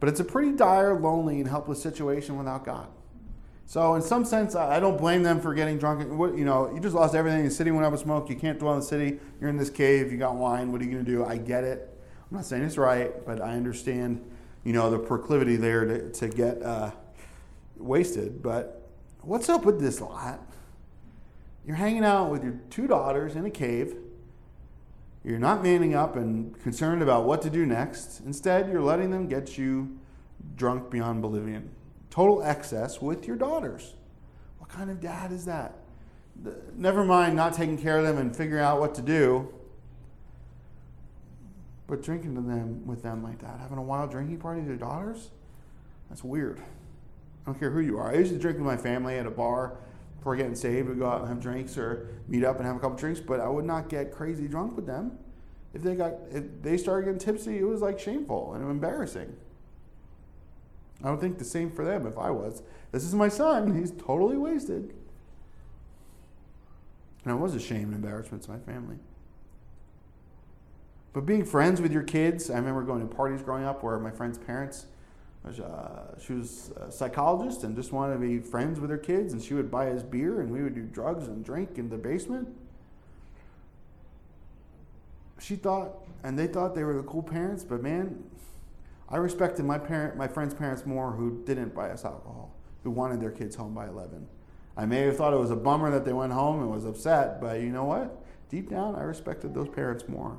But 0.00 0.08
it's 0.08 0.20
a 0.20 0.24
pretty 0.24 0.52
dire, 0.52 0.98
lonely, 0.98 1.38
and 1.40 1.48
helpless 1.48 1.80
situation 1.80 2.36
without 2.36 2.64
God. 2.64 2.88
So, 3.66 3.94
in 3.94 4.02
some 4.02 4.24
sense, 4.24 4.54
I 4.54 4.78
don't 4.78 4.98
blame 4.98 5.22
them 5.22 5.40
for 5.40 5.54
getting 5.54 5.78
drunk. 5.78 6.02
You 6.36 6.44
know, 6.44 6.70
you 6.72 6.80
just 6.80 6.94
lost 6.94 7.14
everything. 7.14 7.40
In 7.40 7.46
the 7.46 7.50
city 7.50 7.70
went 7.70 7.86
up 7.86 7.92
in 7.92 7.98
smoke. 7.98 8.28
You 8.28 8.36
can't 8.36 8.58
dwell 8.58 8.74
in 8.74 8.80
the 8.80 8.86
city. 8.86 9.18
You're 9.40 9.48
in 9.48 9.56
this 9.56 9.70
cave. 9.70 10.12
You 10.12 10.18
got 10.18 10.36
wine. 10.36 10.70
What 10.70 10.82
are 10.82 10.84
you 10.84 10.92
going 10.92 11.04
to 11.04 11.10
do? 11.10 11.24
I 11.24 11.38
get 11.38 11.64
it. 11.64 11.90
I'm 12.30 12.36
not 12.36 12.44
saying 12.44 12.62
it's 12.62 12.76
right, 12.76 13.24
but 13.24 13.40
I 13.40 13.54
understand, 13.54 14.22
you 14.64 14.72
know, 14.72 14.90
the 14.90 14.98
proclivity 14.98 15.56
there 15.56 15.84
to, 15.86 16.10
to 16.10 16.28
get 16.28 16.62
uh, 16.62 16.90
wasted. 17.76 18.42
But 18.42 18.86
what's 19.22 19.48
up 19.48 19.64
with 19.64 19.80
this 19.80 20.00
lot? 20.00 20.40
You're 21.66 21.76
hanging 21.76 22.04
out 22.04 22.30
with 22.30 22.44
your 22.44 22.60
two 22.68 22.86
daughters 22.86 23.34
in 23.34 23.46
a 23.46 23.50
cave. 23.50 23.96
You're 25.24 25.38
not 25.38 25.62
manning 25.62 25.94
up 25.94 26.16
and 26.16 26.58
concerned 26.60 27.02
about 27.02 27.24
what 27.24 27.40
to 27.42 27.50
do 27.50 27.64
next. 27.64 28.20
Instead, 28.26 28.68
you're 28.68 28.82
letting 28.82 29.10
them 29.10 29.26
get 29.26 29.56
you 29.56 29.98
drunk 30.56 30.90
beyond 30.90 31.22
Bolivian. 31.22 31.70
Total 32.14 32.44
excess 32.44 33.02
with 33.02 33.26
your 33.26 33.34
daughters. 33.34 33.94
What 34.58 34.70
kind 34.70 34.88
of 34.88 35.00
dad 35.00 35.32
is 35.32 35.46
that? 35.46 35.74
Never 36.76 37.04
mind 37.04 37.34
not 37.34 37.54
taking 37.54 37.76
care 37.76 37.98
of 37.98 38.04
them 38.04 38.18
and 38.18 38.36
figuring 38.36 38.62
out 38.62 38.78
what 38.78 38.94
to 38.94 39.02
do, 39.02 39.52
but 41.88 42.04
drinking 42.04 42.36
to 42.36 42.40
them 42.40 42.86
with 42.86 43.02
them 43.02 43.24
like 43.24 43.40
that, 43.40 43.58
having 43.58 43.78
a 43.78 43.82
wild 43.82 44.12
drinking 44.12 44.38
party 44.38 44.60
with 44.60 44.68
your 44.68 44.76
daughters, 44.76 45.30
that's 46.08 46.22
weird. 46.22 46.60
I 46.60 47.46
don't 47.46 47.58
care 47.58 47.72
who 47.72 47.80
you 47.80 47.98
are. 47.98 48.12
I 48.12 48.18
used 48.18 48.32
to 48.32 48.38
drink 48.38 48.58
with 48.58 48.66
my 48.66 48.76
family 48.76 49.18
at 49.18 49.26
a 49.26 49.30
bar 49.32 49.78
before 50.18 50.36
getting 50.36 50.54
saved. 50.54 50.88
We'd 50.88 51.00
go 51.00 51.08
out 51.08 51.22
and 51.22 51.28
have 51.28 51.40
drinks 51.40 51.76
or 51.76 52.10
meet 52.28 52.44
up 52.44 52.58
and 52.58 52.66
have 52.66 52.76
a 52.76 52.78
couple 52.78 52.96
drinks, 52.96 53.18
but 53.18 53.40
I 53.40 53.48
would 53.48 53.64
not 53.64 53.88
get 53.88 54.12
crazy 54.12 54.46
drunk 54.46 54.76
with 54.76 54.86
them. 54.86 55.18
If 55.72 55.82
they 55.82 55.96
got 55.96 56.12
if 56.30 56.44
they 56.62 56.76
started 56.76 57.06
getting 57.06 57.18
tipsy, 57.18 57.58
it 57.58 57.64
was 57.64 57.80
like 57.80 57.98
shameful 57.98 58.54
and 58.54 58.70
embarrassing. 58.70 59.34
I 61.02 61.10
would 61.10 61.20
think 61.20 61.38
the 61.38 61.44
same 61.44 61.70
for 61.70 61.84
them 61.84 62.06
if 62.06 62.16
I 62.16 62.30
was. 62.30 62.62
This 62.92 63.04
is 63.04 63.14
my 63.14 63.28
son. 63.28 63.76
He's 63.78 63.90
totally 63.90 64.36
wasted. 64.36 64.94
And 67.24 67.32
I 67.32 67.34
was 67.34 67.54
ashamed 67.54 67.86
and 67.86 67.94
embarrassment 67.94 68.44
to 68.44 68.50
my 68.50 68.58
family. 68.58 68.96
But 71.12 71.26
being 71.26 71.44
friends 71.44 71.80
with 71.80 71.92
your 71.92 72.02
kids, 72.02 72.50
I 72.50 72.56
remember 72.56 72.82
going 72.82 73.08
to 73.08 73.14
parties 73.14 73.42
growing 73.42 73.64
up 73.64 73.82
where 73.82 73.98
my 73.98 74.10
friend's 74.10 74.36
parents, 74.36 74.86
was, 75.44 75.60
uh, 75.60 76.18
she 76.18 76.32
was 76.32 76.72
a 76.76 76.90
psychologist 76.90 77.64
and 77.64 77.76
just 77.76 77.92
wanted 77.92 78.14
to 78.14 78.20
be 78.20 78.38
friends 78.40 78.80
with 78.80 78.90
her 78.90 78.98
kids, 78.98 79.32
and 79.32 79.42
she 79.42 79.54
would 79.54 79.70
buy 79.70 79.90
us 79.90 80.02
beer, 80.02 80.40
and 80.40 80.50
we 80.50 80.62
would 80.62 80.74
do 80.74 80.82
drugs 80.82 81.28
and 81.28 81.44
drink 81.44 81.78
in 81.78 81.88
the 81.88 81.96
basement. 81.96 82.48
She 85.38 85.56
thought, 85.56 85.92
and 86.22 86.38
they 86.38 86.46
thought 86.46 86.74
they 86.74 86.84
were 86.84 86.94
the 86.94 87.02
cool 87.02 87.22
parents, 87.22 87.62
but 87.62 87.82
man, 87.82 88.24
I 89.08 89.16
respected 89.16 89.64
my 89.64 89.78
parent, 89.78 90.16
my 90.16 90.28
friends' 90.28 90.54
parents 90.54 90.86
more 90.86 91.12
who 91.12 91.42
didn't 91.44 91.74
buy 91.74 91.90
us 91.90 92.04
alcohol, 92.04 92.54
who 92.82 92.90
wanted 92.90 93.20
their 93.20 93.30
kids 93.30 93.56
home 93.56 93.74
by 93.74 93.86
11. 93.86 94.26
I 94.76 94.86
may 94.86 95.00
have 95.00 95.16
thought 95.16 95.32
it 95.32 95.38
was 95.38 95.50
a 95.50 95.56
bummer 95.56 95.90
that 95.90 96.04
they 96.04 96.12
went 96.12 96.32
home 96.32 96.60
and 96.60 96.70
was 96.70 96.84
upset, 96.84 97.40
but 97.40 97.60
you 97.60 97.70
know 97.70 97.84
what? 97.84 98.24
Deep 98.48 98.70
down, 98.70 98.96
I 98.96 99.02
respected 99.02 99.54
those 99.54 99.68
parents 99.68 100.08
more. 100.08 100.38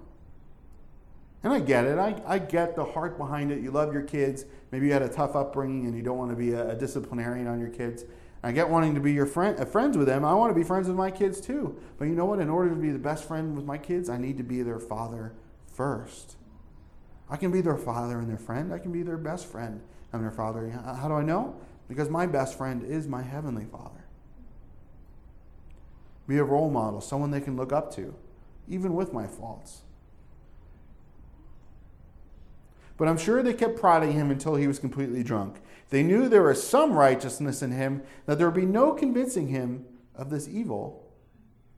And 1.44 1.54
I 1.54 1.60
get 1.60 1.86
it. 1.86 2.00
I, 2.00 2.20
I 2.26 2.40
get 2.40 2.76
the 2.76 2.84
heart 2.84 3.18
behind 3.20 3.52
it. 3.52 3.62
You 3.62 3.70
love 3.70 3.94
your 3.94 4.02
kids. 4.02 4.46
Maybe 4.72 4.88
you 4.88 4.94
had 4.94 5.04
a 5.04 5.10
tough 5.10 5.36
upbringing 5.36 5.86
and 5.86 5.96
you 5.96 6.02
don't 6.02 6.18
want 6.18 6.32
to 6.32 6.36
be 6.36 6.54
a, 6.54 6.72
a 6.72 6.76
disciplinarian 6.76 7.46
on 7.46 7.60
your 7.60 7.70
kids. 7.70 8.04
I 8.42 8.52
get 8.52 8.68
wanting 8.68 8.96
to 8.96 9.00
be 9.00 9.14
your 9.14 9.28
friend, 9.28 9.60
uh, 9.60 9.66
friends 9.66 9.96
with 9.96 10.08
them. 10.08 10.26
I 10.26 10.34
want 10.34 10.50
to 10.50 10.56
be 10.56 10.64
friends 10.64 10.88
with 10.88 10.98
my 10.98 11.12
kids 11.12 11.40
too. 11.40 11.80
But 12.00 12.06
you 12.06 12.16
know 12.16 12.26
what? 12.26 12.40
In 12.40 12.50
order 12.50 12.70
to 12.70 12.76
be 12.76 12.90
the 12.90 13.00
best 13.00 13.28
friend 13.28 13.56
with 13.56 13.66
my 13.66 13.78
kids, 13.78 14.10
I 14.10 14.18
need 14.18 14.38
to 14.38 14.44
be 14.44 14.64
their 14.64 14.80
father 14.80 15.34
first. 15.72 16.36
I 17.30 17.38
can 17.38 17.52
be 17.52 17.62
their 17.62 17.78
father 17.78 18.20
and 18.20 18.30
their 18.30 18.38
friend. 18.38 18.74
I 18.74 18.80
can 18.80 18.92
be 18.92 19.02
their 19.02 19.18
best 19.18 19.48
friend 19.48 19.82
and 20.14 20.24
their 20.24 20.32
father. 20.32 20.70
How 20.70 21.08
do 21.08 21.16
I 21.16 21.24
know? 21.24 21.56
Because 21.88 22.10
my 22.10 22.26
best 22.26 22.58
friend 22.58 22.84
is 22.84 23.08
my 23.08 23.22
heavenly 23.22 23.66
father. 23.66 24.06
Be 26.28 26.38
a 26.38 26.44
role 26.44 26.70
model, 26.70 27.02
someone 27.02 27.32
they 27.32 27.42
can 27.42 27.56
look 27.56 27.72
up 27.72 27.94
to, 27.96 28.16
even 28.68 28.96
with 28.96 29.14
my 29.14 29.28
faults. 29.28 29.82
But 32.98 33.08
I'm 33.08 33.18
sure 33.18 33.44
they 33.44 33.54
kept 33.54 33.80
prodding 33.80 34.14
him 34.14 34.32
until 34.32 34.56
he 34.56 34.68
was 34.68 34.80
completely 34.80 35.22
drunk. 35.22 35.58
They 35.90 36.02
knew 36.02 36.28
there 36.28 36.44
was 36.44 36.66
some 36.66 36.94
righteousness 36.94 37.62
in 37.62 37.72
him, 37.72 38.02
that 38.26 38.38
there 38.38 38.48
would 38.48 38.60
be 38.60 38.66
no 38.66 38.94
convincing 38.94 39.50
him 39.50 39.86
of 40.16 40.30
this 40.30 40.48
evil, 40.48 41.12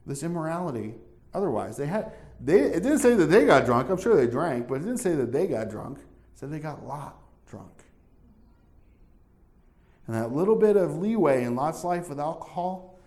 this 0.05 0.23
immorality. 0.23 0.95
Otherwise, 1.33 1.75
they 1.75 1.87
had 1.87 2.13
they, 2.39 2.59
it 2.59 2.83
didn't 2.83 2.99
say 2.99 3.13
that 3.15 3.25
they 3.25 3.45
got 3.45 3.65
drunk. 3.65 3.89
I'm 3.89 3.99
sure 3.99 4.15
they 4.15 4.27
drank, 4.27 4.67
but 4.67 4.75
it 4.75 4.79
didn't 4.79 4.99
say 4.99 5.15
that 5.15 5.31
they 5.31 5.47
got 5.47 5.69
drunk. 5.69 5.99
It 5.99 6.39
said 6.39 6.51
they 6.51 6.59
got 6.59 6.85
Lot 6.85 7.17
drunk. 7.49 7.71
And 10.05 10.15
that 10.15 10.31
little 10.31 10.55
bit 10.55 10.77
of 10.77 10.97
leeway 10.97 11.43
in 11.43 11.55
Lot's 11.55 11.83
life 11.83 12.09
with 12.09 12.19
alcohol 12.19 12.97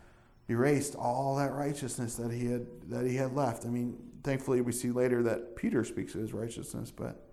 erased 0.48 0.96
all 0.96 1.36
that 1.36 1.52
righteousness 1.54 2.16
that 2.16 2.32
he 2.32 2.46
had 2.46 2.66
that 2.88 3.06
he 3.06 3.16
had 3.16 3.32
left. 3.32 3.64
I 3.64 3.68
mean, 3.68 3.96
thankfully 4.22 4.60
we 4.60 4.72
see 4.72 4.90
later 4.90 5.22
that 5.22 5.56
Peter 5.56 5.84
speaks 5.84 6.14
of 6.14 6.20
his 6.20 6.34
righteousness, 6.34 6.90
but 6.90 7.24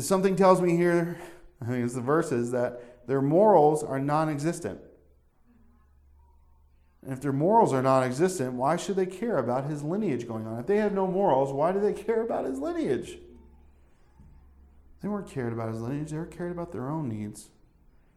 something 0.00 0.36
tells 0.36 0.62
me 0.62 0.76
here, 0.76 1.18
I 1.60 1.66
think 1.66 1.84
it's 1.84 1.94
the 1.94 2.00
verses, 2.00 2.50
that 2.52 3.06
their 3.06 3.20
morals 3.20 3.82
are 3.82 3.98
non 3.98 4.28
existent. 4.28 4.80
And 7.08 7.16
if 7.16 7.22
their 7.22 7.32
morals 7.32 7.72
are 7.72 7.80
non 7.80 8.04
existent, 8.04 8.52
why 8.52 8.76
should 8.76 8.96
they 8.96 9.06
care 9.06 9.38
about 9.38 9.64
his 9.64 9.82
lineage 9.82 10.28
going 10.28 10.46
on? 10.46 10.60
If 10.60 10.66
they 10.66 10.76
have 10.76 10.92
no 10.92 11.06
morals, 11.06 11.54
why 11.54 11.72
do 11.72 11.80
they 11.80 11.94
care 12.04 12.20
about 12.20 12.44
his 12.44 12.58
lineage? 12.58 13.16
They 15.00 15.08
weren't 15.08 15.26
cared 15.26 15.54
about 15.54 15.70
his 15.70 15.80
lineage, 15.80 16.10
they 16.10 16.18
were 16.18 16.26
cared 16.26 16.52
about 16.52 16.70
their 16.70 16.90
own 16.90 17.08
needs. 17.08 17.48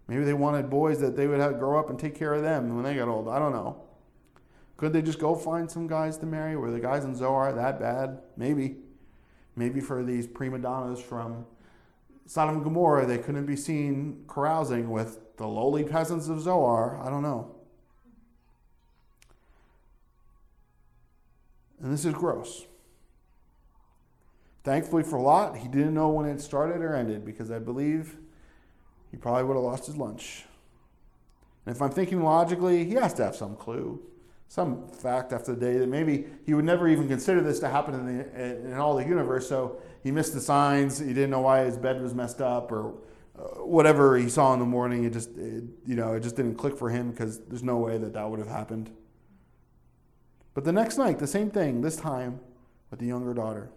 Maybe 0.09 0.25
they 0.25 0.33
wanted 0.33 0.69
boys 0.69 0.99
that 0.99 1.15
they 1.15 1.25
would 1.25 1.39
have 1.39 1.57
grow 1.57 1.79
up 1.79 1.89
and 1.89 1.97
take 1.97 2.15
care 2.15 2.33
of 2.33 2.41
them 2.41 2.75
when 2.75 2.83
they 2.83 2.95
got 2.95 3.07
old. 3.07 3.29
I 3.29 3.39
don't 3.39 3.53
know. 3.53 3.81
Could 4.75 4.91
they 4.91 5.01
just 5.01 5.19
go 5.19 5.35
find 5.35 5.71
some 5.71 5.87
guys 5.87 6.17
to 6.17 6.25
marry? 6.25 6.57
Were 6.57 6.69
the 6.69 6.81
guys 6.81 7.05
in 7.05 7.15
Zoar 7.15 7.53
that 7.53 7.79
bad? 7.79 8.19
Maybe. 8.35 8.75
Maybe 9.55 9.79
for 9.79 10.03
these 10.03 10.27
prima 10.27 10.59
donnas 10.59 10.99
from 10.99 11.45
Sodom 12.25 12.55
and 12.55 12.63
Gomorrah, 12.65 13.05
they 13.05 13.19
couldn't 13.19 13.45
be 13.45 13.55
seen 13.55 14.25
carousing 14.27 14.89
with 14.89 15.37
the 15.37 15.47
lowly 15.47 15.85
peasants 15.85 16.27
of 16.27 16.41
Zoar. 16.41 16.99
I 17.01 17.09
don't 17.09 17.23
know. 17.23 17.55
And 21.81 21.91
this 21.91 22.05
is 22.05 22.13
gross. 22.13 22.65
Thankfully 24.63 25.03
for 25.03 25.19
Lot, 25.19 25.57
he 25.57 25.67
didn't 25.67 25.93
know 25.93 26.09
when 26.09 26.27
it 26.27 26.39
started 26.39 26.81
or 26.81 26.93
ended 26.93 27.25
because 27.25 27.49
I 27.49 27.57
believe 27.57 28.17
he 29.09 29.17
probably 29.17 29.43
would 29.43 29.55
have 29.55 29.63
lost 29.63 29.87
his 29.87 29.97
lunch. 29.97 30.45
And 31.65 31.75
if 31.75 31.81
I'm 31.81 31.89
thinking 31.89 32.23
logically, 32.23 32.85
he 32.85 32.93
has 32.93 33.13
to 33.15 33.23
have 33.23 33.35
some 33.35 33.55
clue, 33.55 33.99
some 34.47 34.87
fact 34.87 35.33
after 35.33 35.55
the 35.55 35.59
day 35.59 35.77
that 35.79 35.89
maybe 35.89 36.25
he 36.45 36.53
would 36.53 36.65
never 36.65 36.87
even 36.87 37.07
consider 37.07 37.41
this 37.41 37.59
to 37.59 37.69
happen 37.69 37.95
in, 37.95 38.17
the, 38.17 38.67
in 38.69 38.73
all 38.75 38.95
the 38.95 39.03
universe. 39.03 39.49
So 39.49 39.81
he 40.03 40.11
missed 40.11 40.33
the 40.33 40.41
signs. 40.41 40.99
He 40.99 41.07
didn't 41.07 41.31
know 41.31 41.41
why 41.41 41.63
his 41.63 41.77
bed 41.77 41.99
was 42.01 42.13
messed 42.13 42.41
up 42.41 42.71
or 42.71 42.93
uh, 43.37 43.63
whatever 43.63 44.17
he 44.17 44.29
saw 44.29 44.53
in 44.53 44.59
the 44.59 44.65
morning. 44.65 45.03
It 45.05 45.13
just, 45.13 45.35
it, 45.37 45.63
you 45.87 45.95
know, 45.95 46.13
it 46.13 46.21
just 46.21 46.35
didn't 46.35 46.55
click 46.55 46.77
for 46.77 46.89
him 46.89 47.09
because 47.09 47.39
there's 47.45 47.63
no 47.63 47.77
way 47.77 47.97
that 47.97 48.13
that 48.13 48.29
would 48.29 48.39
have 48.39 48.49
happened. 48.49 48.91
But 50.53 50.65
the 50.65 50.73
next 50.73 50.97
night, 50.97 51.19
the 51.19 51.27
same 51.27 51.49
thing, 51.49 51.81
this 51.81 51.95
time 51.95 52.39
with 52.89 52.99
the 52.99 53.05
younger 53.05 53.33
daughter. 53.33 53.69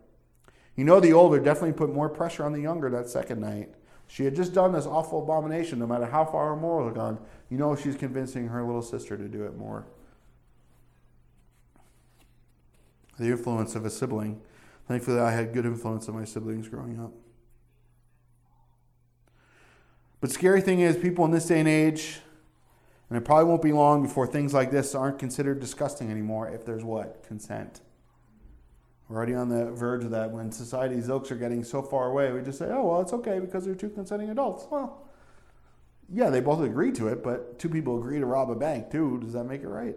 You 0.76 0.84
know, 0.84 0.98
the 0.98 1.12
older 1.12 1.38
definitely 1.38 1.72
put 1.72 1.92
more 1.92 2.08
pressure 2.08 2.44
on 2.44 2.52
the 2.52 2.60
younger 2.60 2.90
that 2.90 3.08
second 3.08 3.40
night. 3.40 3.70
She 4.08 4.24
had 4.24 4.34
just 4.34 4.52
done 4.52 4.72
this 4.72 4.87
awful 4.87 5.22
abomination, 5.22 5.78
no 5.78 5.87
matter 5.87 6.06
how 6.06 6.24
far 6.24 6.48
her 6.48 6.56
morals 6.56 6.88
had 6.88 6.96
gone. 6.96 7.18
You 7.48 7.58
know, 7.58 7.76
she's 7.76 7.96
convincing 7.96 8.48
her 8.48 8.62
little 8.64 8.82
sister 8.82 9.16
to 9.16 9.28
do 9.28 9.44
it 9.44 9.56
more. 9.56 9.87
The 13.18 13.26
influence 13.26 13.76
of 13.76 13.84
a 13.84 13.90
sibling. 13.90 14.40
Thankfully, 14.88 15.20
I 15.20 15.30
had 15.30 15.52
good 15.52 15.64
influence 15.64 16.08
on 16.08 16.16
my 16.16 16.24
siblings 16.24 16.68
growing 16.68 17.00
up. 17.00 17.12
But 20.20 20.31
scary 20.31 20.60
thing 20.60 20.81
is, 20.81 20.96
people 20.96 21.25
in 21.25 21.31
this 21.31 21.46
day 21.46 21.60
and 21.60 21.68
age, 21.68 22.20
and 23.15 23.23
it 23.23 23.25
probably 23.25 23.44
won't 23.44 23.62
be 23.62 23.71
long 23.71 24.02
before 24.02 24.27
things 24.27 24.52
like 24.52 24.73
this 24.73 24.92
aren't 24.92 25.21
considered 25.21 25.60
disgusting 25.60 26.10
anymore 26.10 26.48
if 26.48 26.67
there's 26.67 26.83
what? 26.83 27.23
Consent. 27.23 27.81
We're 29.08 29.19
already 29.19 29.37
on 29.37 29.48
the 29.50 29.71
verge 29.71 30.02
of 30.02 30.10
that 30.10 30.33
when 30.33 30.50
society's 30.50 31.08
ilks 31.08 31.31
are 31.31 31.37
getting 31.37 31.62
so 31.62 31.81
far 31.81 32.10
away. 32.10 32.33
We 32.33 32.42
just 32.42 32.58
say, 32.58 32.67
oh, 32.73 32.88
well, 32.88 33.00
it's 33.00 33.12
okay 33.12 33.38
because 33.38 33.67
they're 33.67 33.77
two 33.77 33.90
consenting 33.90 34.31
adults. 34.31 34.67
Well, 34.69 35.06
yeah, 36.12 36.29
they 36.29 36.40
both 36.40 36.60
agree 36.60 36.90
to 36.90 37.06
it, 37.06 37.23
but 37.23 37.56
two 37.56 37.69
people 37.69 38.00
agree 38.00 38.19
to 38.19 38.27
rob 38.27 38.50
a 38.50 38.56
bank 38.56 38.90
too. 38.90 39.21
Does 39.21 39.35
that 39.35 39.44
make 39.44 39.62
it 39.62 39.69
right? 39.69 39.94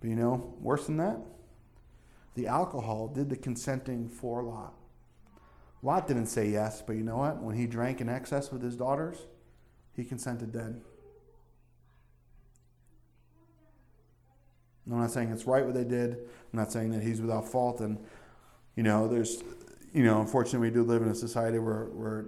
But 0.00 0.10
you 0.10 0.16
know, 0.16 0.52
worse 0.60 0.86
than 0.86 0.96
that, 0.96 1.20
the 2.34 2.48
alcohol 2.48 3.06
did 3.06 3.30
the 3.30 3.36
consenting 3.36 4.08
for 4.08 4.42
Lot. 4.42 4.74
Lot 5.80 6.08
didn't 6.08 6.26
say 6.26 6.48
yes, 6.48 6.82
but 6.84 6.96
you 6.96 7.04
know 7.04 7.18
what? 7.18 7.40
When 7.40 7.54
he 7.54 7.68
drank 7.68 8.00
in 8.00 8.08
excess 8.08 8.50
with 8.50 8.62
his 8.62 8.74
daughters, 8.74 9.18
he 9.98 10.04
consented 10.04 10.52
then. 10.52 10.80
I'm 14.90 15.00
not 15.00 15.10
saying 15.10 15.30
it's 15.30 15.44
right 15.44 15.66
what 15.66 15.74
they 15.74 15.84
did. 15.84 16.12
I'm 16.12 16.58
not 16.58 16.70
saying 16.70 16.92
that 16.92 17.02
he's 17.02 17.20
without 17.20 17.48
fault. 17.48 17.80
And, 17.80 17.98
you 18.76 18.84
know, 18.84 19.08
there's, 19.08 19.42
you 19.92 20.04
know, 20.04 20.20
unfortunately, 20.20 20.68
we 20.68 20.74
do 20.74 20.84
live 20.84 21.02
in 21.02 21.08
a 21.08 21.14
society 21.16 21.58
where, 21.58 21.86
where 21.86 22.26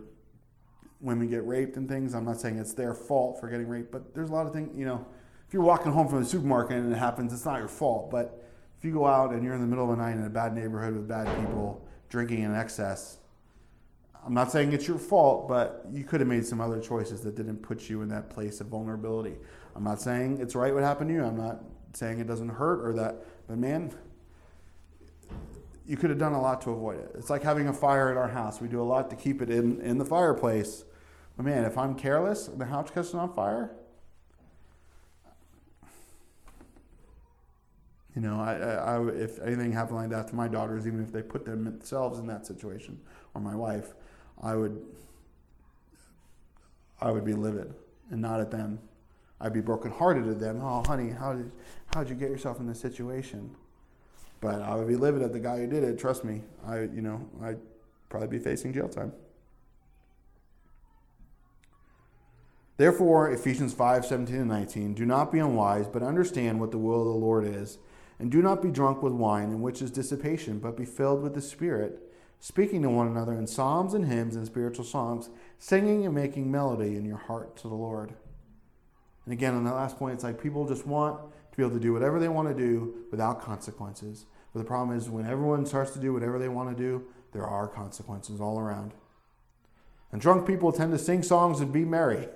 women 1.00 1.30
get 1.30 1.46
raped 1.46 1.76
and 1.76 1.88
things. 1.88 2.12
I'm 2.12 2.24
not 2.24 2.40
saying 2.40 2.58
it's 2.58 2.74
their 2.74 2.92
fault 2.92 3.40
for 3.40 3.48
getting 3.48 3.68
raped, 3.68 3.92
but 3.92 4.14
there's 4.14 4.30
a 4.30 4.32
lot 4.32 4.46
of 4.46 4.52
things, 4.52 4.76
you 4.76 4.84
know, 4.84 5.06
if 5.46 5.54
you're 5.54 5.62
walking 5.62 5.92
home 5.92 6.08
from 6.08 6.24
the 6.24 6.28
supermarket 6.28 6.76
and 6.76 6.92
it 6.92 6.96
happens, 6.98 7.32
it's 7.32 7.44
not 7.44 7.60
your 7.60 7.68
fault. 7.68 8.10
But 8.10 8.44
if 8.78 8.84
you 8.84 8.92
go 8.92 9.06
out 9.06 9.30
and 9.30 9.44
you're 9.44 9.54
in 9.54 9.60
the 9.60 9.66
middle 9.66 9.90
of 9.90 9.96
the 9.96 10.02
night 10.02 10.16
in 10.16 10.24
a 10.24 10.28
bad 10.28 10.54
neighborhood 10.54 10.94
with 10.94 11.06
bad 11.06 11.26
people 11.38 11.86
drinking 12.08 12.42
in 12.42 12.52
excess, 12.52 13.19
I'm 14.24 14.34
not 14.34 14.52
saying 14.52 14.72
it's 14.72 14.86
your 14.86 14.98
fault, 14.98 15.48
but 15.48 15.86
you 15.90 16.04
could 16.04 16.20
have 16.20 16.28
made 16.28 16.44
some 16.44 16.60
other 16.60 16.80
choices 16.80 17.22
that 17.22 17.36
didn't 17.36 17.58
put 17.58 17.88
you 17.88 18.02
in 18.02 18.08
that 18.10 18.28
place 18.28 18.60
of 18.60 18.66
vulnerability. 18.66 19.36
I'm 19.74 19.84
not 19.84 20.00
saying 20.00 20.38
it's 20.40 20.54
right 20.54 20.74
what 20.74 20.82
happened 20.82 21.08
to 21.08 21.14
you. 21.14 21.24
I'm 21.24 21.36
not 21.36 21.62
saying 21.94 22.20
it 22.20 22.26
doesn't 22.26 22.50
hurt 22.50 22.86
or 22.86 22.92
that, 22.94 23.24
but 23.48 23.58
man, 23.58 23.92
you 25.86 25.96
could 25.96 26.10
have 26.10 26.18
done 26.18 26.34
a 26.34 26.40
lot 26.40 26.60
to 26.62 26.70
avoid 26.70 27.00
it. 27.00 27.12
It's 27.14 27.30
like 27.30 27.42
having 27.42 27.68
a 27.68 27.72
fire 27.72 28.10
at 28.10 28.16
our 28.16 28.28
house. 28.28 28.60
We 28.60 28.68
do 28.68 28.80
a 28.80 28.84
lot 28.84 29.10
to 29.10 29.16
keep 29.16 29.42
it 29.42 29.50
in, 29.50 29.80
in 29.80 29.98
the 29.98 30.04
fireplace. 30.04 30.84
But 31.36 31.46
man, 31.46 31.64
if 31.64 31.78
I'm 31.78 31.94
careless 31.94 32.46
and 32.46 32.60
the 32.60 32.66
house 32.66 32.90
catches 32.90 33.14
on 33.14 33.32
fire, 33.32 33.72
you 38.14 38.20
know, 38.22 38.40
I, 38.40 38.54
I, 38.54 38.96
I, 38.96 39.08
if 39.08 39.40
anything 39.40 39.72
happened 39.72 39.96
like 39.96 40.10
that 40.10 40.28
to 40.28 40.34
my 40.34 40.46
daughters, 40.46 40.86
even 40.86 41.02
if 41.02 41.10
they 41.10 41.22
put 41.22 41.44
themselves 41.44 42.18
in 42.18 42.26
that 42.26 42.46
situation, 42.46 43.00
or 43.34 43.40
my 43.40 43.54
wife, 43.54 43.94
I 44.42 44.54
would, 44.54 44.80
I 47.00 47.10
would 47.10 47.24
be 47.24 47.34
livid 47.34 47.74
and 48.10 48.20
not 48.20 48.40
at 48.40 48.50
them. 48.50 48.78
I'd 49.40 49.52
be 49.52 49.60
brokenhearted 49.60 50.28
at 50.28 50.38
them. 50.38 50.60
Oh, 50.62 50.82
honey, 50.86 51.10
how 51.10 51.32
did, 51.32 51.50
how'd 51.94 52.08
you 52.08 52.14
get 52.14 52.30
yourself 52.30 52.60
in 52.60 52.66
this 52.66 52.80
situation? 52.80 53.54
But 54.40 54.62
I 54.62 54.74
would 54.74 54.88
be 54.88 54.96
livid 54.96 55.22
at 55.22 55.32
the 55.32 55.40
guy 55.40 55.58
who 55.58 55.66
did 55.66 55.84
it. 55.84 55.98
Trust 55.98 56.24
me, 56.24 56.42
I, 56.66 56.80
you 56.80 57.02
know, 57.02 57.26
I'd 57.42 57.58
probably 58.08 58.28
be 58.28 58.38
facing 58.38 58.72
jail 58.72 58.88
time. 58.88 59.12
Therefore, 62.76 63.30
Ephesians 63.30 63.74
5 63.74 64.06
17 64.06 64.36
and 64.36 64.48
19, 64.48 64.94
do 64.94 65.04
not 65.04 65.30
be 65.30 65.38
unwise, 65.38 65.86
but 65.86 66.02
understand 66.02 66.60
what 66.60 66.70
the 66.70 66.78
will 66.78 67.00
of 67.00 67.08
the 67.08 67.12
Lord 67.12 67.44
is. 67.44 67.78
And 68.18 68.30
do 68.30 68.40
not 68.42 68.62
be 68.62 68.70
drunk 68.70 69.02
with 69.02 69.12
wine, 69.12 69.50
in 69.50 69.60
which 69.60 69.82
is 69.82 69.90
dissipation, 69.90 70.58
but 70.58 70.76
be 70.76 70.84
filled 70.84 71.22
with 71.22 71.34
the 71.34 71.42
Spirit, 71.42 72.09
speaking 72.40 72.82
to 72.82 72.90
one 72.90 73.06
another 73.06 73.34
in 73.34 73.46
psalms 73.46 73.94
and 73.94 74.06
hymns 74.06 74.34
and 74.34 74.46
spiritual 74.46 74.84
songs, 74.84 75.28
singing 75.58 76.06
and 76.06 76.14
making 76.14 76.50
melody 76.50 76.96
in 76.96 77.04
your 77.04 77.18
heart 77.18 77.56
to 77.58 77.68
the 77.68 77.74
Lord. 77.74 78.14
And 79.26 79.32
again, 79.32 79.54
on 79.54 79.64
that 79.64 79.74
last 79.74 79.98
point, 79.98 80.14
it's 80.14 80.24
like 80.24 80.42
people 80.42 80.66
just 80.66 80.86
want 80.86 81.20
to 81.50 81.56
be 81.56 81.62
able 81.62 81.74
to 81.74 81.80
do 81.80 81.92
whatever 81.92 82.18
they 82.18 82.28
want 82.28 82.48
to 82.48 82.54
do 82.54 83.04
without 83.10 83.42
consequences. 83.42 84.24
But 84.52 84.60
the 84.60 84.64
problem 84.64 84.96
is, 84.96 85.08
when 85.08 85.26
everyone 85.26 85.66
starts 85.66 85.92
to 85.92 86.00
do 86.00 86.12
whatever 86.12 86.38
they 86.38 86.48
want 86.48 86.76
to 86.76 86.82
do, 86.82 87.04
there 87.32 87.46
are 87.46 87.68
consequences 87.68 88.40
all 88.40 88.58
around. 88.58 88.94
And 90.10 90.20
drunk 90.20 90.46
people 90.46 90.72
tend 90.72 90.92
to 90.92 90.98
sing 90.98 91.22
songs 91.22 91.60
and 91.60 91.72
be 91.72 91.84
merry. 91.84 92.26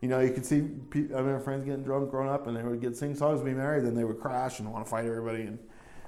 You 0.00 0.08
know, 0.08 0.20
you 0.20 0.32
could 0.32 0.44
see 0.44 0.58
I 0.94 1.18
remember 1.18 1.40
friends 1.40 1.64
getting 1.64 1.82
drunk 1.82 2.10
growing 2.10 2.28
up, 2.28 2.46
and 2.46 2.56
they 2.56 2.62
would 2.62 2.80
get 2.80 2.96
sing 2.96 3.16
songs, 3.16 3.40
and 3.40 3.46
be 3.46 3.54
merry, 3.54 3.80
then 3.80 3.94
they 3.94 4.04
would 4.04 4.20
crash 4.20 4.60
and 4.60 4.70
want 4.70 4.84
to 4.84 4.90
fight 4.90 5.06
everybody. 5.06 5.42
And 5.44 5.58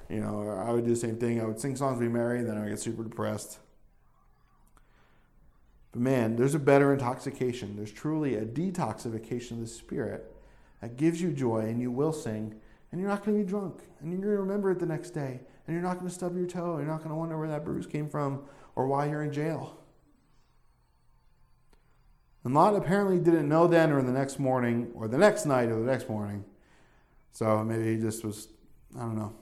you 0.09 0.19
know, 0.19 0.49
I 0.49 0.71
would 0.71 0.85
do 0.85 0.91
the 0.91 0.95
same 0.95 1.17
thing. 1.17 1.41
I 1.41 1.45
would 1.45 1.59
sing 1.59 1.75
songs, 1.75 1.99
be 1.99 2.07
merry, 2.07 2.39
and 2.39 2.47
then 2.47 2.57
I 2.57 2.61
would 2.61 2.69
get 2.69 2.79
super 2.79 3.03
depressed. 3.03 3.59
But 5.91 6.01
man, 6.01 6.35
there's 6.35 6.55
a 6.55 6.59
better 6.59 6.93
intoxication. 6.93 7.75
There's 7.75 7.91
truly 7.91 8.35
a 8.35 8.45
detoxification 8.45 9.51
of 9.51 9.59
the 9.61 9.67
spirit 9.67 10.33
that 10.81 10.97
gives 10.97 11.21
you 11.21 11.31
joy, 11.31 11.59
and 11.59 11.81
you 11.81 11.91
will 11.91 12.13
sing, 12.13 12.55
and 12.91 13.01
you're 13.01 13.09
not 13.09 13.25
going 13.25 13.37
to 13.37 13.43
be 13.43 13.49
drunk, 13.49 13.81
and 13.99 14.11
you're 14.11 14.21
going 14.21 14.33
to 14.33 14.41
remember 14.41 14.71
it 14.71 14.79
the 14.79 14.85
next 14.85 15.11
day, 15.11 15.39
and 15.65 15.73
you're 15.73 15.83
not 15.83 15.95
going 15.95 16.07
to 16.07 16.13
stub 16.13 16.37
your 16.37 16.47
toe, 16.47 16.77
you're 16.77 16.87
not 16.87 16.99
going 16.99 17.09
to 17.09 17.15
wonder 17.15 17.37
where 17.37 17.49
that 17.49 17.65
bruise 17.65 17.87
came 17.87 18.07
from 18.09 18.43
or 18.75 18.87
why 18.87 19.07
you're 19.09 19.23
in 19.23 19.33
jail. 19.33 19.77
And 22.43 22.53
Lot 22.53 22.75
apparently 22.75 23.19
didn't 23.19 23.49
know 23.49 23.67
then 23.67 23.91
or 23.91 24.01
the 24.01 24.11
next 24.11 24.39
morning 24.39 24.91
or 24.93 25.09
the 25.09 25.17
next 25.17 25.45
night 25.45 25.69
or 25.69 25.75
the 25.75 25.91
next 25.91 26.07
morning. 26.07 26.45
So 27.33 27.61
maybe 27.63 27.95
he 27.95 27.99
just 27.99 28.23
was, 28.23 28.47
I 28.95 29.01
don't 29.01 29.17
know. 29.17 29.35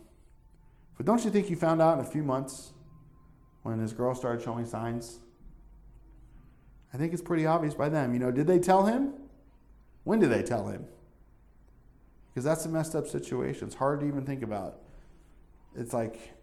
But 0.98 1.06
don't 1.06 1.24
you 1.26 1.32
think 1.32 1.48
he 1.48 1.56
found 1.56 1.82
out 1.82 2.00
in 2.00 2.06
a 2.06 2.08
few 2.08 2.24
months 2.24 2.74
when 3.64 3.80
his 3.80 3.94
girl 3.94 4.16
started 4.16 4.44
showing 4.44 4.66
signs? 4.66 5.20
I 6.94 6.98
think 6.98 7.12
it's 7.12 7.22
pretty 7.22 7.46
obvious 7.46 7.74
by 7.74 7.90
them. 7.90 8.14
You 8.14 8.20
know, 8.20 8.32
did 8.32 8.48
they 8.48 8.60
tell 8.60 8.86
him? 8.86 9.14
When 10.06 10.20
did 10.20 10.30
they 10.30 10.44
tell 10.44 10.68
him? 10.68 10.86
Because 12.30 12.46
that's 12.46 12.66
a 12.66 12.70
messed 12.70 12.96
up 12.96 13.08
situation. 13.08 13.68
It's 13.68 13.76
hard 13.76 14.00
to 14.00 14.08
even 14.08 14.26
think 14.26 14.44
about. 14.44 14.80
It's 15.76 15.94
like 15.94 16.34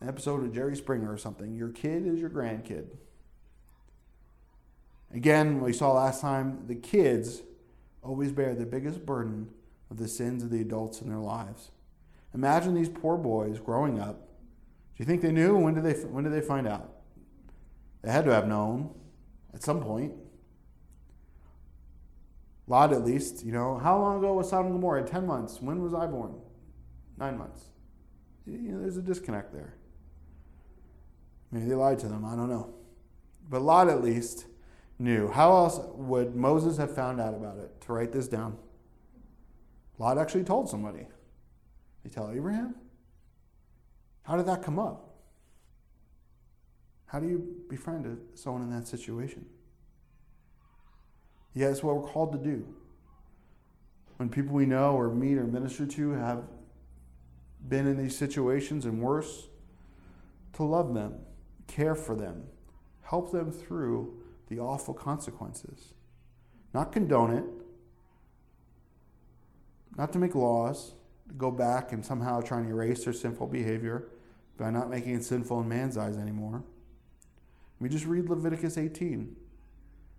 an 0.00 0.08
episode 0.08 0.44
of 0.44 0.52
Jerry 0.52 0.76
Springer 0.76 1.10
or 1.10 1.16
something. 1.16 1.54
Your 1.54 1.68
kid 1.68 2.06
is 2.06 2.20
your 2.20 2.30
grandkid. 2.30 2.86
Again, 5.14 5.60
we 5.60 5.72
saw 5.72 5.92
last 5.92 6.20
time, 6.20 6.64
the 6.66 6.74
kids 6.74 7.42
always 8.02 8.32
bear 8.32 8.54
the 8.54 8.64
biggest 8.64 9.04
burden 9.04 9.48
of 9.90 9.98
the 9.98 10.08
sins 10.08 10.42
of 10.42 10.50
the 10.50 10.60
adults 10.60 11.02
in 11.02 11.08
their 11.08 11.18
lives. 11.18 11.71
Imagine 12.34 12.74
these 12.74 12.88
poor 12.88 13.16
boys 13.16 13.58
growing 13.58 14.00
up. 14.00 14.28
Do 14.96 14.98
you 14.98 15.04
think 15.04 15.22
they 15.22 15.32
knew? 15.32 15.56
When 15.56 15.74
did 15.74 15.84
they, 15.84 15.92
when 16.04 16.24
did 16.24 16.32
they 16.32 16.40
find 16.40 16.66
out? 16.66 16.90
They 18.02 18.10
had 18.10 18.24
to 18.24 18.34
have 18.34 18.46
known 18.46 18.94
at 19.54 19.62
some 19.62 19.80
point. 19.80 20.12
Lot, 22.66 22.92
at 22.92 23.04
least, 23.04 23.44
you 23.44 23.52
know. 23.52 23.78
How 23.78 23.98
long 23.98 24.18
ago 24.18 24.34
was 24.34 24.48
Sodom 24.48 24.66
and 24.66 24.74
Gomorrah? 24.76 25.04
10 25.04 25.26
months. 25.26 25.60
When 25.60 25.82
was 25.82 25.92
I 25.92 26.06
born? 26.06 26.34
Nine 27.18 27.36
months. 27.36 27.64
You 28.46 28.58
know, 28.58 28.80
there's 28.80 28.96
a 28.96 29.02
disconnect 29.02 29.52
there. 29.52 29.74
Maybe 31.50 31.66
they 31.66 31.74
lied 31.74 31.98
to 32.00 32.08
them. 32.08 32.24
I 32.24 32.34
don't 32.34 32.48
know. 32.48 32.74
But 33.48 33.62
Lot, 33.62 33.88
at 33.88 34.02
least, 34.02 34.46
knew. 34.98 35.28
How 35.28 35.52
else 35.52 35.80
would 35.94 36.34
Moses 36.34 36.78
have 36.78 36.94
found 36.94 37.20
out 37.20 37.34
about 37.34 37.58
it? 37.58 37.80
To 37.82 37.92
write 37.92 38.12
this 38.12 38.28
down. 38.28 38.56
Lot 39.98 40.18
actually 40.18 40.44
told 40.44 40.68
somebody. 40.68 41.06
He 42.02 42.08
tell 42.08 42.30
Abraham? 42.30 42.74
How 44.22 44.36
did 44.36 44.46
that 44.46 44.62
come 44.62 44.78
up? 44.78 45.08
How 47.06 47.20
do 47.20 47.26
you 47.26 47.64
befriend 47.68 48.18
someone 48.34 48.62
in 48.62 48.70
that 48.70 48.86
situation? 48.86 49.44
Yeah, 51.54 51.68
it's 51.68 51.82
what 51.82 51.96
we're 51.96 52.08
called 52.08 52.32
to 52.32 52.38
do. 52.38 52.66
When 54.16 54.28
people 54.28 54.54
we 54.54 54.66
know 54.66 54.94
or 54.94 55.12
meet 55.12 55.36
or 55.36 55.44
minister 55.44 55.84
to 55.86 56.12
have 56.12 56.44
been 57.68 57.86
in 57.86 57.98
these 57.98 58.16
situations 58.16 58.86
and 58.86 59.00
worse, 59.00 59.48
to 60.54 60.62
love 60.62 60.94
them, 60.94 61.16
care 61.66 61.94
for 61.94 62.14
them, 62.14 62.44
help 63.02 63.32
them 63.32 63.50
through 63.50 64.14
the 64.48 64.58
awful 64.58 64.94
consequences. 64.94 65.94
Not 66.72 66.92
condone 66.92 67.30
it, 67.32 67.44
not 69.96 70.12
to 70.12 70.18
make 70.18 70.34
laws, 70.34 70.94
go 71.36 71.50
back 71.50 71.92
and 71.92 72.04
somehow 72.04 72.40
try 72.40 72.58
and 72.58 72.68
erase 72.68 73.04
their 73.04 73.12
sinful 73.12 73.46
behavior 73.46 74.08
by 74.58 74.70
not 74.70 74.90
making 74.90 75.14
it 75.14 75.24
sinful 75.24 75.60
in 75.60 75.68
man's 75.68 75.96
eyes 75.96 76.16
anymore. 76.16 76.62
We 77.80 77.88
just 77.88 78.06
read 78.06 78.28
Leviticus 78.28 78.78
18. 78.78 79.34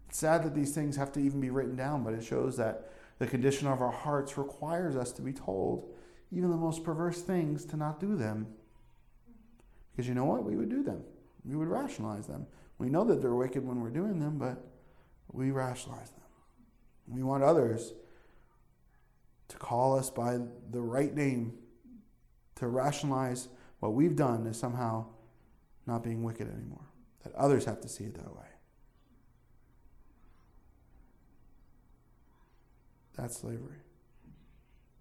It's 0.09 0.17
sad 0.17 0.43
that 0.43 0.53
these 0.53 0.73
things 0.73 0.95
have 0.95 1.11
to 1.13 1.19
even 1.19 1.39
be 1.39 1.49
written 1.49 1.75
down, 1.75 2.03
but 2.03 2.13
it 2.13 2.23
shows 2.23 2.57
that 2.57 2.91
the 3.19 3.27
condition 3.27 3.67
of 3.67 3.81
our 3.81 3.91
hearts 3.91 4.37
requires 4.37 4.95
us 4.95 5.11
to 5.13 5.21
be 5.21 5.33
told, 5.33 5.93
even 6.31 6.49
the 6.49 6.57
most 6.57 6.83
perverse 6.83 7.21
things, 7.21 7.63
to 7.65 7.77
not 7.77 7.99
do 7.99 8.15
them. 8.15 8.47
Because 9.91 10.07
you 10.07 10.15
know 10.15 10.25
what? 10.25 10.43
We 10.43 10.55
would 10.55 10.69
do 10.69 10.83
them, 10.83 11.03
we 11.45 11.55
would 11.55 11.67
rationalize 11.67 12.27
them. 12.27 12.47
We 12.79 12.89
know 12.89 13.03
that 13.05 13.21
they're 13.21 13.35
wicked 13.35 13.65
when 13.65 13.79
we're 13.79 13.91
doing 13.91 14.19
them, 14.19 14.37
but 14.37 14.65
we 15.31 15.51
rationalize 15.51 16.09
them. 16.09 16.23
We 17.07 17.23
want 17.23 17.43
others 17.43 17.93
to 19.53 19.59
call 19.59 19.97
us 19.97 20.09
by 20.09 20.39
the 20.71 20.81
right 20.81 21.13
name, 21.13 21.53
to 22.55 22.67
rationalize 22.67 23.49
what 23.79 23.93
we've 23.93 24.15
done 24.15 24.47
as 24.47 24.57
somehow 24.57 25.05
not 25.85 26.03
being 26.03 26.23
wicked 26.23 26.47
anymore. 26.47 26.87
That 27.23 27.35
others 27.35 27.65
have 27.65 27.79
to 27.81 27.87
see 27.87 28.03
it 28.05 28.15
that 28.15 28.35
way. 28.35 28.47
That's 33.15 33.37
slavery. 33.37 33.77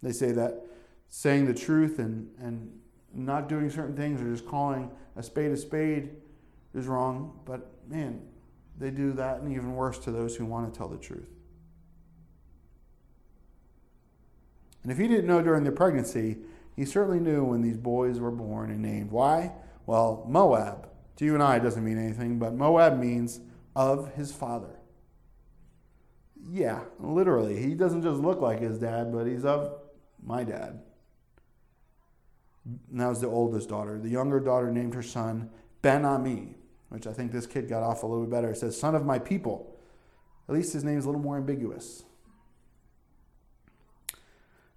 They 0.02 0.12
say 0.12 0.32
that 0.32 0.66
saying 1.08 1.46
the 1.46 1.54
truth 1.54 1.98
and, 1.98 2.28
and 2.38 2.78
not 3.14 3.48
doing 3.48 3.70
certain 3.70 3.96
things 3.96 4.20
or 4.20 4.30
just 4.30 4.46
calling 4.46 4.90
a 5.16 5.22
spade 5.22 5.50
a 5.52 5.56
spade 5.56 6.10
is 6.74 6.86
wrong, 6.86 7.40
but 7.46 7.70
man, 7.88 8.20
they 8.78 8.90
do 8.90 9.12
that 9.12 9.40
and 9.40 9.50
even 9.50 9.74
worse 9.74 9.98
to 10.00 10.10
those 10.10 10.36
who 10.36 10.44
want 10.44 10.70
to 10.70 10.76
tell 10.76 10.88
the 10.88 10.98
truth. 10.98 11.28
And 14.82 14.90
if 14.90 14.98
he 14.98 15.08
didn't 15.08 15.26
know 15.26 15.42
during 15.42 15.64
the 15.64 15.72
pregnancy, 15.72 16.38
he 16.74 16.84
certainly 16.84 17.20
knew 17.20 17.44
when 17.44 17.62
these 17.62 17.76
boys 17.76 18.18
were 18.18 18.30
born 18.30 18.70
and 18.70 18.82
named. 18.82 19.10
Why? 19.10 19.52
Well, 19.86 20.24
Moab, 20.28 20.88
to 21.16 21.24
you 21.24 21.34
and 21.34 21.42
I, 21.42 21.58
doesn't 21.58 21.84
mean 21.84 21.98
anything, 21.98 22.38
but 22.38 22.54
Moab 22.54 22.98
means 22.98 23.40
of 23.76 24.14
his 24.14 24.32
father. 24.32 24.78
Yeah, 26.50 26.80
literally. 26.98 27.62
He 27.62 27.74
doesn't 27.74 28.02
just 28.02 28.20
look 28.20 28.40
like 28.40 28.60
his 28.60 28.78
dad, 28.78 29.12
but 29.12 29.26
he's 29.26 29.44
of 29.44 29.74
my 30.22 30.44
dad. 30.44 30.82
And 32.64 33.00
that 33.00 33.08
was 33.08 33.20
the 33.20 33.28
oldest 33.28 33.68
daughter. 33.68 33.98
The 33.98 34.08
younger 34.08 34.40
daughter 34.40 34.70
named 34.70 34.94
her 34.94 35.02
son 35.02 35.50
Ben 35.82 36.04
Ami, 36.04 36.54
which 36.88 37.06
I 37.06 37.12
think 37.12 37.32
this 37.32 37.46
kid 37.46 37.68
got 37.68 37.82
off 37.82 38.02
a 38.02 38.06
little 38.06 38.24
bit 38.24 38.30
better. 38.30 38.50
It 38.50 38.56
says, 38.56 38.78
Son 38.78 38.94
of 38.94 39.04
my 39.04 39.18
people. 39.18 39.76
At 40.48 40.54
least 40.54 40.72
his 40.72 40.84
name 40.84 40.98
is 40.98 41.04
a 41.04 41.08
little 41.08 41.22
more 41.22 41.36
ambiguous. 41.36 42.04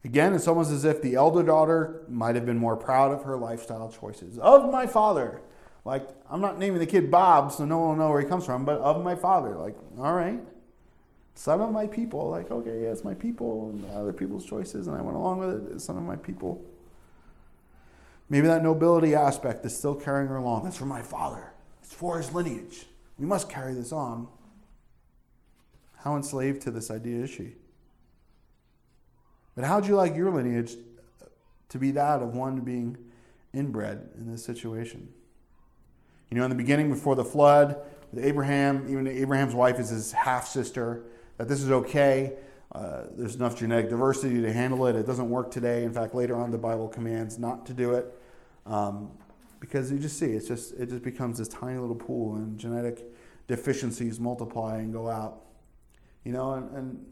Again, 0.06 0.36
it's 0.36 0.48
almost 0.48 0.72
as 0.72 0.86
if 0.86 1.02
the 1.02 1.16
elder 1.16 1.42
daughter 1.42 2.04
might 2.08 2.36
have 2.36 2.46
been 2.46 2.60
more 2.60 2.78
proud 2.78 3.12
of 3.12 3.24
her 3.24 3.36
lifestyle 3.36 3.92
choices. 3.92 4.38
Of 4.38 4.72
my 4.72 4.86
father. 4.86 5.42
Like, 5.84 6.08
I'm 6.30 6.40
not 6.40 6.60
naming 6.60 6.78
the 6.78 6.86
kid 6.86 7.10
Bob, 7.10 7.52
so 7.52 7.66
no 7.66 7.80
one 7.80 7.90
will 7.90 7.96
know 7.96 8.12
where 8.12 8.22
he 8.22 8.28
comes 8.28 8.46
from, 8.46 8.66
but 8.66 8.80
of 8.82 9.04
my 9.04 9.16
father. 9.16 9.56
Like, 9.56 9.76
all 9.98 10.14
right. 10.14 10.40
Son 11.34 11.60
of 11.60 11.72
my 11.72 11.88
people. 11.88 12.30
Like, 12.30 12.52
okay, 12.52 12.84
yeah, 12.84 12.90
it's 12.90 13.04
my 13.04 13.16
people 13.16 13.72
and 13.72 13.84
other 13.96 14.14
people's 14.14 14.46
choices, 14.46 14.86
and 14.86 14.96
I 14.96 15.02
went 15.02 15.18
along 15.18 15.40
with 15.40 15.50
it. 15.50 15.74
It's 15.74 15.86
son 15.86 15.98
of 15.98 16.04
my 16.04 16.18
people. 16.18 16.64
Maybe 18.30 18.46
that 18.46 18.62
nobility 18.62 19.16
aspect 19.16 19.66
is 19.66 19.76
still 19.76 19.96
carrying 19.96 20.28
her 20.28 20.38
along. 20.38 20.66
That's 20.66 20.78
for 20.78 20.86
my 20.86 21.02
father. 21.02 21.52
It's 21.82 21.94
for 21.94 22.20
his 22.20 22.32
lineage. 22.32 22.86
We 23.18 23.26
must 23.26 23.50
carry 23.50 23.74
this 23.74 23.92
on. 23.92 24.28
How 25.98 26.16
enslaved 26.16 26.62
to 26.62 26.72
this 26.72 26.92
idea 26.92 27.24
is 27.24 27.32
she? 27.32 27.54
But 29.56 29.64
how'd 29.66 29.88
you 29.88 29.96
like 29.96 30.16
your 30.16 30.32
lineage 30.32 30.76
to 31.70 31.78
be 31.80 31.92
that 31.92 32.22
of 32.22 32.36
one 32.36 32.60
being 32.62 32.98
inbred 33.54 34.10
in 34.18 34.30
this 34.30 34.44
situation? 34.44 35.08
You 36.30 36.38
know, 36.38 36.44
in 36.44 36.50
the 36.50 36.56
beginning, 36.56 36.90
before 36.90 37.16
the 37.16 37.24
flood, 37.24 37.78
with 38.12 38.24
Abraham, 38.24 38.86
even 38.90 39.08
Abraham's 39.08 39.56
wife 39.56 39.80
is 39.80 39.90
his 39.90 40.12
half 40.12 40.48
sister, 40.48 41.04
that 41.38 41.48
this 41.48 41.62
is 41.62 41.72
okay. 41.72 42.34
Uh, 42.72 43.04
there's 43.16 43.36
enough 43.36 43.58
genetic 43.58 43.90
diversity 43.90 44.42
to 44.42 44.52
handle 44.52 44.86
it. 44.88 44.96
It 44.96 45.06
doesn't 45.06 45.30
work 45.30 45.52
today. 45.52 45.84
In 45.84 45.94
fact, 45.94 46.14
later 46.14 46.36
on, 46.36 46.52
the 46.52 46.58
Bible 46.58 46.90
commands 46.90 47.40
not 47.40 47.66
to 47.68 47.74
do 47.74 47.94
it 47.94 48.14
um, 48.66 49.12
because 49.60 49.92
you 49.92 50.00
just 50.00 50.20
see 50.20 50.28
it's 50.28 50.48
just 50.48 50.74
it 50.74 50.90
just 50.90 51.04
becomes 51.04 51.38
this 51.38 51.48
tiny 51.48 51.78
little 51.78 51.96
pool, 51.96 52.36
and 52.36 52.58
genetic 52.58 53.06
deficiencies 53.48 54.20
multiply 54.20 54.78
and 54.78 54.92
go 54.92 55.10
out. 55.10 55.42
You 56.24 56.34
know, 56.34 56.54
and, 56.54 56.76
and 56.76 57.06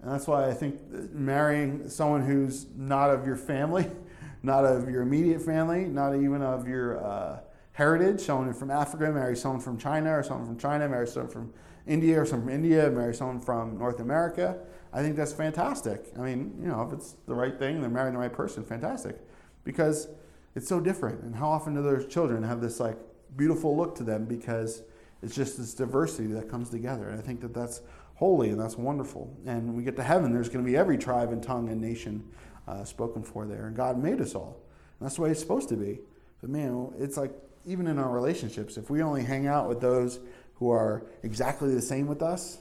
and 0.00 0.10
that's 0.12 0.26
why 0.26 0.48
I 0.48 0.54
think 0.54 0.80
marrying 1.12 1.88
someone 1.88 2.22
who's 2.22 2.66
not 2.76 3.10
of 3.10 3.26
your 3.26 3.36
family, 3.36 3.90
not 4.42 4.64
of 4.64 4.88
your 4.88 5.02
immediate 5.02 5.42
family, 5.42 5.86
not 5.86 6.14
even 6.14 6.40
of 6.42 6.68
your 6.68 7.04
uh, 7.04 7.40
heritage, 7.72 8.20
someone 8.20 8.52
from 8.54 8.70
Africa, 8.70 9.10
marry 9.10 9.36
someone 9.36 9.60
from 9.60 9.76
China, 9.76 10.18
or 10.18 10.22
someone 10.22 10.46
from 10.46 10.58
China, 10.58 10.88
marry 10.88 11.06
someone 11.06 11.30
from 11.30 11.52
India, 11.86 12.20
or 12.20 12.26
someone 12.26 12.46
from 12.46 12.54
India, 12.54 12.90
marry 12.90 13.14
someone 13.14 13.40
from 13.40 13.76
North 13.76 13.98
America. 13.98 14.58
I 14.92 15.02
think 15.02 15.16
that's 15.16 15.32
fantastic. 15.32 16.06
I 16.16 16.22
mean, 16.22 16.56
you 16.60 16.68
know, 16.68 16.82
if 16.82 16.92
it's 16.92 17.16
the 17.26 17.34
right 17.34 17.58
thing, 17.58 17.80
they're 17.80 17.90
marrying 17.90 18.14
the 18.14 18.20
right 18.20 18.32
person, 18.32 18.64
fantastic. 18.64 19.16
Because 19.64 20.08
it's 20.54 20.68
so 20.68 20.80
different. 20.80 21.22
And 21.22 21.34
how 21.34 21.48
often 21.48 21.74
do 21.74 21.82
those 21.82 22.06
children 22.06 22.42
have 22.42 22.60
this 22.60 22.80
like 22.80 22.96
beautiful 23.36 23.76
look 23.76 23.94
to 23.96 24.04
them 24.04 24.24
because 24.24 24.82
it's 25.22 25.34
just 25.34 25.58
this 25.58 25.74
diversity 25.74 26.28
that 26.32 26.48
comes 26.48 26.70
together. 26.70 27.08
And 27.08 27.18
I 27.18 27.22
think 27.22 27.40
that 27.40 27.52
that's 27.52 27.82
holy, 28.18 28.50
and 28.50 28.60
that's 28.60 28.76
wonderful. 28.76 29.32
And 29.46 29.68
when 29.68 29.76
we 29.76 29.84
get 29.84 29.94
to 29.96 30.02
heaven, 30.02 30.32
there's 30.32 30.48
going 30.48 30.64
to 30.64 30.68
be 30.68 30.76
every 30.76 30.98
tribe 30.98 31.30
and 31.30 31.40
tongue 31.40 31.68
and 31.68 31.80
nation 31.80 32.28
uh, 32.66 32.82
spoken 32.82 33.22
for 33.22 33.46
there. 33.46 33.68
And 33.68 33.76
God 33.76 33.96
made 33.96 34.20
us 34.20 34.34
all. 34.34 34.60
And 34.98 35.06
that's 35.06 35.14
the 35.14 35.22
way 35.22 35.30
it's 35.30 35.38
supposed 35.38 35.68
to 35.68 35.76
be. 35.76 36.00
But 36.40 36.50
man, 36.50 36.92
it's 36.98 37.16
like 37.16 37.30
even 37.64 37.86
in 37.86 37.96
our 37.96 38.10
relationships, 38.10 38.76
if 38.76 38.90
we 38.90 39.02
only 39.02 39.22
hang 39.22 39.46
out 39.46 39.68
with 39.68 39.80
those 39.80 40.18
who 40.54 40.68
are 40.68 41.06
exactly 41.22 41.72
the 41.72 41.80
same 41.80 42.08
with 42.08 42.20
us, 42.20 42.58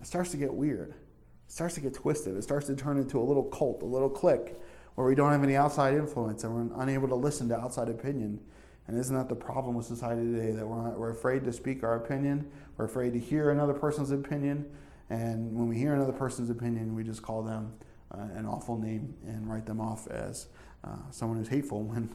it 0.00 0.06
starts 0.06 0.32
to 0.32 0.36
get 0.36 0.52
weird. 0.52 0.90
It 0.90 1.52
starts 1.52 1.74
to 1.76 1.80
get 1.80 1.94
twisted. 1.94 2.36
It 2.36 2.42
starts 2.42 2.66
to 2.66 2.74
turn 2.74 2.98
into 2.98 3.20
a 3.20 3.22
little 3.22 3.44
cult, 3.44 3.82
a 3.82 3.86
little 3.86 4.10
clique, 4.10 4.56
where 4.96 5.06
we 5.06 5.14
don't 5.14 5.30
have 5.30 5.44
any 5.44 5.54
outside 5.54 5.94
influence 5.94 6.42
and 6.42 6.52
we're 6.52 6.82
unable 6.82 7.06
to 7.06 7.14
listen 7.14 7.48
to 7.50 7.56
outside 7.56 7.88
opinion. 7.88 8.40
And 8.88 8.98
isn't 8.98 9.14
that 9.14 9.28
the 9.28 9.36
problem 9.36 9.74
with 9.74 9.86
society 9.86 10.22
today? 10.22 10.52
That 10.52 10.66
we're, 10.66 10.82
not, 10.82 10.98
we're 10.98 11.10
afraid 11.10 11.44
to 11.44 11.52
speak 11.52 11.84
our 11.84 11.96
opinion, 11.96 12.50
we're 12.76 12.86
afraid 12.86 13.12
to 13.12 13.18
hear 13.18 13.50
another 13.50 13.74
person's 13.74 14.10
opinion, 14.10 14.66
and 15.10 15.54
when 15.54 15.68
we 15.68 15.76
hear 15.76 15.94
another 15.94 16.12
person's 16.12 16.50
opinion, 16.50 16.94
we 16.94 17.04
just 17.04 17.22
call 17.22 17.42
them 17.42 17.72
uh, 18.12 18.26
an 18.34 18.46
awful 18.46 18.78
name 18.78 19.14
and 19.26 19.48
write 19.48 19.66
them 19.66 19.80
off 19.80 20.06
as 20.08 20.46
uh, 20.84 20.96
someone 21.10 21.38
who's 21.38 21.48
hateful 21.48 21.82
when 21.82 22.10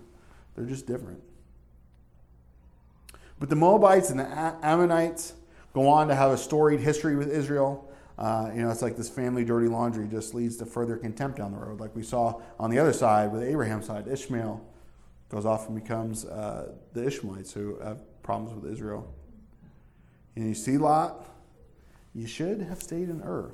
they're 0.55 0.65
just 0.65 0.87
different. 0.87 1.21
But 3.39 3.49
the 3.49 3.55
Moabites 3.55 4.09
and 4.09 4.19
the 4.19 4.25
Ammonites 4.63 5.33
go 5.73 5.87
on 5.87 6.07
to 6.07 6.15
have 6.15 6.31
a 6.31 6.37
storied 6.37 6.79
history 6.79 7.15
with 7.15 7.29
Israel. 7.29 7.87
Uh, 8.17 8.49
you 8.53 8.63
know, 8.63 8.71
it's 8.71 8.81
like 8.81 8.97
this 8.97 9.09
family 9.09 9.45
dirty 9.45 9.67
laundry 9.67 10.07
just 10.07 10.33
leads 10.33 10.57
to 10.57 10.65
further 10.65 10.97
contempt 10.97 11.37
down 11.37 11.51
the 11.51 11.57
road, 11.57 11.79
like 11.79 11.95
we 11.95 12.01
saw 12.01 12.41
on 12.59 12.71
the 12.71 12.79
other 12.79 12.93
side 12.93 13.31
with 13.31 13.43
Abraham's 13.43 13.85
side. 13.85 14.07
Ishmael 14.07 14.59
goes 15.29 15.45
off 15.45 15.67
and 15.67 15.81
becomes 15.81 16.25
uh, 16.25 16.73
the 16.93 17.05
Ishmaelites 17.05 17.53
who 17.53 17.79
have 17.79 18.01
problems 18.23 18.61
with 18.61 18.71
Israel. 18.71 19.13
And 20.35 20.47
you 20.47 20.53
see 20.53 20.77
Lot, 20.77 21.25
you 22.13 22.27
should 22.27 22.61
have 22.61 22.81
stayed 22.81 23.09
in 23.09 23.21
Ur, 23.21 23.51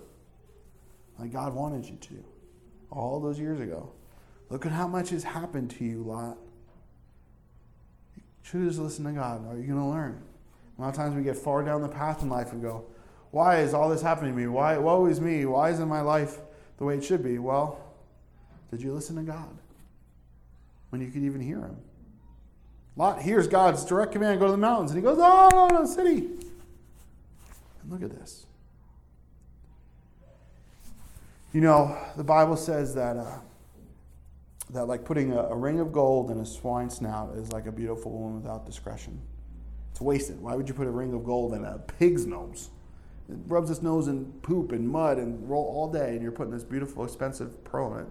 like 1.19 1.31
God 1.31 1.53
wanted 1.53 1.85
you 1.85 1.95
to, 1.95 2.23
all 2.91 3.19
those 3.19 3.39
years 3.39 3.59
ago. 3.59 3.91
Look 4.49 4.65
at 4.65 4.71
how 4.71 4.87
much 4.87 5.09
has 5.09 5.23
happened 5.23 5.71
to 5.71 5.83
you, 5.83 6.03
Lot. 6.03 6.37
You 8.15 8.23
should 8.43 8.67
just 8.67 8.79
listened 8.79 9.07
to 9.07 9.13
God. 9.13 9.47
Are 9.47 9.57
you 9.57 9.65
going 9.65 9.79
to 9.79 9.85
learn? 9.85 10.21
A 10.77 10.81
lot 10.81 10.89
of 10.89 10.95
times 10.95 11.15
we 11.15 11.23
get 11.23 11.37
far 11.37 11.63
down 11.63 11.81
the 11.81 11.87
path 11.87 12.21
in 12.21 12.29
life 12.29 12.51
and 12.51 12.61
go, 12.61 12.85
why 13.31 13.61
is 13.61 13.73
all 13.73 13.89
this 13.89 14.01
happening 14.01 14.31
to 14.31 14.37
me? 14.37 14.47
Why, 14.47 14.77
woe 14.77 15.05
is 15.07 15.19
me? 15.19 15.45
Why 15.45 15.71
isn't 15.71 15.87
my 15.87 16.01
life 16.01 16.39
the 16.77 16.83
way 16.83 16.97
it 16.97 17.03
should 17.03 17.23
be? 17.23 17.39
Well, 17.39 17.79
did 18.69 18.81
you 18.81 18.93
listen 18.93 19.15
to 19.15 19.23
God? 19.23 19.57
When 20.93 21.01
you 21.01 21.09
could 21.09 21.23
even 21.23 21.41
hear 21.41 21.59
him. 21.59 21.75
Lot 22.95 23.19
hears 23.19 23.47
God's 23.47 23.83
direct 23.83 24.11
command 24.11 24.39
go 24.39 24.45
to 24.45 24.51
the 24.51 24.59
mountains, 24.59 24.91
and 24.91 24.99
he 24.99 25.03
goes, 25.03 25.17
Oh, 25.19 25.49
no, 25.51 25.67
no, 25.69 25.85
city. 25.87 26.17
And 27.81 27.89
look 27.89 28.03
at 28.03 28.11
this. 28.11 28.45
You 31.51 31.61
know, 31.61 31.97
the 32.15 32.23
Bible 32.23 32.55
says 32.55 32.93
that, 32.93 33.17
uh, 33.17 33.39
that 34.69 34.85
like 34.85 35.03
putting 35.03 35.33
a, 35.33 35.39
a 35.45 35.55
ring 35.55 35.79
of 35.79 35.91
gold 35.91 36.29
in 36.29 36.37
a 36.37 36.45
swine's 36.45 36.97
snout 36.97 37.35
is 37.37 37.51
like 37.51 37.65
a 37.65 37.71
beautiful 37.71 38.11
woman 38.11 38.43
without 38.43 38.67
discretion. 38.67 39.19
It's 39.89 40.01
wasted. 40.01 40.39
Why 40.39 40.53
would 40.53 40.67
you 40.67 40.75
put 40.75 40.85
a 40.85 40.91
ring 40.91 41.15
of 41.15 41.23
gold 41.23 41.55
in 41.55 41.65
a 41.65 41.79
pig's 41.79 42.27
nose? 42.27 42.69
It 43.31 43.37
rubs 43.47 43.71
its 43.71 43.81
nose 43.81 44.07
in 44.09 44.25
poop 44.43 44.71
and 44.71 44.87
mud 44.87 45.17
and 45.17 45.49
roll 45.49 45.65
all 45.65 45.91
day, 45.91 46.09
and 46.09 46.21
you're 46.21 46.31
putting 46.31 46.53
this 46.53 46.63
beautiful, 46.63 47.03
expensive 47.03 47.63
pearl 47.63 47.95
in 47.95 48.01
it. 48.01 48.07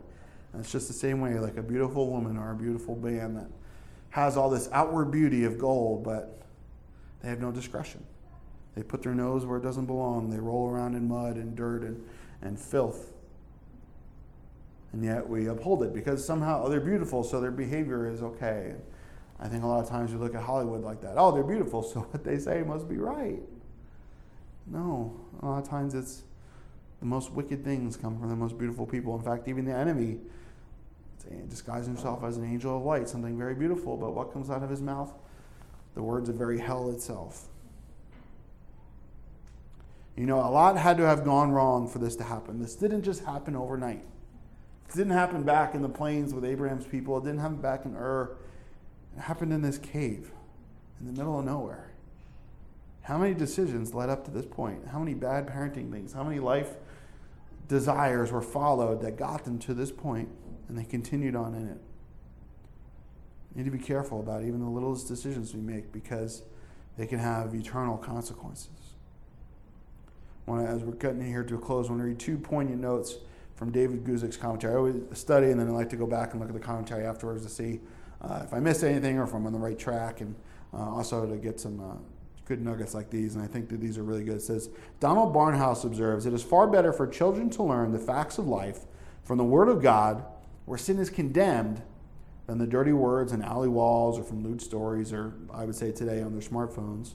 And 0.53 0.63
it's 0.63 0.71
just 0.71 0.89
the 0.89 0.95
same 0.95 1.21
way, 1.21 1.39
like 1.39 1.57
a 1.57 1.63
beautiful 1.63 2.11
woman 2.11 2.37
or 2.37 2.53
a 2.53 2.55
beautiful 2.55 2.95
band 2.95 3.37
that 3.37 3.49
has 4.11 4.37
all 4.37 4.51
this 4.51 4.69
outward 4.73 5.07
beauty 5.07 5.45
of 5.45 5.59
gold, 5.59 6.05
but 6.05 6.43
they 7.23 7.29
have 7.29 7.41
no 7.41 7.51
discretion. 7.51 8.05
They 8.75 8.83
put 8.83 9.03
their 9.03 9.15
nose 9.15 9.45
where 9.47 9.59
it 9.59 9.63
doesn't 9.63 9.87
belong. 9.87 10.31
They 10.31 10.39
roll 10.39 10.69
around 10.69 10.95
in 10.95 11.09
mud 11.09 11.37
and 11.37 11.57
dirt 11.57 11.83
and, 11.83 12.03
and 12.43 12.59
filth. 12.59 13.13
And 14.93 15.03
yet 15.03 15.27
we 15.27 15.47
uphold 15.47 15.83
it 15.83 15.95
because 15.95 16.25
somehow 16.25 16.65
oh, 16.65 16.69
they're 16.69 16.81
beautiful, 16.81 17.25
so 17.25 17.41
their 17.41 17.51
behavior 17.51 18.11
is 18.11 18.23
okay. 18.23 18.75
I 19.41 19.49
think 19.49 19.65
a 19.65 19.67
lot 19.67 19.83
of 19.83 19.89
times 19.89 20.13
we 20.13 20.19
look 20.19 20.35
at 20.35 20.43
Hollywood 20.43 20.83
like 20.83 21.01
that. 21.01 21.15
Oh, 21.17 21.33
they're 21.33 21.43
beautiful, 21.43 21.83
so 21.83 22.01
what 22.01 22.25
they 22.25 22.39
say 22.39 22.63
must 22.63 22.89
be 22.89 22.99
right. 22.99 23.41
No, 24.67 25.19
a 25.43 25.47
lot 25.47 25.63
of 25.63 25.69
times 25.69 25.95
it's 25.95 26.23
the 27.01 27.07
most 27.07 27.33
wicked 27.33 27.65
things 27.65 27.97
come 27.97 28.19
from 28.19 28.29
the 28.29 28.37
most 28.37 28.59
beautiful 28.59 28.87
people. 28.87 29.17
In 29.17 29.23
fact, 29.23 29.49
even 29.49 29.65
the 29.65 29.75
enemy 29.75 30.19
disguises 31.49 31.87
himself 31.87 32.25
as 32.25 32.37
an 32.37 32.45
angel 32.45 32.77
of 32.77 32.83
light, 32.85 33.09
something 33.09 33.37
very 33.37 33.55
beautiful, 33.55 33.97
but 33.97 34.15
what 34.15 34.33
comes 34.33 34.51
out 34.51 34.63
of 34.63 34.71
his 34.71 34.81
mouth? 34.81 35.13
The 35.95 36.03
words 36.03 36.29
of 36.29 36.37
very 36.37 36.59
hell 36.59 36.91
itself. 36.91 37.49
You 40.17 40.27
know, 40.27 40.41
a 40.41 40.51
lot 40.51 40.77
had 40.77 40.99
to 40.99 41.07
have 41.07 41.25
gone 41.25 41.53
wrong 41.53 41.89
for 41.89 41.99
this 41.99 42.17
to 42.17 42.25
happen. 42.25 42.61
This 42.61 42.75
didn't 42.75 43.03
just 43.03 43.25
happen 43.25 43.57
overnight. 43.57 44.05
It 44.89 44.97
didn't 44.97 45.13
happen 45.13 45.43
back 45.43 45.75
in 45.75 45.83
the 45.83 45.89
plains 45.89 46.35
with 46.35 46.45
Abraham's 46.45 46.87
people. 46.87 47.17
It 47.17 47.25
didn't 47.25 47.41
happen 47.41 47.57
back 47.57 47.87
in 47.87 47.97
Ur. 47.97 48.37
It 49.17 49.21
happened 49.21 49.53
in 49.53 49.63
this 49.63 49.79
cave 49.79 50.31
in 51.01 51.07
the 51.07 51.13
middle 51.13 51.39
of 51.39 51.45
nowhere. 51.45 51.93
How 53.03 53.19
many 53.19 53.35
decisions 53.35 53.95
led 53.95 54.11
up 54.11 54.25
to 54.27 54.31
this 54.31 54.47
point? 54.47 54.87
How 54.89 54.99
many 54.99 55.15
bad 55.15 55.47
parenting 55.47 55.91
things? 55.91 56.13
How 56.13 56.23
many 56.23 56.39
life 56.39 56.75
desires 57.69 58.31
were 58.31 58.43
followed 58.43 59.01
that 59.01 59.17
got 59.17 59.45
them 59.45 59.59
to 59.61 59.75
this 59.75 59.91
point? 59.91 60.29
And 60.73 60.81
they 60.81 60.89
continued 60.89 61.37
on 61.37 61.55
in 61.55 61.69
it. 61.69 61.77
We 63.55 63.63
need 63.63 63.71
to 63.71 63.77
be 63.77 63.85
careful 63.85 64.21
about 64.21 64.43
even 64.43 64.61
the 64.61 64.71
littlest 64.71 65.07
decisions 65.07 65.53
we 65.53 65.61
make 65.61 65.93
because 65.93 66.45
they 66.97 67.07
can 67.07 67.19
have 67.19 67.55
eternal 67.55 67.99
consequences. 67.99 68.95
as 70.49 70.83
we're 70.83 70.95
cutting 70.95 71.27
here 71.27 71.45
to 71.45 71.57
a 71.57 71.59
close, 71.59 71.89
I 71.89 71.91
want 71.91 72.01
to 72.01 72.07
read 72.07 72.19
two 72.19 72.39
poignant 72.39 72.81
notes 72.81 73.17
from 73.55 73.71
David 73.71 74.03
Guzik's 74.03 74.39
commentary. 74.39 74.73
I 74.73 74.77
always 74.79 74.95
study 75.13 75.51
and 75.51 75.61
then 75.61 75.69
I 75.69 75.73
like 75.73 75.91
to 75.91 75.97
go 75.97 76.07
back 76.07 76.33
and 76.33 76.41
look 76.41 76.49
at 76.49 76.55
the 76.55 76.61
commentary 76.61 77.05
afterwards 77.05 77.43
to 77.43 77.51
see 77.51 77.81
uh, 78.23 78.41
if 78.43 78.55
I 78.55 78.59
missed 78.59 78.83
anything 78.83 79.19
or 79.19 79.25
if 79.25 79.35
I'm 79.35 79.45
on 79.45 79.53
the 79.53 79.59
right 79.59 79.79
track, 79.79 80.23
and 80.23 80.35
uh, 80.73 80.79
also 80.79 81.27
to 81.27 81.37
get 81.37 81.61
some 81.61 81.81
uh, 81.81 81.97
good 82.47 82.63
nuggets 82.63 82.95
like 82.95 83.11
these. 83.11 83.35
And 83.35 83.45
I 83.45 83.47
think 83.47 83.69
that 83.69 83.79
these 83.79 83.99
are 83.99 84.05
really 84.05 84.25
good. 84.25 84.37
It 84.37 84.43
says 84.43 84.71
Donald 85.01 85.35
Barnhouse 85.35 85.85
observes 85.85 86.25
it 86.25 86.33
is 86.33 86.43
far 86.43 86.67
better 86.67 86.95
for 86.95 87.07
children 87.07 87.51
to 87.51 87.63
learn 87.63 87.93
the 87.93 87.99
facts 87.99 88.39
of 88.39 88.47
life 88.47 88.87
from 89.23 89.37
the 89.37 89.45
Word 89.45 89.69
of 89.69 89.83
God 89.83 90.25
where 90.65 90.79
sin 90.79 90.99
is 90.99 91.11
condemned 91.11 91.83
than 92.47 92.59
the 92.59 92.67
dirty 92.67 92.93
words 92.93 93.33
and 93.33 93.45
alley 93.45 93.69
walls 93.69 94.19
or 94.19 94.25
from 94.25 94.43
lewd 94.43 94.61
stories, 94.61 95.13
or 95.13 95.35
I 95.53 95.65
would 95.65 95.75
say 95.75 95.93
today 95.93 96.23
on 96.23 96.33
their 96.33 96.43
smartphones. 96.43 97.15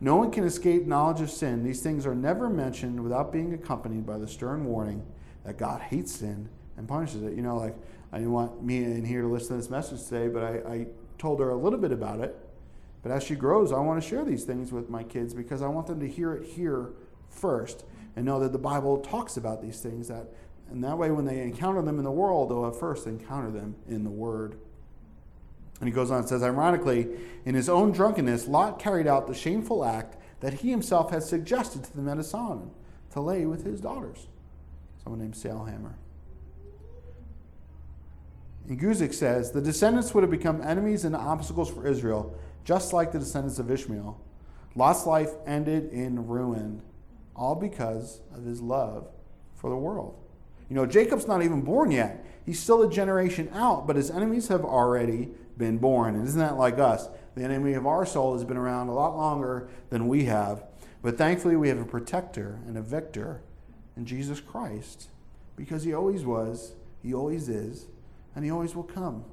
No 0.00 0.16
one 0.16 0.30
can 0.30 0.44
escape 0.44 0.86
knowledge 0.86 1.20
of 1.20 1.30
sin. 1.30 1.62
These 1.62 1.82
things 1.82 2.06
are 2.06 2.14
never 2.14 2.48
mentioned 2.50 3.02
without 3.02 3.32
being 3.32 3.54
accompanied 3.54 4.04
by 4.06 4.18
the 4.18 4.28
stern 4.28 4.64
warning 4.66 5.04
that 5.44 5.56
God 5.56 5.80
hates 5.80 6.12
sin 6.12 6.48
and 6.76 6.86
punishes 6.86 7.22
it. 7.22 7.34
You 7.34 7.42
know, 7.42 7.56
like 7.56 7.74
I 8.12 8.18
didn't 8.18 8.32
want 8.32 8.62
me 8.62 8.84
in 8.84 9.04
here 9.04 9.22
to 9.22 9.28
listen 9.28 9.48
to 9.48 9.56
this 9.56 9.70
message 9.70 10.04
today, 10.04 10.28
but 10.28 10.42
I, 10.42 10.72
I 10.72 10.86
told 11.18 11.40
her 11.40 11.50
a 11.50 11.56
little 11.56 11.78
bit 11.78 11.92
about 11.92 12.20
it. 12.20 12.36
But 13.02 13.12
as 13.12 13.22
she 13.22 13.36
grows, 13.36 13.72
I 13.72 13.78
want 13.78 14.02
to 14.02 14.06
share 14.06 14.24
these 14.24 14.44
things 14.44 14.72
with 14.72 14.90
my 14.90 15.02
kids 15.02 15.32
because 15.32 15.62
I 15.62 15.68
want 15.68 15.86
them 15.86 16.00
to 16.00 16.08
hear 16.08 16.34
it 16.34 16.44
here 16.44 16.90
first 17.28 17.84
and 18.16 18.24
know 18.24 18.40
that 18.40 18.52
the 18.52 18.58
Bible 18.58 18.98
talks 18.98 19.36
about 19.36 19.62
these 19.62 19.80
things 19.80 20.08
that 20.08 20.26
and 20.70 20.82
that 20.84 20.98
way 20.98 21.10
when 21.10 21.24
they 21.24 21.40
encounter 21.42 21.82
them 21.82 21.98
in 21.98 22.04
the 22.04 22.10
world, 22.10 22.50
they'll 22.50 22.66
at 22.66 22.76
first 22.76 23.06
encounter 23.06 23.50
them 23.50 23.76
in 23.88 24.04
the 24.04 24.10
Word. 24.10 24.56
And 25.80 25.88
he 25.88 25.94
goes 25.94 26.10
on 26.10 26.18
and 26.18 26.28
says, 26.28 26.42
ironically, 26.42 27.08
in 27.44 27.54
his 27.54 27.68
own 27.68 27.92
drunkenness, 27.92 28.46
Lot 28.46 28.78
carried 28.78 29.06
out 29.06 29.26
the 29.26 29.34
shameful 29.34 29.84
act 29.84 30.16
that 30.40 30.54
he 30.54 30.70
himself 30.70 31.10
had 31.10 31.22
suggested 31.22 31.84
to 31.84 31.96
the 31.96 32.02
men 32.02 32.18
of 32.18 32.26
Sodom 32.26 32.70
to 33.12 33.20
lay 33.20 33.46
with 33.46 33.64
his 33.64 33.80
daughters. 33.80 34.26
Someone 35.02 35.20
named 35.20 35.34
Sailhamer. 35.34 35.94
And 38.68 38.80
Guzik 38.80 39.14
says, 39.14 39.52
the 39.52 39.60
descendants 39.60 40.12
would 40.12 40.24
have 40.24 40.30
become 40.30 40.60
enemies 40.62 41.04
and 41.04 41.14
obstacles 41.14 41.70
for 41.70 41.86
Israel, 41.86 42.36
just 42.64 42.92
like 42.92 43.12
the 43.12 43.18
descendants 43.18 43.58
of 43.58 43.70
Ishmael. 43.70 44.20
Lot's 44.74 45.06
life 45.06 45.30
ended 45.46 45.90
in 45.92 46.26
ruin, 46.26 46.82
all 47.34 47.54
because 47.54 48.20
of 48.34 48.44
his 48.44 48.60
love 48.60 49.08
for 49.54 49.70
the 49.70 49.76
world. 49.76 50.18
You 50.68 50.76
know, 50.76 50.86
Jacob's 50.86 51.26
not 51.26 51.42
even 51.42 51.62
born 51.62 51.90
yet. 51.90 52.24
He's 52.44 52.60
still 52.60 52.82
a 52.82 52.90
generation 52.90 53.48
out, 53.52 53.86
but 53.86 53.96
his 53.96 54.10
enemies 54.10 54.48
have 54.48 54.64
already 54.64 55.30
been 55.56 55.78
born. 55.78 56.14
And 56.14 56.26
isn't 56.26 56.38
that 56.38 56.56
like 56.56 56.78
us? 56.78 57.08
The 57.34 57.44
enemy 57.44 57.74
of 57.74 57.86
our 57.86 58.06
soul 58.06 58.34
has 58.34 58.44
been 58.44 58.56
around 58.56 58.88
a 58.88 58.94
lot 58.94 59.16
longer 59.16 59.68
than 59.90 60.08
we 60.08 60.24
have. 60.24 60.64
But 61.02 61.18
thankfully, 61.18 61.56
we 61.56 61.68
have 61.68 61.78
a 61.78 61.84
protector 61.84 62.58
and 62.66 62.76
a 62.76 62.82
victor 62.82 63.42
in 63.96 64.06
Jesus 64.06 64.40
Christ 64.40 65.08
because 65.54 65.84
he 65.84 65.92
always 65.92 66.24
was, 66.24 66.74
he 67.02 67.14
always 67.14 67.48
is, 67.48 67.86
and 68.34 68.44
he 68.44 68.50
always 68.50 68.74
will 68.74 68.82
come. 68.82 69.24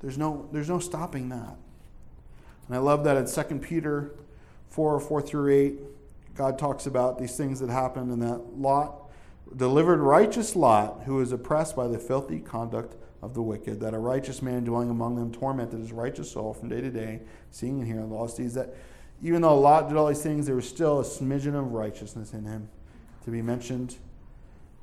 There's 0.00 0.18
no, 0.18 0.48
there's 0.52 0.68
no 0.68 0.78
stopping 0.78 1.28
that. 1.30 1.56
And 2.66 2.76
I 2.76 2.78
love 2.78 3.04
that 3.04 3.16
in 3.16 3.26
2 3.26 3.58
Peter 3.58 4.12
4 4.68 5.00
4 5.00 5.22
through 5.22 5.52
8, 5.52 5.80
God 6.34 6.58
talks 6.58 6.86
about 6.86 7.18
these 7.18 7.36
things 7.36 7.60
that 7.60 7.70
happened 7.70 8.10
and 8.10 8.22
that 8.22 8.58
Lot 8.58 9.03
delivered 9.56 10.00
righteous 10.00 10.56
Lot, 10.56 11.02
who 11.04 11.16
was 11.16 11.32
oppressed 11.32 11.76
by 11.76 11.86
the 11.86 11.98
filthy 11.98 12.40
conduct 12.40 12.96
of 13.22 13.34
the 13.34 13.42
wicked, 13.42 13.80
that 13.80 13.94
a 13.94 13.98
righteous 13.98 14.42
man 14.42 14.64
dwelling 14.64 14.90
among 14.90 15.16
them 15.16 15.32
tormented 15.32 15.80
his 15.80 15.92
righteous 15.92 16.30
soul 16.32 16.52
from 16.52 16.68
day 16.68 16.80
to 16.80 16.90
day, 16.90 17.22
seeing 17.50 17.78
and 17.78 17.86
hearing 17.86 18.08
the 18.08 18.14
lost 18.14 18.36
deeds. 18.36 18.54
That 18.54 18.74
even 19.22 19.42
though 19.42 19.58
Lot 19.58 19.88
did 19.88 19.96
all 19.96 20.08
these 20.08 20.22
things, 20.22 20.46
there 20.46 20.56
was 20.56 20.68
still 20.68 21.00
a 21.00 21.04
smidgen 21.04 21.58
of 21.58 21.72
righteousness 21.72 22.32
in 22.32 22.44
him 22.44 22.68
to 23.24 23.30
be 23.30 23.42
mentioned. 23.42 23.96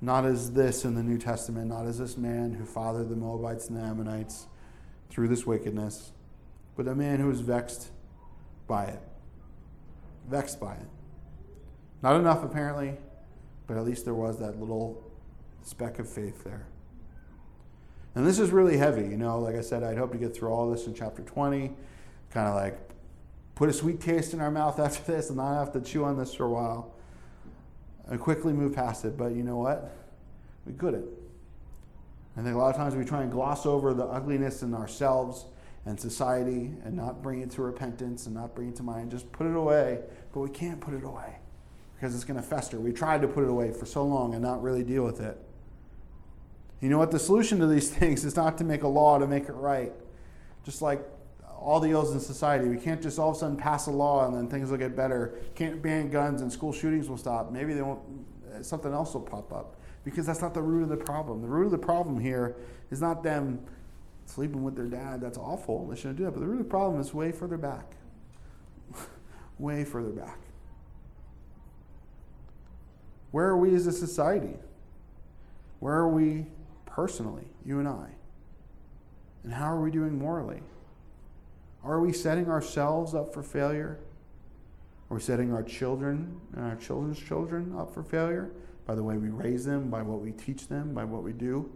Not 0.03 0.26
as 0.26 0.53
this 0.53 0.84
in 0.84 0.95
the 0.95 1.03
New 1.03 1.19
Testament, 1.19 1.67
not 1.67 1.86
as 1.86 1.99
this 1.99 2.17
man 2.17 2.53
who 2.53 2.65
fathered 2.65 3.09
the 3.09 3.15
Moabites 3.15 3.67
and 3.67 3.78
the 3.78 3.84
Ammonites 3.84 4.47
through 5.11 5.28
this 5.28 5.45
wickedness, 5.45 6.11
but 6.76 6.88
a 6.88 6.95
man 6.95 7.19
who 7.19 7.28
was 7.28 7.41
vexed 7.41 7.91
by 8.65 8.86
it. 8.86 9.01
Vexed 10.28 10.59
by 10.59 10.74
it. 10.74 10.88
Not 12.01 12.15
enough, 12.15 12.43
apparently, 12.43 12.97
but 13.72 13.78
at 13.78 13.86
least 13.86 14.03
there 14.03 14.13
was 14.13 14.38
that 14.38 14.59
little 14.59 15.01
speck 15.61 15.97
of 15.99 16.09
faith 16.09 16.43
there. 16.43 16.67
And 18.15 18.28
this 18.28 18.38
is 18.38 18.49
really 18.49 18.76
heavy, 18.76 19.03
you 19.03 19.15
know. 19.15 19.39
Like 19.39 19.55
I 19.55 19.61
said, 19.61 19.82
I'd 19.82 19.97
hope 19.97 20.11
to 20.11 20.17
get 20.17 20.36
through 20.36 20.49
all 20.49 20.69
this 20.69 20.88
in 20.88 20.93
chapter 20.93 21.22
20, 21.22 21.72
kind 22.32 22.49
of 22.49 22.55
like 22.55 22.78
put 23.55 23.69
a 23.69 23.74
sweet 23.74 24.01
taste 24.01 24.34
in 24.34 24.41
our 24.41 24.51
mouth 24.51 24.78
after 24.82 25.09
this 25.09 25.30
and 25.30 25.38
not 25.38 25.53
have 25.53 25.72
to 25.72 25.80
chew 25.80 26.03
on 26.03 26.17
this 26.17 26.34
for 26.34 26.43
a 26.43 26.49
while 26.49 26.93
and 28.09 28.19
quickly 28.19 28.51
move 28.51 28.76
past 28.76 29.05
it. 29.05 29.15
But 29.15 29.36
you 29.36 29.43
know 29.43 29.55
what? 29.55 29.95
We 30.65 30.74
couldn't. 30.74 31.05
I 32.36 32.41
think 32.41 32.53
a 32.53 32.57
lot 32.57 32.72
of 32.72 32.76
times 32.76 32.93
we 32.93 33.05
try 33.05 33.22
and 33.22 33.32
gloss 33.32 33.65
over 33.65 33.93
the 33.93 34.03
ugliness 34.03 34.63
in 34.63 34.74
ourselves 34.74 35.45
and 35.86 35.97
society 35.97 36.74
and 36.84 36.93
not 36.93 37.24
bring 37.24 37.39
it 37.39 37.51
to 37.51 37.61
repentance 37.61 38.26
and 38.26 38.36
not 38.36 38.53
bring 38.53 38.67
it 38.67 38.76
to 38.76 38.84
mind. 38.84 39.11
Just 39.11 39.32
put 39.32 39.47
it 39.47 39.55
away, 39.55 40.01
but 40.34 40.41
we 40.41 40.49
can't 40.49 40.82
put 40.82 40.93
it 40.93 41.05
away 41.05 41.38
because 42.01 42.15
it's 42.15 42.23
going 42.23 42.41
to 42.41 42.41
fester. 42.41 42.79
We 42.79 42.91
tried 42.91 43.21
to 43.21 43.27
put 43.27 43.43
it 43.43 43.49
away 43.51 43.71
for 43.71 43.85
so 43.85 44.03
long 44.03 44.33
and 44.33 44.41
not 44.41 44.63
really 44.63 44.83
deal 44.83 45.03
with 45.03 45.21
it. 45.21 45.37
You 46.79 46.89
know 46.89 46.97
what? 46.97 47.11
The 47.11 47.19
solution 47.19 47.59
to 47.59 47.67
these 47.67 47.91
things 47.95 48.25
is 48.25 48.35
not 48.35 48.57
to 48.57 48.63
make 48.63 48.81
a 48.81 48.87
law 48.87 49.19
to 49.19 49.27
make 49.27 49.43
it 49.43 49.53
right. 49.53 49.93
Just 50.65 50.81
like 50.81 51.07
all 51.59 51.79
the 51.79 51.91
ills 51.91 52.11
in 52.11 52.19
society, 52.19 52.67
we 52.67 52.77
can't 52.77 53.03
just 53.03 53.19
all 53.19 53.29
of 53.29 53.35
a 53.35 53.39
sudden 53.39 53.55
pass 53.55 53.85
a 53.85 53.91
law 53.91 54.25
and 54.25 54.35
then 54.35 54.47
things 54.47 54.71
will 54.71 54.79
get 54.79 54.95
better. 54.95 55.35
Can't 55.53 55.79
ban 55.79 56.09
guns 56.09 56.41
and 56.41 56.51
school 56.51 56.73
shootings 56.73 57.07
will 57.07 57.17
stop. 57.17 57.51
Maybe 57.51 57.75
they 57.75 57.83
won't. 57.83 58.01
Something 58.61 58.93
else 58.93 59.13
will 59.13 59.21
pop 59.21 59.53
up 59.53 59.75
because 60.03 60.25
that's 60.25 60.41
not 60.41 60.55
the 60.55 60.61
root 60.61 60.81
of 60.81 60.89
the 60.89 60.97
problem. 60.97 61.43
The 61.43 61.47
root 61.47 61.65
of 61.65 61.71
the 61.71 61.77
problem 61.77 62.19
here 62.19 62.55
is 62.89 62.99
not 62.99 63.21
them 63.21 63.63
sleeping 64.25 64.63
with 64.63 64.75
their 64.75 64.87
dad. 64.87 65.21
That's 65.21 65.37
awful. 65.37 65.87
They 65.87 65.95
shouldn't 65.95 66.17
do 66.17 66.25
that. 66.25 66.31
But 66.31 66.39
the 66.39 66.47
root 66.47 66.61
of 66.61 66.65
the 66.65 66.69
problem 66.71 66.99
is 66.99 67.13
way 67.13 67.31
further 67.31 67.57
back. 67.57 67.93
way 69.59 69.83
further 69.83 70.09
back. 70.09 70.39
Where 73.32 73.47
are 73.47 73.57
we 73.57 73.73
as 73.75 73.88
a 73.88 73.91
society? 73.91 74.55
Where 75.79 75.95
are 75.95 76.09
we 76.09 76.45
personally, 76.86 77.47
you 77.65 77.79
and 77.79 77.88
I? 77.88 78.07
And 79.43 79.53
how 79.53 79.73
are 79.73 79.82
we 79.82 79.89
doing 79.89 80.17
morally? 80.17 80.61
Are 81.84 81.99
we 81.99 82.13
setting 82.13 82.49
ourselves 82.49 83.15
up 83.15 83.34
for 83.34 83.41
failure? 83.41 83.99
Are 85.09 85.15
we 85.15 85.21
setting 85.21 85.51
our 85.51 85.63
children 85.63 86.39
and 86.55 86.65
our 86.65 86.75
children's 86.75 87.19
children 87.19 87.73
up 87.77 87.93
for 87.93 88.03
failure 88.03 88.51
by 88.86 88.95
the 88.95 89.03
way 89.03 89.17
we 89.17 89.29
raise 89.29 89.65
them, 89.65 89.89
by 89.89 90.01
what 90.01 90.21
we 90.21 90.32
teach 90.32 90.67
them, 90.67 90.93
by 90.93 91.03
what 91.03 91.23
we 91.23 91.34
do? 91.34 91.71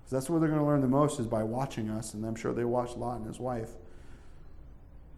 Because 0.00 0.12
that's 0.12 0.30
where 0.30 0.40
they're 0.40 0.48
going 0.48 0.60
to 0.60 0.66
learn 0.66 0.80
the 0.80 0.88
most 0.88 1.20
is 1.20 1.26
by 1.26 1.42
watching 1.42 1.90
us, 1.90 2.14
and 2.14 2.24
I'm 2.24 2.34
sure 2.34 2.52
they 2.52 2.64
watched 2.64 2.96
Lot 2.96 3.18
and 3.18 3.26
his 3.26 3.38
wife 3.38 3.70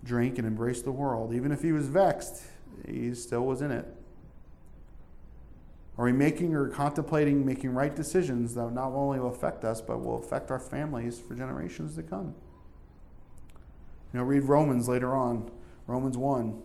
drink 0.04 0.38
and 0.38 0.46
embrace 0.46 0.82
the 0.82 0.92
world. 0.92 1.32
Even 1.34 1.52
if 1.52 1.62
he 1.62 1.72
was 1.72 1.88
vexed, 1.88 2.42
he 2.86 3.14
still 3.14 3.44
was 3.44 3.62
in 3.62 3.70
it. 3.70 3.86
Are 5.98 6.04
we 6.04 6.12
making 6.12 6.54
or 6.54 6.68
contemplating 6.68 7.46
making 7.46 7.72
right 7.72 7.94
decisions 7.94 8.54
that 8.54 8.72
not 8.72 8.92
only 8.92 9.18
will 9.18 9.30
affect 9.30 9.64
us, 9.64 9.80
but 9.80 10.04
will 10.04 10.18
affect 10.18 10.50
our 10.50 10.58
families 10.58 11.18
for 11.18 11.34
generations 11.34 11.96
to 11.96 12.02
come? 12.02 12.34
You 14.12 14.20
know, 14.20 14.24
read 14.24 14.44
Romans 14.44 14.88
later 14.88 15.14
on, 15.14 15.50
Romans 15.86 16.18
1. 16.18 16.62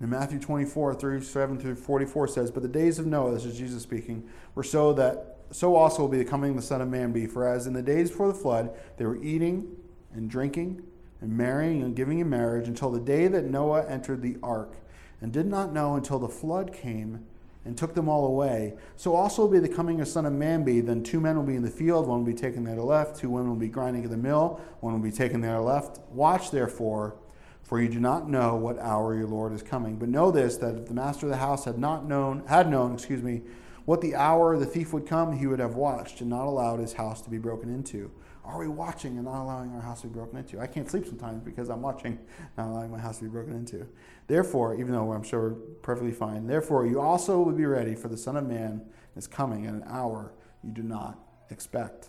In 0.00 0.08
Matthew 0.08 0.38
24, 0.38 0.94
37 0.94 1.60
through 1.60 1.74
44 1.74 2.28
says, 2.28 2.50
But 2.50 2.62
the 2.62 2.68
days 2.68 2.98
of 2.98 3.06
Noah, 3.06 3.32
this 3.32 3.44
is 3.44 3.58
Jesus 3.58 3.82
speaking, 3.82 4.26
were 4.54 4.62
so 4.62 4.94
that 4.94 5.36
so 5.52 5.74
also 5.74 6.02
will 6.02 6.08
be 6.08 6.18
the 6.18 6.24
coming 6.24 6.50
of 6.50 6.56
the 6.56 6.62
Son 6.62 6.80
of 6.80 6.88
Man 6.88 7.12
be. 7.12 7.26
For 7.26 7.46
as 7.46 7.66
in 7.66 7.72
the 7.72 7.82
days 7.82 8.10
before 8.10 8.28
the 8.28 8.34
flood, 8.34 8.70
they 8.96 9.04
were 9.04 9.20
eating 9.22 9.76
and 10.14 10.30
drinking 10.30 10.82
and 11.20 11.36
marrying 11.36 11.82
and 11.82 11.94
giving 11.94 12.20
in 12.20 12.30
marriage 12.30 12.68
until 12.68 12.90
the 12.90 13.00
day 13.00 13.26
that 13.26 13.44
Noah 13.44 13.86
entered 13.86 14.22
the 14.22 14.36
ark 14.42 14.76
and 15.20 15.32
did 15.32 15.46
not 15.46 15.72
know 15.72 15.94
until 15.94 16.18
the 16.18 16.28
flood 16.28 16.72
came 16.72 17.26
and 17.64 17.76
took 17.76 17.94
them 17.94 18.08
all 18.08 18.26
away. 18.26 18.74
So 18.96 19.14
also 19.14 19.42
will 19.42 19.50
be 19.50 19.58
the 19.58 19.68
coming 19.68 20.00
of 20.00 20.08
Son 20.08 20.24
of 20.24 20.32
Man 20.32 20.64
be. 20.64 20.80
Then 20.80 21.02
two 21.02 21.20
men 21.20 21.36
will 21.36 21.44
be 21.44 21.56
in 21.56 21.62
the 21.62 21.70
field, 21.70 22.06
one 22.06 22.18
will 22.18 22.32
be 22.32 22.38
taken 22.38 22.64
there 22.64 22.76
to 22.76 22.82
left, 22.82 23.16
two 23.16 23.28
women 23.28 23.50
will 23.50 23.56
be 23.56 23.68
grinding 23.68 24.04
at 24.04 24.10
the 24.10 24.16
mill, 24.16 24.60
one 24.80 24.92
will 24.94 25.00
be 25.00 25.12
taken 25.12 25.40
there 25.40 25.56
to 25.56 25.62
left. 25.62 26.00
Watch 26.10 26.50
therefore, 26.50 27.16
for 27.62 27.80
you 27.80 27.88
do 27.88 28.00
not 28.00 28.28
know 28.28 28.56
what 28.56 28.78
hour 28.78 29.14
your 29.14 29.26
Lord 29.26 29.52
is 29.52 29.62
coming. 29.62 29.96
But 29.96 30.08
know 30.08 30.30
this, 30.30 30.56
that 30.56 30.74
if 30.74 30.86
the 30.86 30.94
master 30.94 31.26
of 31.26 31.30
the 31.30 31.38
house 31.38 31.66
had 31.66 31.78
not 31.78 32.06
known, 32.06 32.44
had 32.46 32.70
known, 32.70 32.94
excuse 32.94 33.22
me, 33.22 33.42
what 33.84 34.00
the 34.00 34.14
hour 34.14 34.56
the 34.56 34.66
thief 34.66 34.92
would 34.92 35.06
come, 35.06 35.36
he 35.36 35.46
would 35.46 35.58
have 35.58 35.74
watched 35.74 36.20
and 36.20 36.30
not 36.30 36.46
allowed 36.46 36.80
his 36.80 36.94
house 36.94 37.20
to 37.22 37.30
be 37.30 37.38
broken 37.38 37.68
into. 37.68 38.10
Are 38.50 38.58
we 38.58 38.66
watching 38.66 39.16
and 39.16 39.26
not 39.26 39.42
allowing 39.42 39.72
our 39.76 39.80
house 39.80 40.00
to 40.00 40.08
be 40.08 40.14
broken 40.14 40.38
into? 40.38 40.58
I 40.58 40.66
can't 40.66 40.90
sleep 40.90 41.06
sometimes 41.06 41.40
because 41.44 41.68
I'm 41.68 41.82
watching, 41.82 42.18
not 42.58 42.66
allowing 42.66 42.90
my 42.90 42.98
house 42.98 43.18
to 43.18 43.24
be 43.24 43.30
broken 43.30 43.54
into. 43.54 43.86
Therefore, 44.26 44.74
even 44.74 44.90
though 44.90 45.12
I'm 45.12 45.22
sure 45.22 45.50
we're 45.50 45.60
perfectly 45.82 46.10
fine, 46.10 46.48
therefore 46.48 46.84
you 46.84 47.00
also 47.00 47.40
will 47.40 47.52
be 47.52 47.64
ready, 47.64 47.94
for 47.94 48.08
the 48.08 48.16
Son 48.16 48.36
of 48.36 48.46
Man 48.46 48.82
is 49.14 49.28
coming 49.28 49.66
at 49.66 49.74
an 49.74 49.84
hour 49.86 50.32
you 50.64 50.72
do 50.72 50.82
not 50.82 51.16
expect. 51.50 52.08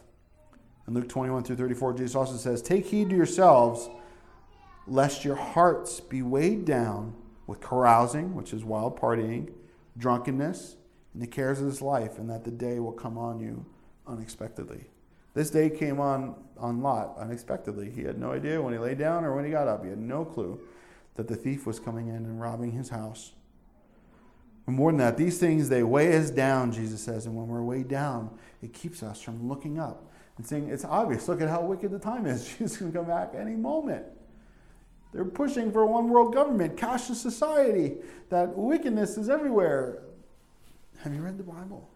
In 0.87 0.95
Luke 0.95 1.07
21 1.09 1.43
through 1.43 1.57
34, 1.57 1.93
Jesus 1.93 2.15
also 2.15 2.37
says, 2.37 2.63
Take 2.63 2.87
heed 2.87 3.11
to 3.11 3.15
yourselves, 3.15 3.87
lest 4.87 5.23
your 5.23 5.35
hearts 5.35 5.99
be 5.99 6.23
weighed 6.23 6.65
down 6.65 7.13
with 7.45 7.61
carousing, 7.61 8.33
which 8.33 8.51
is 8.51 8.63
wild 8.63 8.99
partying, 8.99 9.51
drunkenness, 9.95 10.75
and 11.13 11.21
the 11.21 11.27
cares 11.27 11.59
of 11.59 11.67
this 11.67 11.83
life, 11.83 12.17
and 12.17 12.27
that 12.31 12.45
the 12.45 12.51
day 12.51 12.79
will 12.79 12.93
come 12.93 13.15
on 13.15 13.39
you 13.39 13.63
unexpectedly. 14.07 14.90
This 15.33 15.49
day 15.49 15.69
came 15.69 15.99
on, 15.99 16.35
on 16.57 16.81
Lot 16.81 17.17
unexpectedly. 17.17 17.89
He 17.89 18.03
had 18.03 18.19
no 18.19 18.31
idea 18.31 18.61
when 18.61 18.73
he 18.73 18.79
lay 18.79 18.95
down 18.95 19.23
or 19.23 19.35
when 19.35 19.45
he 19.45 19.51
got 19.51 19.67
up. 19.67 19.83
He 19.83 19.89
had 19.89 19.99
no 19.99 20.25
clue 20.25 20.59
that 21.15 21.27
the 21.27 21.35
thief 21.35 21.65
was 21.65 21.79
coming 21.79 22.07
in 22.07 22.15
and 22.15 22.41
robbing 22.41 22.71
his 22.71 22.89
house. 22.89 23.31
And 24.67 24.75
more 24.75 24.91
than 24.91 24.99
that, 24.99 25.17
these 25.17 25.37
things, 25.37 25.69
they 25.69 25.83
weigh 25.83 26.17
us 26.17 26.29
down, 26.29 26.71
Jesus 26.71 27.01
says. 27.01 27.25
And 27.25 27.35
when 27.35 27.47
we're 27.47 27.63
weighed 27.63 27.87
down, 27.87 28.29
it 28.61 28.73
keeps 28.73 29.03
us 29.03 29.21
from 29.21 29.47
looking 29.47 29.79
up 29.79 30.11
and 30.37 30.45
saying, 30.45 30.69
It's 30.69 30.85
obvious. 30.85 31.27
Look 31.27 31.41
at 31.41 31.49
how 31.49 31.61
wicked 31.61 31.91
the 31.91 31.99
time 31.99 32.25
is. 32.25 32.47
Jesus 32.57 32.77
can 32.77 32.91
come 32.91 33.05
back 33.05 33.33
any 33.35 33.55
moment. 33.55 34.05
They're 35.13 35.25
pushing 35.25 35.71
for 35.71 35.81
a 35.81 35.85
one 35.85 36.09
world 36.09 36.33
government, 36.33 36.77
cashless 36.77 37.15
society, 37.15 37.97
that 38.29 38.55
wickedness 38.55 39.17
is 39.17 39.29
everywhere. 39.29 40.03
Have 40.99 41.13
you 41.13 41.21
read 41.21 41.37
the 41.37 41.43
Bible? 41.43 41.90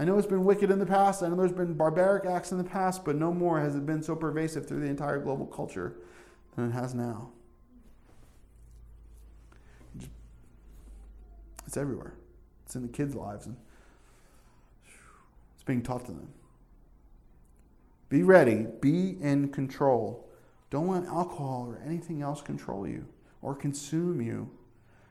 I 0.00 0.04
know 0.04 0.16
it's 0.16 0.26
been 0.26 0.46
wicked 0.46 0.70
in 0.70 0.78
the 0.78 0.86
past. 0.86 1.22
I 1.22 1.28
know 1.28 1.36
there's 1.36 1.52
been 1.52 1.74
barbaric 1.74 2.24
acts 2.24 2.52
in 2.52 2.58
the 2.58 2.64
past, 2.64 3.04
but 3.04 3.16
no 3.16 3.34
more 3.34 3.60
has 3.60 3.76
it 3.76 3.84
been 3.84 4.02
so 4.02 4.16
pervasive 4.16 4.66
through 4.66 4.80
the 4.80 4.86
entire 4.86 5.18
global 5.18 5.44
culture 5.44 5.94
than 6.56 6.70
it 6.70 6.72
has 6.72 6.94
now. 6.94 7.32
It's 11.66 11.76
everywhere. 11.76 12.14
It's 12.64 12.74
in 12.76 12.80
the 12.80 12.88
kids' 12.88 13.14
lives 13.14 13.44
and 13.44 13.58
it's 15.54 15.64
being 15.64 15.82
taught 15.82 16.06
to 16.06 16.12
them. 16.12 16.30
Be 18.08 18.22
ready, 18.22 18.68
be 18.80 19.18
in 19.20 19.50
control. 19.50 20.30
Don't 20.70 20.88
let 20.88 21.04
alcohol 21.04 21.66
or 21.68 21.78
anything 21.84 22.22
else 22.22 22.40
control 22.40 22.88
you 22.88 23.04
or 23.42 23.54
consume 23.54 24.22
you, 24.22 24.50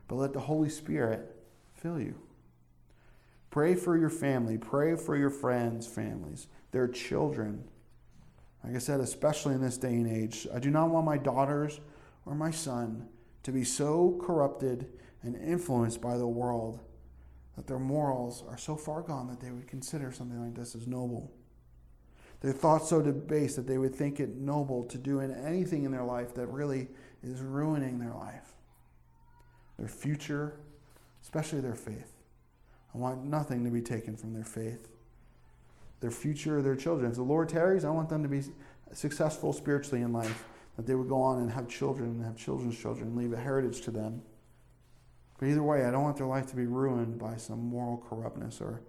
but 0.08 0.16
let 0.16 0.34
the 0.34 0.40
Holy 0.40 0.70
Spirit 0.70 1.36
fill 1.76 2.00
you. 2.00 2.16
Pray 3.50 3.76
for 3.76 3.98
your 3.98 4.10
family. 4.10 4.58
Pray 4.58 4.96
for 4.96 5.18
your 5.18 5.30
friends' 5.30 5.88
families, 5.88 6.48
their 6.72 6.88
children. 6.88 7.64
Like 8.64 8.76
I 8.76 8.80
said, 8.80 9.00
especially 9.00 9.56
in 9.56 9.62
this 9.62 9.78
day 9.78 9.94
and 9.94 10.08
age, 10.08 10.48
I 10.54 10.60
do 10.60 10.70
not 10.70 10.90
want 10.90 11.06
my 11.06 11.18
daughters 11.18 11.80
or 12.26 12.36
my 12.36 12.52
son 12.52 13.08
to 13.44 13.52
be 13.52 13.64
so 13.64 14.20
corrupted 14.22 14.88
and 15.24 15.36
influenced 15.36 16.02
by 16.02 16.18
the 16.18 16.28
world 16.28 16.80
that 17.56 17.68
their 17.68 17.80
morals 17.80 18.44
are 18.48 18.58
so 18.58 18.76
far 18.76 19.02
gone 19.02 19.28
that 19.28 19.40
they 19.40 19.52
would 19.52 19.68
consider 19.68 20.12
something 20.12 20.40
like 20.40 20.56
this 20.56 20.76
as 20.76 20.88
noble. 20.88 21.32
Their 22.42 22.54
thoughts 22.54 22.90
so 22.90 23.02
debased 23.02 23.56
that 23.58 23.68
they 23.68 23.78
would 23.78 23.96
think 23.96 24.20
it 24.20 24.36
noble 24.36 24.86
to 24.86 24.98
do 24.98 25.20
anything 25.20 25.84
in 25.84 25.92
their 25.92 26.04
life 26.04 26.34
that 26.36 26.48
really 26.48 26.88
is 27.22 27.42
ruining 27.42 28.00
their 28.00 28.14
life, 28.14 28.54
their 29.78 29.90
future, 29.90 30.60
especially 31.22 31.60
their 31.60 31.76
faith. 31.76 32.19
I 32.94 32.98
want 32.98 33.24
nothing 33.24 33.64
to 33.66 33.70
be 33.70 33.82
taken 33.82 34.16
from 34.18 34.34
their 34.34 34.44
faith, 34.44 34.90
their 36.00 36.12
future, 36.12 36.62
their 36.62 36.76
children. 36.76 37.10
If 37.10 37.18
the 37.18 37.24
Lord 37.24 37.50
tarries, 37.50 37.86
I 37.86 37.90
want 37.90 38.10
them 38.10 38.24
to 38.24 38.30
be 38.30 38.42
successful 38.94 39.54
spiritually 39.54 40.02
in 40.02 40.12
life, 40.12 40.46
that 40.76 40.88
they 40.88 40.96
would 40.96 41.10
go 41.10 41.22
on 41.22 41.40
and 41.40 41.52
have 41.52 41.68
children 41.68 42.10
and 42.10 42.26
have 42.26 42.38
children's 42.38 42.78
children, 42.78 43.10
and 43.10 43.18
leave 43.18 43.34
a 43.34 43.38
heritage 43.38 43.82
to 43.82 43.92
them. 43.92 44.22
But 45.38 45.48
either 45.48 45.64
way, 45.64 45.86
I 45.86 45.92
don't 45.92 46.04
want 46.04 46.18
their 46.18 46.28
life 46.28 46.48
to 46.48 46.56
be 46.56 46.66
ruined 46.66 47.20
by 47.20 47.38
some 47.38 47.60
moral 47.60 47.98
corruptness 48.10 48.60
or 48.60 48.82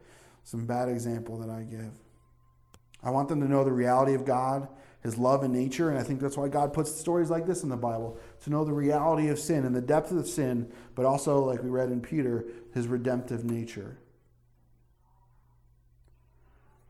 some 0.44 0.66
bad 0.66 0.88
example 0.88 1.36
that 1.38 1.50
I 1.50 1.62
give. 1.62 1.92
I 3.02 3.10
want 3.10 3.28
them 3.28 3.40
to 3.40 3.48
know 3.48 3.64
the 3.64 3.72
reality 3.72 4.14
of 4.14 4.24
God, 4.24 4.68
His 5.02 5.16
love 5.16 5.42
and 5.42 5.54
nature, 5.54 5.88
and 5.88 5.98
I 5.98 6.02
think 6.02 6.20
that's 6.20 6.36
why 6.36 6.48
God 6.48 6.74
puts 6.74 6.94
stories 6.94 7.30
like 7.30 7.46
this 7.46 7.62
in 7.62 7.70
the 7.70 7.76
Bible 7.76 8.18
to 8.44 8.50
know 8.50 8.64
the 8.64 8.72
reality 8.72 9.28
of 9.28 9.38
sin 9.38 9.64
and 9.64 9.74
the 9.74 9.80
depth 9.80 10.12
of 10.12 10.26
sin, 10.26 10.70
but 10.94 11.06
also, 11.06 11.42
like 11.42 11.62
we 11.62 11.70
read 11.70 11.90
in 11.90 12.02
Peter, 12.02 12.44
His 12.74 12.86
redemptive 12.86 13.42
nature. 13.42 13.98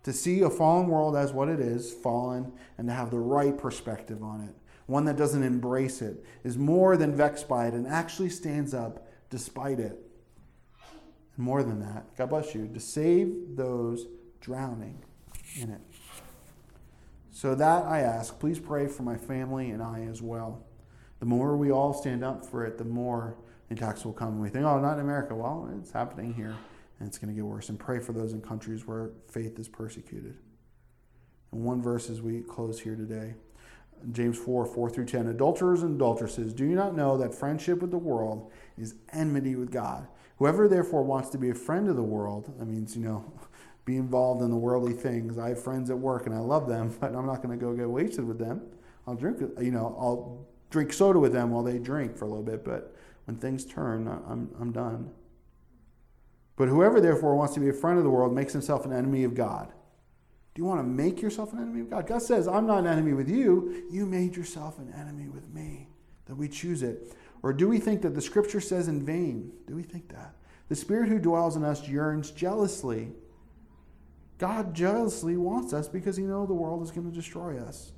To 0.04 0.12
see 0.12 0.40
a 0.40 0.50
fallen 0.50 0.88
world 0.88 1.14
as 1.14 1.32
what 1.32 1.48
it 1.48 1.61
is, 1.61 1.92
fallen, 1.92 2.52
and 2.78 2.88
to 2.88 2.94
have 2.94 3.11
the 3.11 3.18
right 3.18 3.56
perspective 3.56 4.22
on 4.24 4.40
it, 4.40 4.56
one 4.86 5.04
that 5.04 5.16
doesn't 5.16 5.44
embrace 5.44 6.02
it, 6.02 6.24
is 6.42 6.58
more 6.58 6.96
than 6.96 7.14
vexed 7.14 7.46
by 7.46 7.68
it, 7.68 7.74
and 7.74 7.86
actually 7.86 8.30
stands 8.30 8.74
up 8.74 9.06
despite 9.28 9.78
it. 9.78 9.96
More 11.36 11.62
than 11.62 11.80
that, 11.80 12.16
God 12.16 12.30
bless 12.30 12.56
you, 12.56 12.66
to 12.66 12.80
save 12.80 13.56
those 13.56 14.06
drowning 14.40 14.98
in 15.61 15.70
it. 15.70 15.80
So 17.32 17.54
that 17.54 17.86
I 17.86 18.00
ask, 18.00 18.38
please 18.38 18.58
pray 18.58 18.86
for 18.86 19.02
my 19.02 19.16
family 19.16 19.70
and 19.70 19.82
I 19.82 20.00
as 20.10 20.20
well. 20.20 20.64
The 21.20 21.26
more 21.26 21.56
we 21.56 21.70
all 21.70 21.92
stand 21.92 22.24
up 22.24 22.44
for 22.44 22.64
it, 22.64 22.78
the 22.78 22.84
more 22.84 23.36
attacks 23.70 24.04
will 24.04 24.12
come. 24.12 24.40
We 24.40 24.48
think, 24.48 24.64
oh, 24.64 24.80
not 24.80 24.94
in 24.94 25.00
America. 25.00 25.34
Well, 25.34 25.70
it's 25.78 25.92
happening 25.92 26.34
here, 26.34 26.56
and 26.98 27.08
it's 27.08 27.18
going 27.18 27.32
to 27.32 27.34
get 27.34 27.44
worse. 27.44 27.68
And 27.68 27.78
pray 27.78 28.00
for 28.00 28.12
those 28.12 28.32
in 28.32 28.40
countries 28.40 28.86
where 28.86 29.10
faith 29.30 29.58
is 29.58 29.68
persecuted. 29.68 30.38
And 31.52 31.62
one 31.62 31.82
verse 31.82 32.10
as 32.10 32.20
we 32.20 32.40
close 32.40 32.80
here 32.80 32.96
today 32.96 33.34
James 34.12 34.38
4 34.38 34.66
4 34.66 34.90
through 34.90 35.04
10. 35.06 35.26
Adulterers 35.28 35.82
and 35.82 35.96
adulteresses, 35.96 36.52
do 36.52 36.64
you 36.64 36.74
not 36.74 36.96
know 36.96 37.16
that 37.18 37.34
friendship 37.34 37.80
with 37.80 37.90
the 37.90 37.98
world 37.98 38.50
is 38.78 38.94
enmity 39.12 39.56
with 39.56 39.70
God? 39.70 40.06
Whoever 40.38 40.68
therefore 40.68 41.02
wants 41.02 41.28
to 41.30 41.38
be 41.38 41.50
a 41.50 41.54
friend 41.54 41.88
of 41.88 41.96
the 41.96 42.02
world, 42.02 42.52
that 42.58 42.64
means, 42.64 42.96
you 42.96 43.02
know, 43.02 43.30
be 43.84 43.96
involved 43.96 44.42
in 44.42 44.50
the 44.50 44.56
worldly 44.56 44.92
things. 44.92 45.38
I 45.38 45.50
have 45.50 45.62
friends 45.62 45.90
at 45.90 45.98
work 45.98 46.26
and 46.26 46.34
I 46.34 46.38
love 46.38 46.68
them, 46.68 46.94
but 47.00 47.14
I'm 47.14 47.26
not 47.26 47.42
going 47.42 47.58
to 47.58 47.64
go 47.64 47.72
get 47.74 47.88
wasted 47.88 48.24
with 48.24 48.38
them. 48.38 48.62
I'll 49.06 49.14
drink, 49.14 49.40
you 49.60 49.70
know, 49.70 49.96
I'll 49.98 50.46
drink 50.70 50.92
soda 50.92 51.18
with 51.18 51.32
them 51.32 51.50
while 51.50 51.62
they 51.62 51.78
drink 51.78 52.16
for 52.16 52.24
a 52.24 52.28
little 52.28 52.44
bit, 52.44 52.64
but 52.64 52.94
when 53.24 53.36
things 53.36 53.64
turn, 53.64 54.06
I'm, 54.06 54.50
I'm 54.60 54.72
done. 54.72 55.10
But 56.56 56.68
whoever 56.68 57.00
therefore 57.00 57.36
wants 57.36 57.54
to 57.54 57.60
be 57.60 57.68
a 57.68 57.72
friend 57.72 57.98
of 57.98 58.04
the 58.04 58.10
world 58.10 58.34
makes 58.34 58.52
himself 58.52 58.84
an 58.84 58.92
enemy 58.92 59.24
of 59.24 59.34
God. 59.34 59.72
Do 60.54 60.62
you 60.62 60.66
want 60.66 60.80
to 60.80 60.84
make 60.84 61.22
yourself 61.22 61.52
an 61.52 61.60
enemy 61.60 61.80
of 61.80 61.90
God? 61.90 62.06
God 62.06 62.22
says, 62.22 62.46
I'm 62.48 62.66
not 62.66 62.80
an 62.80 62.86
enemy 62.86 63.14
with 63.14 63.28
you. 63.30 63.84
You 63.90 64.04
made 64.04 64.36
yourself 64.36 64.78
an 64.78 64.92
enemy 64.98 65.28
with 65.28 65.48
me. 65.54 65.88
That 66.26 66.34
we 66.34 66.48
choose 66.48 66.82
it. 66.82 67.16
Or 67.42 67.52
do 67.52 67.68
we 67.68 67.78
think 67.78 68.02
that 68.02 68.14
the 68.14 68.20
scripture 68.20 68.60
says 68.60 68.88
in 68.88 69.04
vain? 69.04 69.52
Do 69.66 69.74
we 69.74 69.82
think 69.82 70.08
that? 70.12 70.34
The 70.68 70.76
spirit 70.76 71.08
who 71.08 71.18
dwells 71.18 71.56
in 71.56 71.64
us 71.64 71.88
yearns 71.88 72.30
jealously 72.30 73.12
God 74.41 74.72
jealously 74.72 75.36
wants 75.36 75.74
us 75.74 75.86
because 75.86 76.16
he 76.16 76.24
knows 76.24 76.49
the 76.49 76.55
world 76.55 76.82
is 76.82 76.91
going 76.91 77.09
to 77.09 77.14
destroy 77.14 77.59
us. 77.59 77.93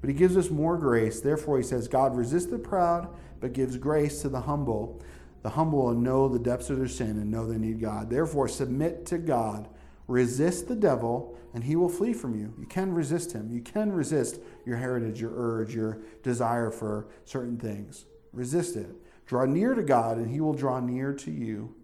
But 0.00 0.08
he 0.08 0.16
gives 0.16 0.38
us 0.38 0.48
more 0.48 0.78
grace. 0.78 1.20
Therefore, 1.20 1.58
he 1.58 1.62
says, 1.62 1.86
God 1.86 2.16
resists 2.16 2.46
the 2.46 2.58
proud, 2.58 3.10
but 3.40 3.52
gives 3.52 3.76
grace 3.76 4.22
to 4.22 4.30
the 4.30 4.40
humble. 4.40 5.02
The 5.42 5.50
humble 5.50 5.84
will 5.84 5.94
know 5.94 6.28
the 6.28 6.38
depths 6.38 6.70
of 6.70 6.78
their 6.78 6.88
sin 6.88 7.10
and 7.10 7.30
know 7.30 7.46
they 7.46 7.58
need 7.58 7.78
God. 7.78 8.08
Therefore, 8.08 8.48
submit 8.48 9.04
to 9.06 9.18
God. 9.18 9.68
Resist 10.08 10.66
the 10.66 10.76
devil, 10.76 11.38
and 11.52 11.62
he 11.62 11.76
will 11.76 11.90
flee 11.90 12.14
from 12.14 12.34
you. 12.34 12.54
You 12.58 12.66
can 12.66 12.94
resist 12.94 13.32
him. 13.32 13.50
You 13.50 13.60
can 13.60 13.92
resist 13.92 14.40
your 14.64 14.78
heritage, 14.78 15.20
your 15.20 15.32
urge, 15.34 15.74
your 15.74 15.98
desire 16.22 16.70
for 16.70 17.08
certain 17.26 17.58
things. 17.58 18.06
Resist 18.32 18.76
it. 18.76 18.90
Draw 19.26 19.44
near 19.44 19.74
to 19.74 19.82
God, 19.82 20.16
and 20.16 20.30
he 20.30 20.40
will 20.40 20.54
draw 20.54 20.80
near 20.80 21.12
to 21.12 21.30
you. 21.30 21.74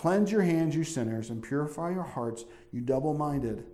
Cleanse 0.00 0.32
your 0.32 0.40
hands, 0.40 0.74
you 0.74 0.82
sinners, 0.82 1.28
and 1.28 1.42
purify 1.42 1.90
your 1.90 2.04
hearts, 2.04 2.46
you 2.72 2.80
double 2.80 3.12
minded. 3.12 3.66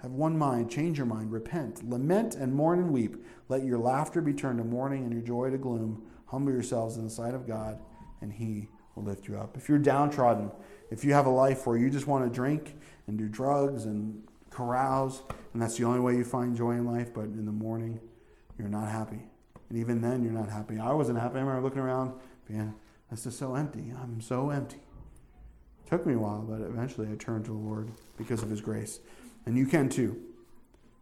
Have 0.00 0.12
one 0.12 0.38
mind, 0.38 0.70
change 0.70 0.96
your 0.96 1.08
mind, 1.08 1.32
repent, 1.32 1.82
lament 1.90 2.36
and 2.36 2.54
mourn 2.54 2.78
and 2.78 2.92
weep. 2.92 3.16
Let 3.48 3.64
your 3.64 3.78
laughter 3.78 4.20
be 4.20 4.32
turned 4.32 4.58
to 4.58 4.64
mourning 4.64 5.02
and 5.02 5.12
your 5.12 5.22
joy 5.22 5.50
to 5.50 5.58
gloom. 5.58 6.04
Humble 6.26 6.52
yourselves 6.52 6.98
in 6.98 7.02
the 7.02 7.10
sight 7.10 7.34
of 7.34 7.48
God, 7.48 7.80
and 8.20 8.32
He 8.32 8.68
will 8.94 9.02
lift 9.02 9.26
you 9.26 9.36
up. 9.36 9.56
If 9.56 9.68
you're 9.68 9.80
downtrodden, 9.80 10.52
if 10.92 11.04
you 11.04 11.14
have 11.14 11.26
a 11.26 11.30
life 11.30 11.66
where 11.66 11.76
you 11.76 11.90
just 11.90 12.06
want 12.06 12.22
to 12.24 12.30
drink 12.32 12.76
and 13.08 13.18
do 13.18 13.26
drugs 13.26 13.84
and 13.84 14.22
carouse, 14.50 15.22
and 15.52 15.60
that's 15.60 15.78
the 15.78 15.84
only 15.84 15.98
way 15.98 16.14
you 16.14 16.22
find 16.22 16.56
joy 16.56 16.74
in 16.74 16.86
life, 16.86 17.12
but 17.12 17.24
in 17.24 17.44
the 17.44 17.50
morning, 17.50 17.98
you're 18.56 18.68
not 18.68 18.88
happy. 18.88 19.24
And 19.68 19.78
even 19.78 20.00
then, 20.00 20.22
you're 20.22 20.32
not 20.32 20.48
happy. 20.48 20.78
I 20.78 20.92
wasn't 20.92 21.18
happy. 21.18 21.38
I 21.38 21.40
remember 21.40 21.60
looking 21.60 21.80
around, 21.80 22.12
being, 22.46 22.72
this 23.10 23.26
is 23.26 23.36
so 23.36 23.56
empty. 23.56 23.92
I'm 24.00 24.20
so 24.20 24.50
empty. 24.50 24.78
Took 25.92 26.06
me 26.06 26.14
a 26.14 26.18
while, 26.18 26.40
but 26.40 26.62
eventually 26.62 27.06
I 27.12 27.16
turned 27.16 27.44
to 27.44 27.50
the 27.50 27.58
Lord 27.58 27.90
because 28.16 28.42
of 28.42 28.48
His 28.48 28.62
grace. 28.62 29.00
And 29.44 29.58
you 29.58 29.66
can 29.66 29.90
too. 29.90 30.18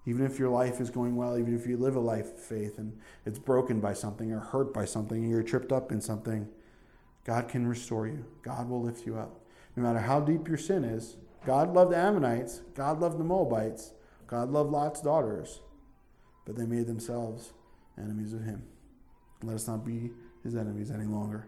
Even 0.05 0.27
if 0.27 0.37
your 0.37 0.49
life 0.49 0.81
is 0.81 0.91
going 0.91 1.15
well, 1.15 1.39
even 1.39 1.55
if 1.55 1.65
you 1.65 1.77
live 1.77 1.95
a 1.95 2.01
life 2.01 2.27
of 2.27 2.41
faith 2.41 2.77
and 2.77 2.99
it's 3.25 3.39
broken 3.39 3.79
by 3.79 3.93
something 3.93 4.33
or 4.33 4.41
hurt 4.41 4.75
by 4.75 4.85
something, 4.85 5.23
and 5.23 5.31
you're 5.31 5.45
tripped 5.45 5.71
up 5.71 5.93
in 5.93 6.01
something, 6.01 6.49
God 7.23 7.49
can 7.49 7.69
restore 7.69 8.09
you. 8.09 8.25
God 8.43 8.69
will 8.69 8.83
lift 8.83 9.07
you 9.07 9.17
up. 9.17 9.39
No 9.77 9.85
matter 9.85 10.01
how 10.01 10.19
deep 10.19 10.49
your 10.49 10.57
sin 10.57 10.83
is, 10.83 11.19
God 11.47 11.73
loved 11.73 11.93
the 11.93 11.97
Ammonites, 11.97 12.63
God 12.75 12.99
loved 12.99 13.17
the 13.17 13.23
Moabites, 13.23 13.93
God 14.27 14.51
loved 14.51 14.73
Lot's 14.73 15.01
daughters, 15.01 15.61
but 16.45 16.57
they 16.57 16.67
made 16.67 16.89
themselves 16.89 17.53
enemies 17.97 18.33
of 18.33 18.43
Him. 18.43 18.65
Let 19.45 19.55
us 19.55 19.69
not 19.69 19.87
be 19.87 20.11
His 20.43 20.57
enemies 20.57 20.91
any 20.91 21.07
longer. 21.07 21.47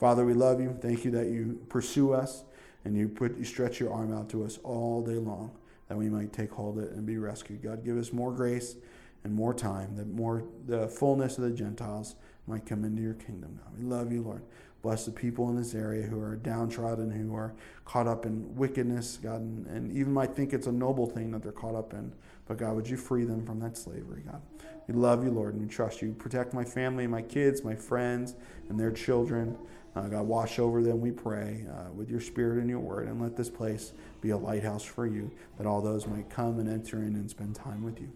Father, 0.00 0.24
we 0.24 0.32
love 0.32 0.58
you. 0.58 0.74
Thank 0.80 1.04
you 1.04 1.10
that 1.10 1.26
you 1.26 1.60
pursue 1.68 2.14
us 2.14 2.44
and 2.84 2.96
you 2.96 3.08
put 3.08 3.36
you 3.38 3.44
stretch 3.44 3.80
your 3.80 3.92
arm 3.92 4.12
out 4.12 4.28
to 4.30 4.44
us 4.44 4.58
all 4.64 5.02
day 5.02 5.18
long 5.18 5.50
that 5.88 5.96
we 5.96 6.08
might 6.08 6.32
take 6.32 6.50
hold 6.50 6.78
of 6.78 6.84
it 6.84 6.92
and 6.92 7.04
be 7.04 7.18
rescued. 7.18 7.62
God, 7.62 7.84
give 7.84 7.98
us 7.98 8.12
more 8.12 8.32
grace 8.32 8.76
and 9.24 9.34
more 9.34 9.52
time, 9.54 9.94
that 9.96 10.08
more 10.08 10.44
the 10.66 10.88
fullness 10.88 11.38
of 11.38 11.44
the 11.44 11.50
Gentiles 11.50 12.16
might 12.46 12.66
come 12.66 12.84
into 12.84 13.02
your 13.02 13.14
kingdom. 13.14 13.60
God, 13.62 13.78
we 13.78 13.84
love 13.84 14.10
you, 14.10 14.22
Lord. 14.22 14.42
Bless 14.82 15.04
the 15.04 15.12
people 15.12 15.48
in 15.48 15.56
this 15.56 15.74
area 15.74 16.02
who 16.02 16.18
are 16.20 16.34
downtrodden, 16.34 17.10
who 17.10 17.34
are 17.36 17.54
caught 17.84 18.08
up 18.08 18.26
in 18.26 18.56
wickedness, 18.56 19.18
God, 19.22 19.40
and, 19.40 19.66
and 19.66 19.96
even 19.96 20.12
might 20.12 20.34
think 20.34 20.52
it's 20.52 20.66
a 20.66 20.72
noble 20.72 21.06
thing 21.06 21.30
that 21.30 21.42
they're 21.42 21.52
caught 21.52 21.76
up 21.76 21.92
in. 21.92 22.12
But 22.48 22.56
God, 22.56 22.74
would 22.74 22.88
you 22.88 22.96
free 22.96 23.24
them 23.24 23.46
from 23.46 23.60
that 23.60 23.76
slavery, 23.76 24.22
God? 24.26 24.42
We 24.88 24.94
love 24.94 25.22
you, 25.22 25.30
Lord, 25.30 25.54
and 25.54 25.62
we 25.62 25.68
trust 25.68 26.02
you. 26.02 26.12
Protect 26.12 26.52
my 26.52 26.64
family, 26.64 27.06
my 27.06 27.22
kids, 27.22 27.62
my 27.62 27.76
friends, 27.76 28.34
and 28.68 28.78
their 28.78 28.90
children. 28.90 29.56
Uh, 29.94 30.08
God, 30.08 30.22
wash 30.22 30.58
over 30.58 30.82
them, 30.82 31.00
we 31.00 31.10
pray, 31.10 31.66
uh, 31.70 31.92
with 31.92 32.08
your 32.08 32.20
spirit 32.20 32.58
and 32.58 32.68
your 32.68 32.78
word, 32.78 33.08
and 33.08 33.20
let 33.20 33.36
this 33.36 33.50
place 33.50 33.92
be 34.22 34.30
a 34.30 34.36
lighthouse 34.36 34.84
for 34.84 35.06
you, 35.06 35.30
that 35.58 35.66
all 35.66 35.82
those 35.82 36.06
might 36.06 36.30
come 36.30 36.58
and 36.58 36.68
enter 36.68 36.98
in 36.98 37.14
and 37.14 37.28
spend 37.28 37.54
time 37.54 37.82
with 37.82 38.00
you. 38.00 38.10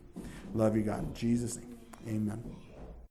Love 0.54 0.74
you, 0.76 0.82
God. 0.82 1.04
In 1.04 1.14
Jesus' 1.14 1.56
name, 1.56 1.78
amen. 2.08 2.65